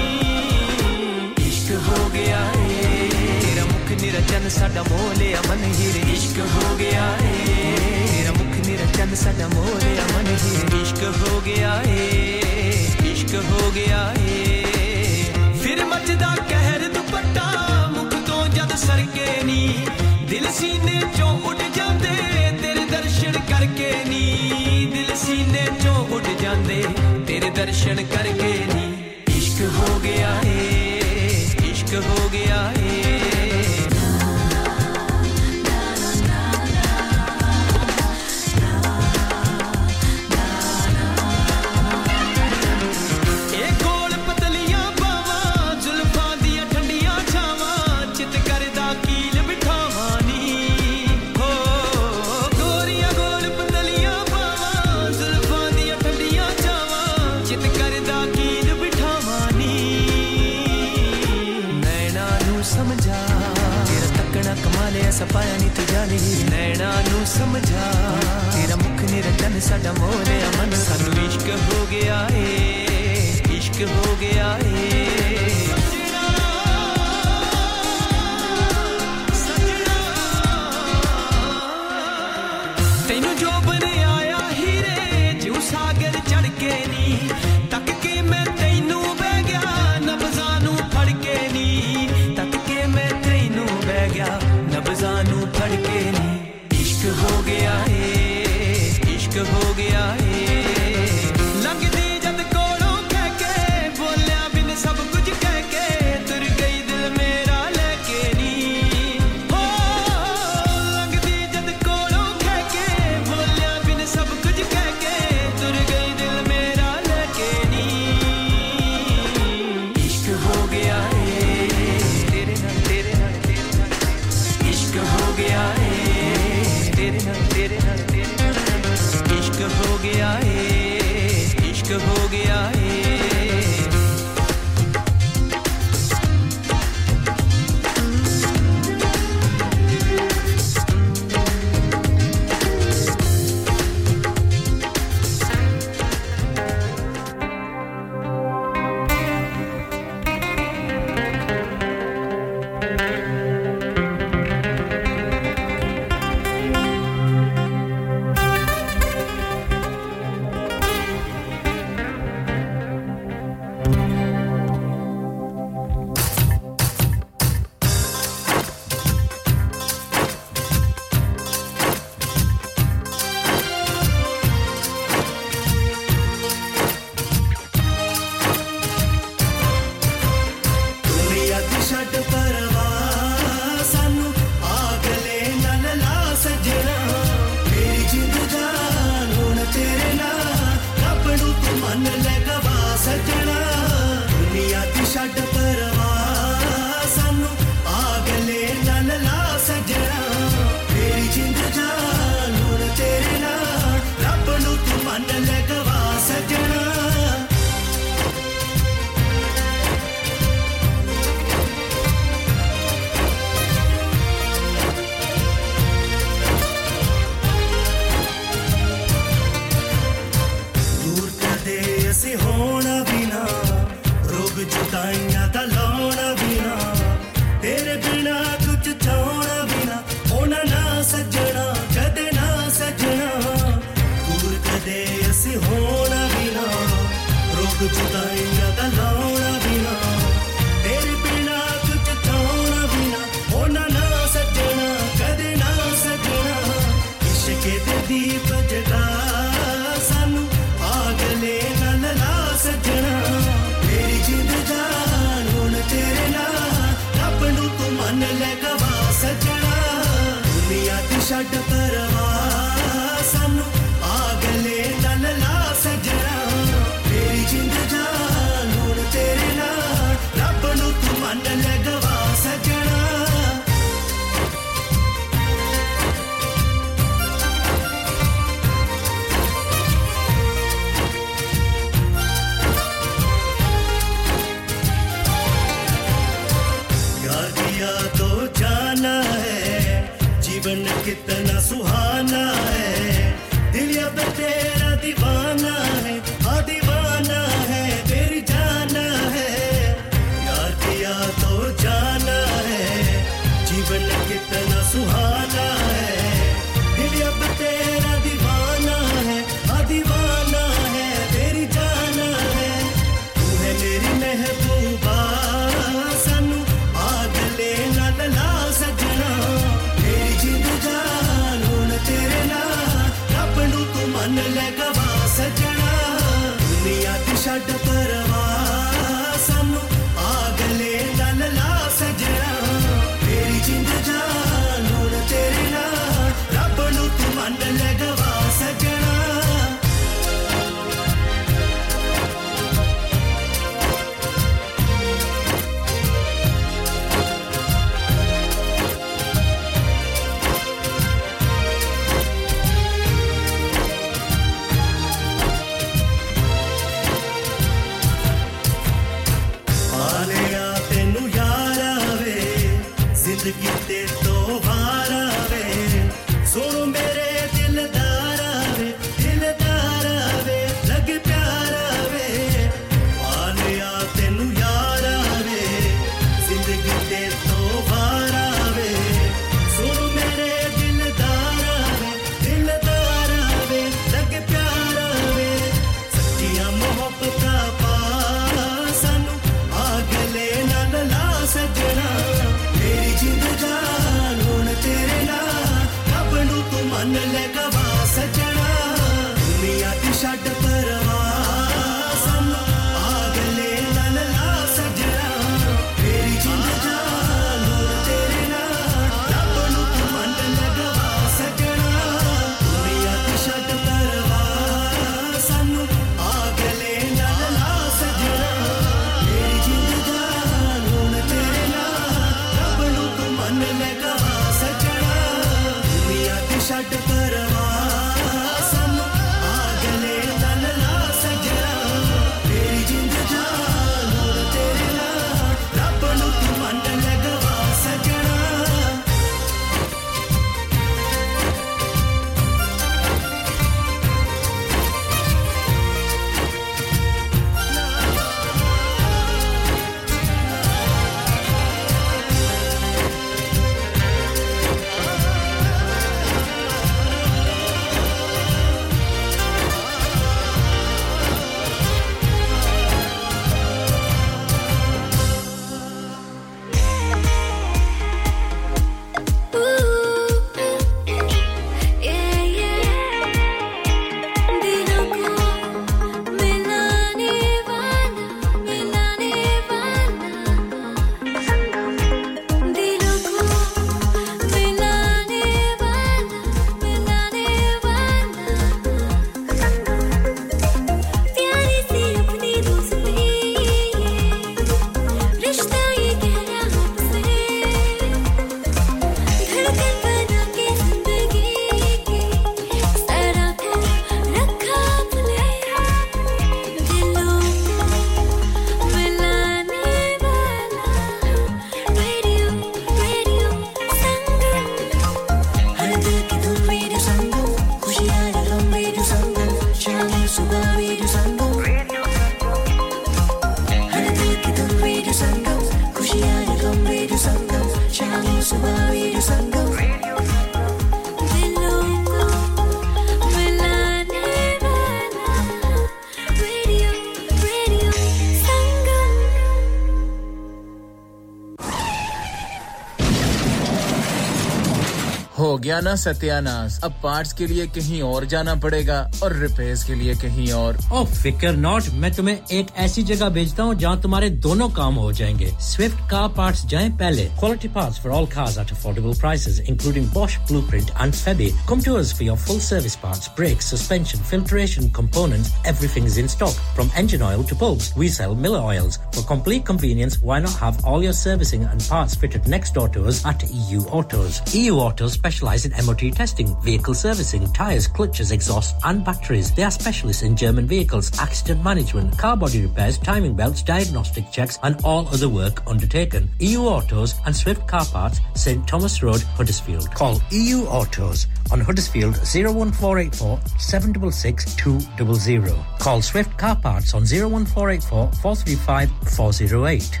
हो 545.82 545.88
गया 545.88 545.90
ना 545.90 545.96
सत्यानाश 545.96 546.78
अब 546.84 546.92
पार्ट्स 547.02 547.32
के 547.32 547.46
लिए 547.46 547.66
कहीं 547.66 548.02
और 548.02 548.24
जाना 548.32 548.54
पड़ेगा 548.54 549.10
और 549.22 549.32
रिपेयर्स 549.36 549.84
के 549.84 549.94
लिए 549.94 550.14
कहीं 550.14 550.52
और 550.52 550.78
ओ 550.92 551.04
फिकर 551.04 551.56
नॉट 551.56 551.82
मैं 552.02 552.12
तुम्हें 552.14 552.38
एक 552.52 552.66
ऐसी 552.84 553.02
जगह 553.02 553.28
भेजता 553.28 553.62
हूँ 553.62 553.74
जहाँ 553.74 554.00
तुम्हारे 554.00 554.30
दोनों 554.46 554.68
काम 554.78 554.94
हो 554.94 555.12
जाएँगे 555.12 555.50
स्विफ्ट 555.60 556.10
कार 556.10 556.28
पार्ट्स 556.36 556.64
जाएँ 556.66 556.90
पहले 557.02 557.24
quality 557.40 557.68
parts 557.74 557.98
for 558.02 558.12
all 558.12 558.26
cars 558.34 558.58
at 558.58 558.70
affordable 558.72 559.18
prices 559.20 559.60
including 559.60 560.10
Bosch 560.12 560.34
Blueprint 560.48 560.90
and 561.02 561.14
Febi 561.18 561.46
come 561.68 561.80
to 561.84 561.92
us 561.98 562.12
for 562.16 562.24
your 562.24 562.36
full 562.36 562.60
service 562.60 562.96
parts 563.04 563.28
brakes 563.38 563.68
suspension 563.74 564.20
filtration 564.32 564.90
components 564.98 565.50
everything 565.72 566.08
is 566.10 566.18
in 566.22 566.28
stock 566.28 566.58
from 566.78 566.90
engine 567.02 567.22
oil 567.28 567.44
to 567.52 567.58
bulbs 567.62 567.88
we 568.02 568.08
sell 568.16 568.34
Miller 568.34 568.60
oils 568.72 568.98
for 569.22 569.28
complete 569.28 569.64
convenience 569.64 570.20
why 570.20 570.38
not 570.38 570.52
have 570.54 570.84
all 570.84 571.02
your 571.02 571.12
servicing 571.12 571.64
and 571.64 571.80
parts 571.88 572.14
fitted 572.14 572.46
next 572.48 572.74
door 572.74 572.88
to 572.88 573.06
us 573.06 573.24
at 573.24 573.42
EU 573.50 573.80
Autos? 573.82 574.54
EU 574.54 574.74
Autos 574.74 575.12
specialise 575.12 575.64
in 575.64 575.86
MOT 575.86 576.12
testing 576.12 576.54
vehicle 576.62 576.94
servicing 576.94 577.50
tyres 577.52 577.86
clutches 577.86 578.32
exhausts, 578.32 578.74
and 578.84 579.04
batteries. 579.04 579.52
They 579.52 579.64
are 579.64 579.70
specialists 579.70 580.22
in 580.22 580.36
German 580.36 580.66
vehicles 580.66 581.10
accident 581.18 581.62
management 581.62 582.16
car 582.18 582.36
body 582.36 582.62
repairs 582.62 582.98
timing 582.98 583.34
belts 583.34 583.62
diagnostic 583.62 584.30
checks 584.30 584.58
and 584.62 584.80
all 584.84 585.08
other 585.08 585.28
work 585.28 585.62
undertaken. 585.66 586.28
EU 586.40 586.60
Autos 586.60 587.14
and 587.26 587.34
Swift 587.34 587.66
Car 587.66 587.84
Parts 587.84 588.20
St 588.34 588.66
Thomas 588.66 589.02
Road 589.02 589.22
Huddersfield. 589.36 589.90
Call 589.94 590.20
EU 590.30 590.64
Autos 590.66 591.26
on 591.52 591.60
Huddersfield 591.60 592.16
01484 592.34 593.38
766 593.58 594.56
200 594.56 595.58
call 595.78 596.00
Swift 596.02 596.38
Car 596.38 596.56
Parts 596.56 596.94
on 596.94 597.02
01484 597.04 598.08
435 598.22 598.90
408 599.18 600.00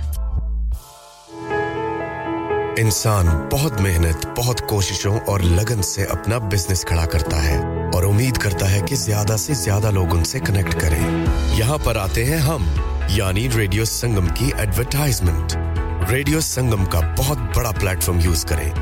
इंसान 2.78 3.26
बहुत 3.52 3.80
मेहनत, 3.80 4.26
बहुत 4.36 4.60
कोशिशों 4.68 5.18
और 5.30 5.42
लगन 5.42 5.80
से 5.82 6.04
अपना 6.12 6.38
business 6.52 6.84
खड़ा 6.88 7.04
करता 7.14 7.40
है 7.40 7.58
और 7.94 8.04
उम्मीद 8.04 8.36
करता 8.42 8.66
है 8.66 8.80
कि 8.82 8.96
ज़्यादा 8.96 9.36
से 9.36 9.54
ज़्यादा 9.54 9.90
लोग 9.90 10.12
उनसे 10.14 10.40
कनेक्ट 10.40 10.74
करें। 10.80 11.02
यहाँ 11.58 11.78
पर 11.86 11.96
आते 11.98 12.24
हैं 12.24 12.38
हम, 12.46 12.64
यानी 13.10 13.46
रेडियो 13.56 13.84
संगम 13.84 14.28
की 14.40 14.50
एडवर्टाइजमेंट 14.62 15.52
रेडियो 16.10 16.40
संगम 16.40 16.84
का 16.94 17.00
बहुत 17.18 17.38
बड़ा 17.56 17.70
प्लेटफॉर्म 17.80 18.20
यूज़ 18.20 18.46
करें। 18.46 18.81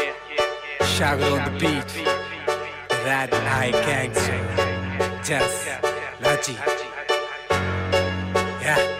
Shout 0.97 1.21
on 1.23 1.53
the 1.53 1.59
beat. 1.59 2.05
That 3.05 3.33
I 3.33 3.71
gangster. 3.71 4.41
Just 5.23 5.65
Lachi. 6.21 6.55
Yeah. 8.61 8.90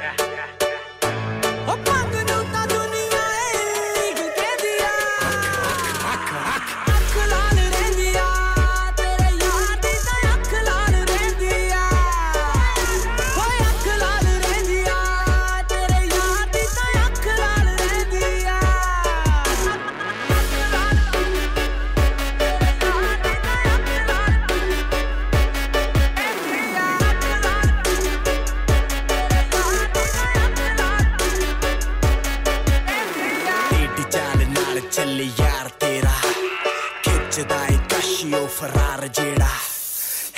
ਫਰਾਰ 38.60 39.06
ਜਿਹੜਾ 39.08 39.48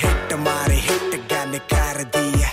ਹਿੱਟ 0.05 0.35
ਮਾਰੇ 0.35 0.77
ਹਿੱਟ 0.81 1.15
ਗੱਲ 1.33 1.59
ਕਰਦੀ 1.71 2.43
ਐ 2.43 2.51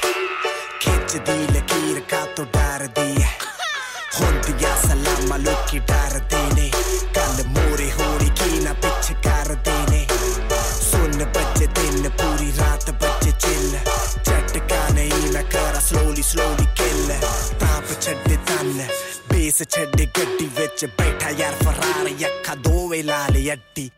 ਖਿੱਚਦੀ 0.79 1.47
ਲਕੀਰ 1.53 1.99
ਕਾ 2.09 2.25
ਤੋਂ 2.35 2.45
ਡਰਦੀ 2.45 3.23
ਐ 3.23 3.27
ਹੁੰਦੀਆਂ 4.19 4.75
ਸਲਾਮਾਂ 4.81 5.39
ਲੋਕੀ 5.39 5.79
ਡਰਦੇ 5.79 6.41
ਨੇ 6.55 6.71
ਗੱਲ 7.15 7.43
ਮੋਰੇ 7.47 7.91
ਹੋਣੀ 7.91 8.29
ਕੀ 8.29 8.59
ਨਾ 8.59 8.73
ਪਿੱਛੇ 8.73 9.13
ਕਰਦੇ 9.23 9.75
ਨੇ 9.91 10.05
ਸੁਣ 10.81 11.23
ਬੱਚੇ 11.25 11.67
ਦਿਨ 11.67 12.09
ਪੂਰੀ 12.09 12.51
ਰਾਤ 12.59 12.89
ਬੱਚੇ 12.91 13.31
ਚਿੱਲ 13.31 13.77
ਝਟਕਾ 14.25 14.87
ਨਹੀਂ 14.93 15.31
ਮੈਂ 15.33 15.43
ਕਰਾਂ 15.43 15.81
slowly 15.81 16.23
slowly 16.31 16.67
kill 16.79 17.11
ਤਾਪ 17.59 18.01
ਛੱਡੇ 18.01 18.37
ਤਨ 18.47 18.87
ਬੇਸ 19.33 19.61
ਛੱਡੇ 19.69 20.05
ਗੱਡੀ 20.19 20.49
ਵਿੱਚ 20.57 20.85
ਬੈਠਾ 20.85 21.29
ਯਾਰ 21.29 21.53
ਫਰਾਰ 21.63 22.09
ਅੱਖਾਂ 22.25 22.55
ਦੋਵੇਂ 22.55 23.03
ਲਾਲ 23.03 23.37
ਅੱਡੀ 23.53 23.89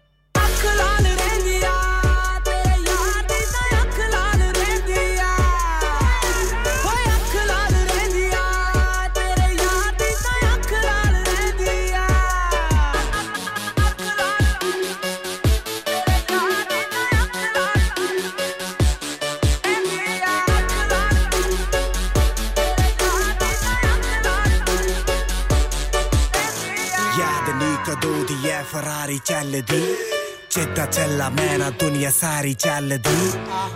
ਜਿੱਦਾਂ 30.62 30.86
ਚੱਲਾ 30.88 31.30
ਮੈਂ 31.30 31.58
ਨਾ 31.60 31.70
ਦੁਨੀਆ 31.80 32.10
ਸਾਰੀ 32.12 32.54
ਚੱਲਦੀ 32.56 33.32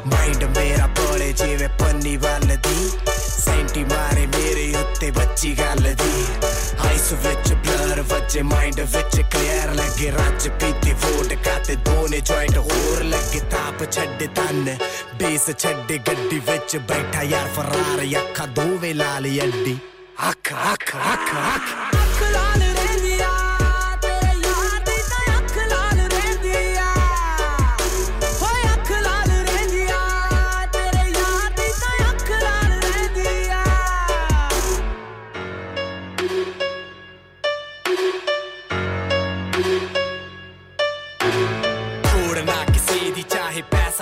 ਮਾਈਂਡ 0.08 0.44
ਮੇਰਾ 0.58 0.88
ਪੋਲੇ 0.98 1.32
ਜਿਵੇਂ 1.34 1.70
ਪੰਨੀ 1.80 2.16
ਵੱਲਦੀ 2.18 2.90
ਸੈਂਟੀ 3.42 3.84
ਮਾਰੇ 3.84 4.26
ਮੇਰੇ 4.28 4.68
ਉੱਤੇ 4.78 5.12
ਬੱਚੀ 5.12 5.54
ਗੱਲ 5.60 5.94
ਦੀ 5.94 6.26
ਆਈਸ 6.88 7.12
ਵਿੱਚ 7.24 7.54
ਬਲਰ 7.68 8.02
ਵੱਜੇ 8.10 8.42
ਮਾਈਂਡ 8.44 8.80
ਵਿੱਚ 8.82 9.22
ਕਲੀਅਰ 9.22 9.74
ਲੱਗੇ 9.76 10.12
ਰੱਜ 10.12 10.48
ਪੀਤੀ 10.62 10.94
ਵੋਟ 10.96 11.34
ਕਾਤੇ 11.46 11.76
ਦੋਨੇ 11.86 12.20
ਜੁਆਇੰਟ 12.22 12.58
ਹੋਰ 12.58 13.04
ਲੱਗੇ 13.04 13.40
ਤਾਪ 13.52 13.84
ਛੱਡੇ 13.92 14.28
ਤਨ 14.36 14.78
ਬੇਸ 15.20 15.50
ਛੱਡੇ 15.58 15.98
ਗੱਡੀ 16.08 16.40
ਵਿੱਚ 16.42 16.78
ਬੈਠਾ 16.90 17.22
ਯਾਰ 17.24 17.48
ਫਰਾਰ 17.56 18.06
ਅੱਖਾਂ 18.22 18.48
ਦੋਵੇਂ 18.50 18.94
ਲਾਲ 18.96 19.26
ਅੱਡੀ 19.44 19.78
ਅੱਖ 20.30 20.54
ਅੱਖ 20.66 20.96
ਅੱਖ 21.08 21.34
ਅੱਖ 21.48 21.95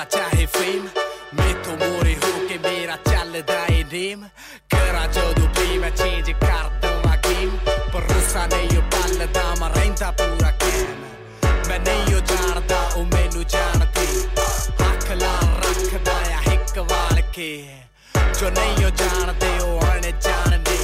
पैसा 0.04 0.18
चाहे 0.18 0.46
फेम 0.46 0.82
मैं 1.36 1.52
तो 1.62 1.72
मोरे 1.80 2.12
हो 2.14 2.32
के 2.48 2.56
मेरा 2.58 2.96
चलदा 3.08 3.58
है 3.70 3.82
नेम 3.92 4.20
करा 4.72 5.06
जदू 5.14 5.46
भी 5.56 5.78
मैं 5.78 5.94
चेंज 5.96 6.28
कर 6.42 6.66
दूँगा 6.82 7.14
गेम 7.26 7.50
पर 7.92 8.02
रुसा 8.12 8.46
नहीं 8.52 8.82
पलदा 8.92 9.44
मैं 9.60 9.70
रैंदा 9.76 10.10
पूरा 10.20 10.50
कैम 10.62 10.96
मैं 11.68 11.78
नहीं 11.88 12.20
जानदा 12.30 12.80
ओ 12.96 13.04
मैनू 13.14 13.42
जानदी 13.54 14.08
अख 14.88 15.08
ला 15.22 15.34
रखदा 15.64 16.18
या 16.30 16.38
हिक 16.48 16.78
वाल 16.92 17.20
के। 17.36 17.52
जो 18.38 18.50
नहीं 18.58 18.90
जानदे 19.00 19.52
ओ 19.64 19.78
अण 19.90 20.10
जानदे 20.26 20.78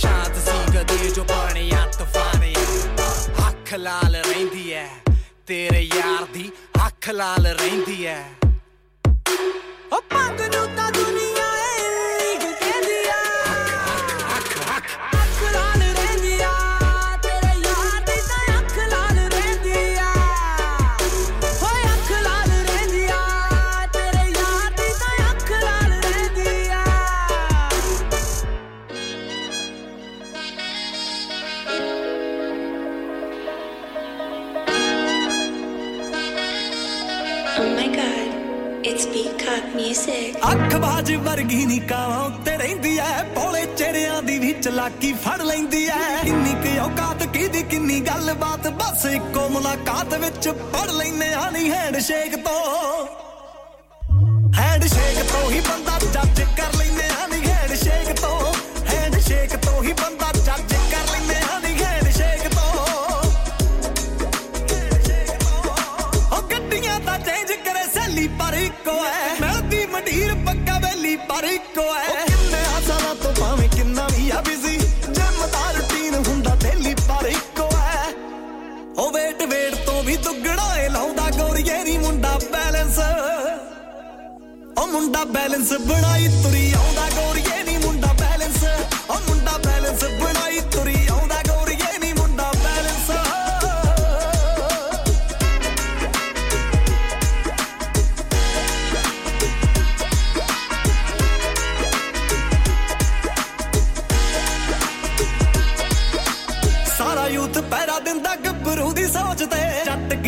शांत 0.00 0.34
सी 0.46 0.58
गदी 0.74 1.10
जो 1.10 1.24
पानी 1.30 1.70
आ 1.70 1.84
तूफ़ान 1.98 2.42
अख 3.48 3.74
लाल 3.78 4.16
रही 4.16 4.68
है, 4.70 4.86
तेरे 5.46 5.80
यार 5.96 6.28
दी 6.34 6.50
अख 6.86 7.08
लाल 7.20 7.46
रही 7.60 8.02
है। 8.02 8.18
ਬਾਜ 40.87 41.11
ਵਰਗੀ 41.25 41.65
ਨੀ 41.65 41.79
ਕਾਵਾਂ 41.89 42.19
ਉੱਤੇ 42.25 42.55
ਰਹਿੰਦੀ 42.57 42.97
ਐ 42.99 43.23
ਭੋਲੇ 43.35 43.65
ਚਿਹਰਿਆਂ 43.77 44.21
ਦੀ 44.23 44.37
ਵੀ 44.39 44.51
ਚਲਾਕੀ 44.63 45.11
ਫੜ 45.23 45.41
ਲੈਂਦੀ 45.41 45.85
ਐ 45.87 45.97
ਕਿੰਨੀ 46.23 46.53
ਕੁ 46.63 46.79
ਔਕਾਤ 46.83 47.23
ਕਿਹਦੀ 47.25 47.61
ਕਿੰਨੀ 47.71 47.99
ਗੱਲਬਾਤ 48.07 48.67
ਬਸ 48.81 49.05
ਇੱਕੋ 49.05 49.47
ਮੁਲਾਕਾਤ 49.49 50.13
ਵਿੱਚ 50.21 50.47
ਪੜ 50.73 50.89
ਲੈਨੇ 50.91 51.33
ਆ 51.33 51.49
ਨੀ 51.51 51.69
ਹੈਂਡਸ਼ੇਕ 51.71 52.35
ਤੋਂ 52.45 53.05
ਹੈਂਡਸ਼ੇਕ 54.59 55.23
ਤੋਂ 55.31 55.49
ਹੀ 55.51 55.59
ਬੰਦਾ 55.69 55.99
ਜੱਜ 56.05 56.41
ਕਰ 56.57 56.77
ਲੈਨੇ 56.77 57.09
ਆ 57.21 57.27
ਨੀ 57.27 57.41
ਹੈਂਡਸ਼ੇਕ 57.47 58.15
ਤੋਂ 58.21 58.53
ਹੈਂਡਸ਼ੇਕ 58.89 59.55
ਤੋਂ 59.65 59.83
ਹੀ 59.83 59.93
ਬੰਦਾ 60.01 60.31
ਇੱਕੋ 71.77 71.81
ਐ 71.95 72.07
ਉਹ 72.09 72.25
ਕਿੰਨੇ 72.27 72.63
ਸਾਲਾਂ 72.87 73.15
ਤੋਂ 73.23 73.31
ਭਾਵੇਂ 73.39 73.69
ਕਿੰਨਾ 73.69 74.07
ਵੀ 74.17 74.29
ਆ 74.29 74.41
ਬਿਜ਼ੀ 74.47 74.77
ਜਿਮ 74.77 75.45
ਦਾ 75.53 75.71
ਰੁਟੀਨ 75.77 76.15
ਹੁੰਦਾ 76.27 76.55
ਡੇਲੀ 76.63 76.93
ਪਰ 77.07 77.25
ਇੱਕੋ 77.27 77.69
ਐ 77.77 78.11
ਉਹ 78.97 79.11
ਵੇਟ 79.13 79.43
ਵੇਟ 79.51 79.75
ਤੋਂ 79.85 80.01
ਵੀ 80.03 80.15
ਦੁੱਗਣਾ 80.25 80.75
ਏ 80.77 80.87
ਲਾਉਂਦਾ 80.89 81.29
ਗੋਰੀਏ 81.37 81.83
ਨੀ 81.83 81.97
ਮੁੰਡਾ 81.97 82.37
ਬੈਲੈਂਸ 82.51 82.99
ਉਹ 84.79 84.87
ਮੁੰਡਾ 84.87 85.23
ਬੈਲੈਂਸ 85.33 85.73
ਬਣਾਈ 85.87 86.27
ਤੁਰੀ 86.43 86.71
ਆਉਂਦਾ 86.73 87.09
ਗੋਰੀਏ 87.15 87.63
ਨੀ 87.63 87.77
ਮੁੰਡਾ 87.85 88.13
ਬੈਲੈਂਸ 88.21 88.63
ਉਹ 89.09 89.19
ਮੁੰਡਾ 89.27 89.57
ਬੈਲੈਂਸ 89.65 90.03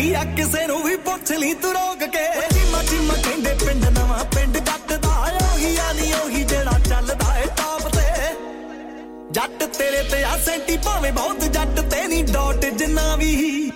ਕੀ 0.00 0.12
ਆ 0.14 0.22
ਕਿਸੇ 0.36 0.66
ਨੂੰ 0.66 0.82
ਵੀ 0.82 0.94
ਪੁੱਛ 1.06 1.30
ਲਈ 1.30 1.54
ਤੂੰ 1.54 1.72
ਰੋਕ 1.72 2.02
ਕੇ 2.12 2.24
ਚੀਮਾ 2.52 2.82
ਚੀਮਾ 2.82 3.14
ਕਹਿੰਦੇ 3.14 3.52
ਪਿੰਡ 3.64 3.84
ਨਵਾਂ 3.88 4.24
ਪਿੰਡ 4.34 4.56
ਜੱਟ 4.58 4.92
ਦਾ 4.94 5.08
ਉਹੀ 5.52 5.76
ਆ 5.78 5.92
ਨੀ 5.92 6.12
ਉਹੀ 6.14 6.44
ਜਿਹੜਾ 6.44 6.78
ਚੱਲਦਾ 6.88 7.34
ਏ 7.38 7.46
ਟਾਪ 7.56 7.88
ਤੇ 7.96 8.04
ਜੱਟ 9.32 9.64
ਤੇਰੇ 9.78 10.02
ਤੇ 10.10 10.22
ਆ 10.24 10.36
ਸੈਂਟੀ 10.44 10.76
ਭਾਵੇਂ 10.84 11.12
ਬਹੁਤ 11.12 11.44
ਜੱਟ 11.46 11.80
ਤੇ 11.80 12.06
ਨਹੀਂ 12.06 12.24
ਡਾਟ 12.24 12.64
ਜਿੰਨਾ 12.78 13.14
ਵੀ 13.16 13.70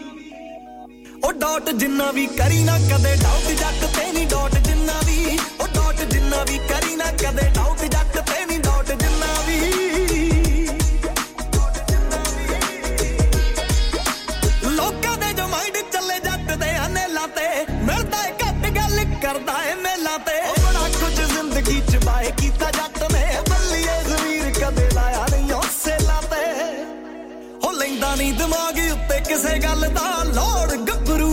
ਉਹ 1.25 1.33
ਡਾਟ 1.33 1.71
ਜਿੰਨਾ 1.73 2.11
ਵੀ 2.13 2.27
ਕਰੀ 2.39 2.63
ਨਾ 2.65 2.79
ਕਦੇ 2.91 3.15
ਡਾਊਟ 3.23 3.51
ਜੱਟ 3.53 3.85
ਤੇ 3.97 4.13
ਨਹੀਂ 4.13 4.27
ਡਾਟ 4.27 4.59
ਜਿੰਨਾ 4.59 5.01
ਵੀ 5.07 5.39
ਉਹ 5.61 5.67
ਡਾਟ 5.75 6.03
ਜਿੰਨਾ 6.13 6.45
ਵੀ 6.45 6.59
ਕਰੀ 6.69 6.97
ਨਾ 6.97 7.11
ਕਦੇ 7.23 7.49
ਡਾਊਟ 7.55 7.85
ਜੱਟ 7.87 8.04
जाए 22.26 22.34
कीता 22.42 22.70
जट 22.72 22.98
ने। 23.14 23.24
बल्लिए 23.50 23.96
जमीर 24.04 24.46
कदे 24.58 24.88
लाया 24.96 25.26
नहीं 25.32 25.52
औसे 25.52 25.96
लाते। 26.02 26.44
हो 27.62 27.72
लेंदा 27.80 28.14
नहीं 28.16 28.34
दिमाग 28.38 28.78
उत्ते 28.94 29.20
किसे 29.30 29.54
गल 29.62 29.82
दा, 29.94 30.08
लोड 30.34 30.72
गबरू। 30.90 31.32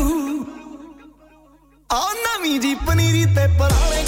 आ 1.91 2.03
नवी 2.21 2.59
जी 2.59 2.75
पनीरी 2.85 3.25
ते 3.33 3.47
पराणे 3.59 4.02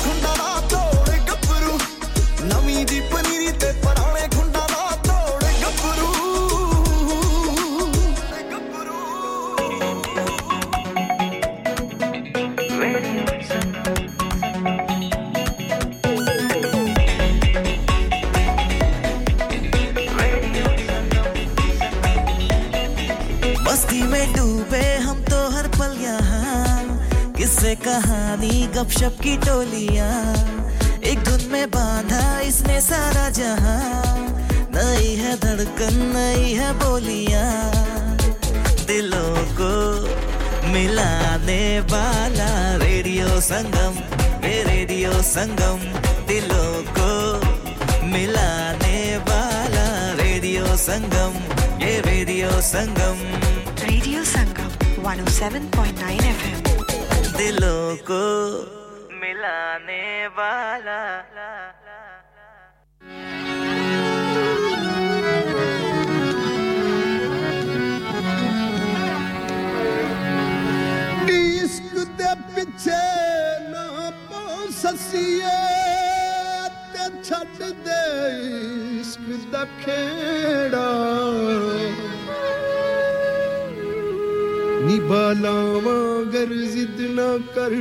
न 87.14 87.38
कर, 87.54 87.74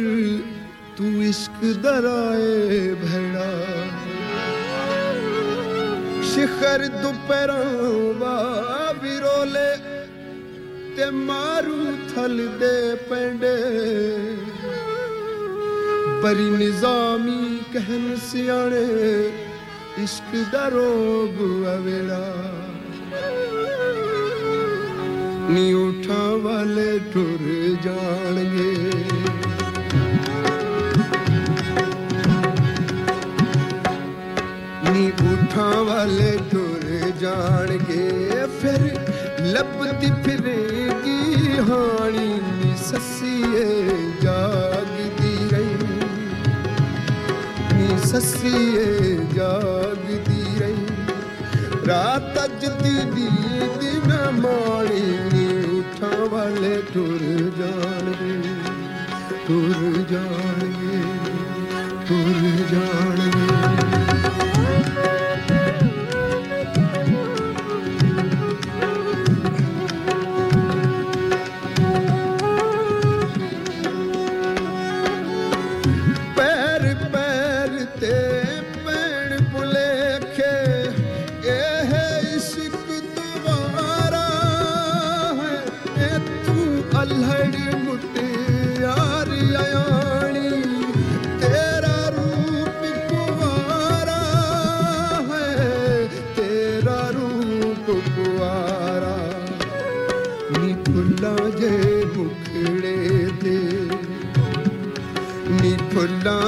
तू 0.97 1.05
इश्क 1.21 1.63
दराए 1.83 2.79
भेड़ा। 3.03 3.49
शिखर 6.23 6.87
दुपहरा 6.87 7.63
बारोले 8.23 9.71
ते 10.95 11.09
मारू 11.11 11.79
थल 12.09 12.37
दे 12.59 12.75
पेंडे। 12.95 13.57
बरी 16.23 16.49
निजामी 16.49 17.41
कहन 17.73 18.15
सियाने 18.15 18.85
इश्क 20.03 20.29
दरोग 20.51 21.37
रोग 21.37 21.63
अवेड़ा। 21.63 22.23
नी 25.49 25.65
उठा 25.73 26.23
वाले 26.43 26.99
टुर 26.99 27.41
जाने 27.83 28.45
ਅੱਖਾਂ 35.53 35.83
ਵਾਲੇ 35.83 36.37
ਟੁਰ 36.51 37.11
ਜਾਣਗੇ। 37.21 38.45
ਫਿਰ 38.61 38.81
ਲੱਭਦੀ 39.41 40.09
ਫਿਰੇਗੀ 40.23 41.57
ਹਾਣੀ 41.69 42.27
ਨੀ 42.27 42.73
ਸੱਸੀਏ 42.77 43.65
ਜਾਗਦੀ 44.21 45.49
ਰਹੀ। 45.51 45.77
ਨੀ 47.73 47.97
ਸੱਸੀਏ 48.07 49.15
ਜਾਗਦੀ 49.35 50.59
ਰਹੀ। 50.59 50.85
ਰਾਤ 51.87 52.45
ਅਜਦੀ 52.45 52.97
ਦੀ 53.15 53.29
ਦਿਨ 53.79 54.13
ਮਾਣੀ 54.39 55.01
ਨੀ, 55.33 55.79
ਉਠਾਂ 55.79 56.25
ਵਾਲੇ 56.29 56.81
ਟੁਰ 56.93 57.19
ਜਾਣਗੇ 57.57 58.41
ਟੁਰ 59.47 60.03
ਜਾਣਗੇ। 60.11 60.72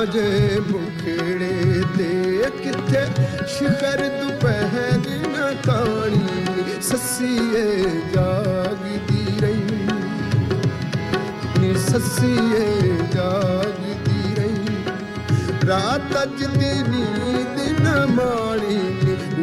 ਅਜੇ 0.05 0.59
ਮੁਖੜੇ 0.59 1.83
ਤੇ 1.97 2.43
ਕਿੱਥੇ? 2.63 3.01
ਸ਼ਿਖਰ 3.47 4.01
ਦੁਪਹਿਰ 4.07 4.99
ਨਾ 5.37 5.51
ਕਾਣੀ, 5.65 6.81
ਸੱਸੀਏ 6.81 7.85
ਜਾਗਦੀ 8.13 9.39
ਰਹੀ। 9.39 9.87
ਨੀ 11.59 11.73
ਸੱਸੀਏ 11.79 12.97
ਜਾਗਦੀ 13.13 14.35
ਰਹੀ। 14.35 14.77
ਰਾਤ 15.67 16.23
ਅੱਜ 16.23 16.45
ਦੀ 16.45 16.73
ਨੀਂਦ 16.89 17.81
ਨਾ 17.81 18.05
ਮਾਣੀ 18.05 18.77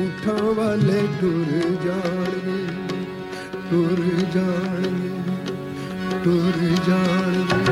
ਉਠਾਂ 0.03 0.53
ਵਾਲੇ 0.53 1.03
ਟੁਰ 1.21 1.61
ਜਾਣਗੇ 1.85 3.05
ਟੁਰ 3.71 4.05
ਜਾਣਗੇ 4.35 5.55
ਟੁਰ 6.25 6.77
ਜਾਣਗੇ। 6.87 7.72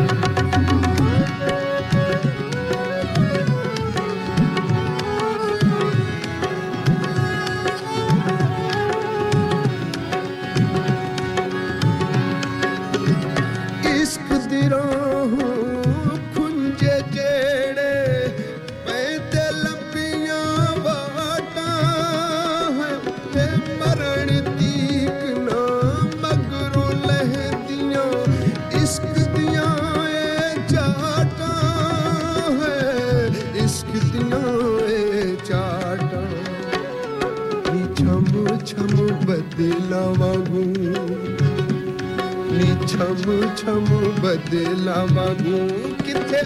ਬਦਲਾ 44.22 45.04
ਮੰਗੂ 45.12 45.68
ਕਿੱਥੇ 46.04 46.40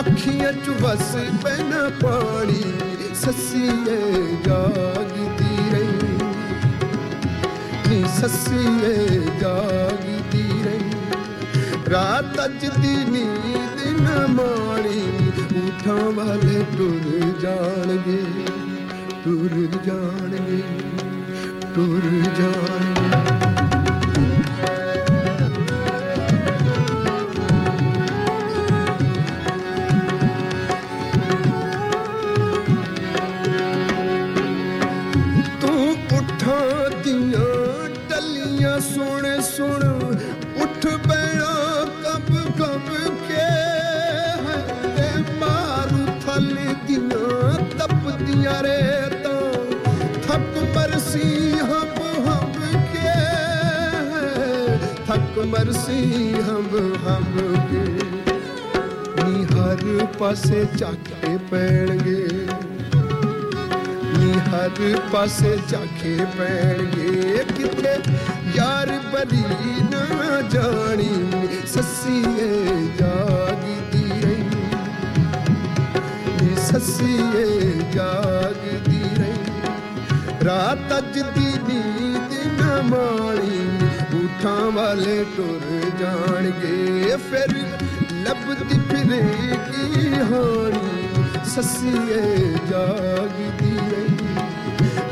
ਅੱਖੀਆਂ 0.00 0.52
'ਚ 0.52 0.68
ਵਸ 0.82 1.10
ਪੈਣਾ 1.42 1.88
ਪਾਣੀ, 2.02 2.62
ਸੱਸੀਏ 3.14 3.96
ਜਾਗਦੀ 4.46 5.56
ਰਹੀ। 5.72 6.18
ਨੀ 7.88 8.04
ਸੱਸੀਏ 8.20 8.96
ਜਾਗਦੀ 9.40 10.62
ਰਹੀ। 10.64 11.90
ਰਾਤ 11.90 12.44
ਅੱਜ 12.44 12.66
ਦੀ 12.80 12.96
ਨੀਂਦ 13.10 14.00
ਨਾ 14.00 14.26
ਮਾਣੀ 14.26 15.02
ਉਠਾਂ 15.56 16.10
ਵਾਲੇ 16.12 16.64
ਟੁਰ 16.78 17.32
ਜਾਣਗੇ 17.40 18.22
ਟੁਰ 19.24 19.68
ਜਾਣਗੇ 19.84 20.62
ਟੁਰ 21.74 22.10
ਜਾਣਗੇ। 22.38 23.09
ਪਾਸੇ 60.40 60.66
ਝਾਕੇ 60.78 61.36
ਪੈਣਗੇ। 61.50 62.28
ਨੀ 64.18 64.32
ਹਰ 64.32 65.00
ਪਾਸੇ 65.12 65.58
ਝਾਕੇ 65.68 66.16
ਪੈਣਗੇ। 66.38 67.44
ਕਿਤੇ 67.56 67.92
ਯਾਰ 68.54 68.92
ਬਲੀ 69.12 69.82
ਨਾ 69.90 70.40
ਜਾਣੀ 70.40 71.66
ਸੱਸੀਏ 71.66 72.48
ਜਾਗਦੀ 72.98 74.20
ਰਹੀ। 74.20 74.44
ਸੱਸੀਏ 76.56 77.72
ਜਾਗਦੀ 77.94 79.02
ਰਹੀ। 79.18 80.44
ਰਾਤ 80.44 80.98
ਅੱਜ 80.98 81.18
ਦੀ 81.36 81.52
ਨੀਂਦ 81.68 82.60
ਨਾ 82.60 82.80
ਮਾਣੀ 82.82 83.60
ਉਠਾਂ 84.24 84.70
ਵਾਲੇ 84.70 85.24
ਟੁਰ 85.36 85.90
ਜਾਣਗੇ। 86.00 87.16
ਫਿਰ 87.30 87.54
ਲੱਭਦੀ 88.30 88.78
ਫਿਰੇਗੀ 88.88 90.20
ਹੋਣੀ? 90.20 91.08
ਸੱਸੀਏ 91.46 92.52
ਜਾਗਦੀ 92.70 93.76
ਏ 93.76 94.06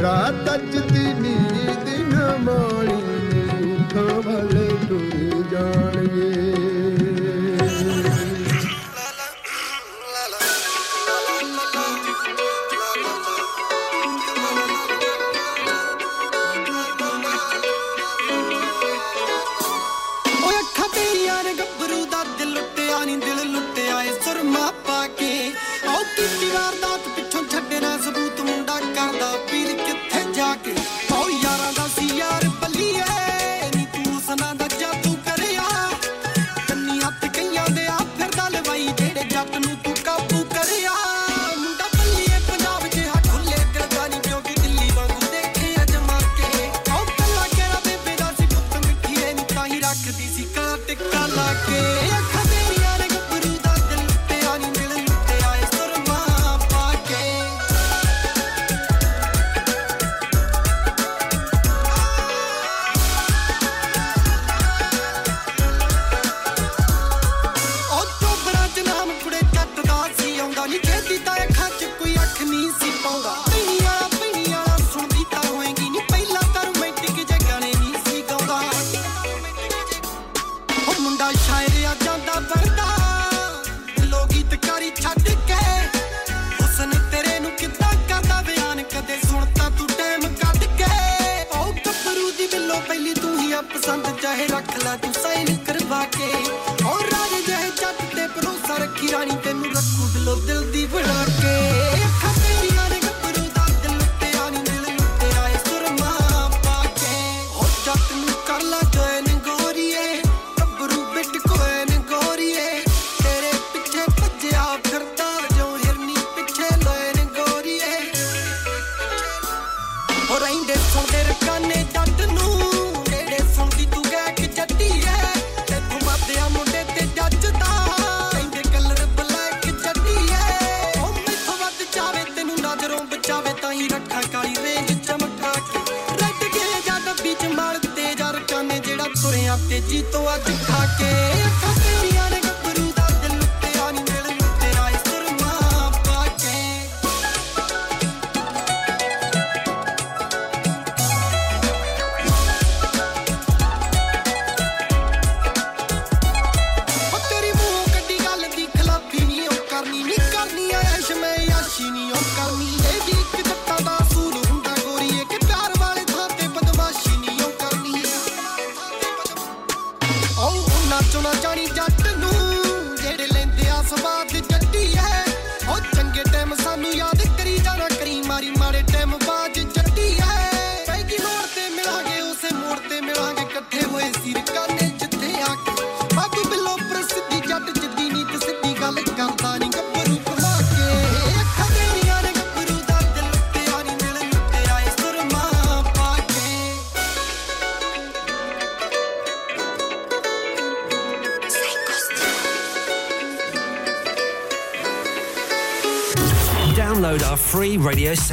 ਰਾਤ 0.02 0.54
ਅੱਜਦੀ 0.54 1.12
ਨੀਂਦ 1.20 1.88
ਨਾ 2.14 2.36
ਮਾਣੀ 2.40 3.76
ਖਵਲ 3.92 4.68
ਟੁਰ 4.88 5.42
ਜਾਣਗੇ। 5.50 7.07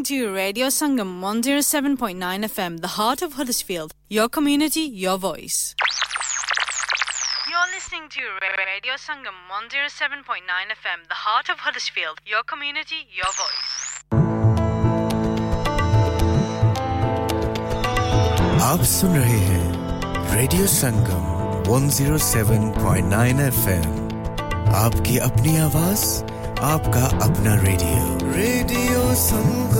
listening 0.00 0.02
to 0.04 0.32
Radio 0.32 0.68
Sangam 0.68 1.20
107.9 1.20 2.16
FM, 2.48 2.80
the 2.80 2.88
heart 2.96 3.20
of 3.20 3.34
Huddersfield. 3.34 3.92
Your 4.08 4.26
community, 4.26 4.80
your 4.80 5.18
voice. 5.18 5.74
You're 7.50 7.68
listening 7.74 8.08
to 8.16 8.22
Radio 8.56 8.94
Sangam 8.94 9.36
107.9 9.52 10.72
FM, 10.80 11.00
the 11.10 11.18
heart 11.26 11.50
of 11.50 11.58
Huddersfield. 11.58 12.22
Your 12.24 12.42
community, 12.44 13.00
your 13.18 13.32
voice. 13.42 13.74
आप 18.70 18.82
सुन 18.94 19.16
रहे 19.16 19.38
हैं 19.50 20.34
रेडियो 20.36 20.66
संगम 20.76 21.24
107.9 21.68 23.40
एफएम 23.48 23.92
आपकी 24.84 25.18
अपनी 25.28 25.56
आवाज 25.66 26.00
आपका 26.72 27.04
अपना 27.24 27.54
रेडियो 27.62 28.32
रेडियो 28.34 29.00
संगम 29.22 29.79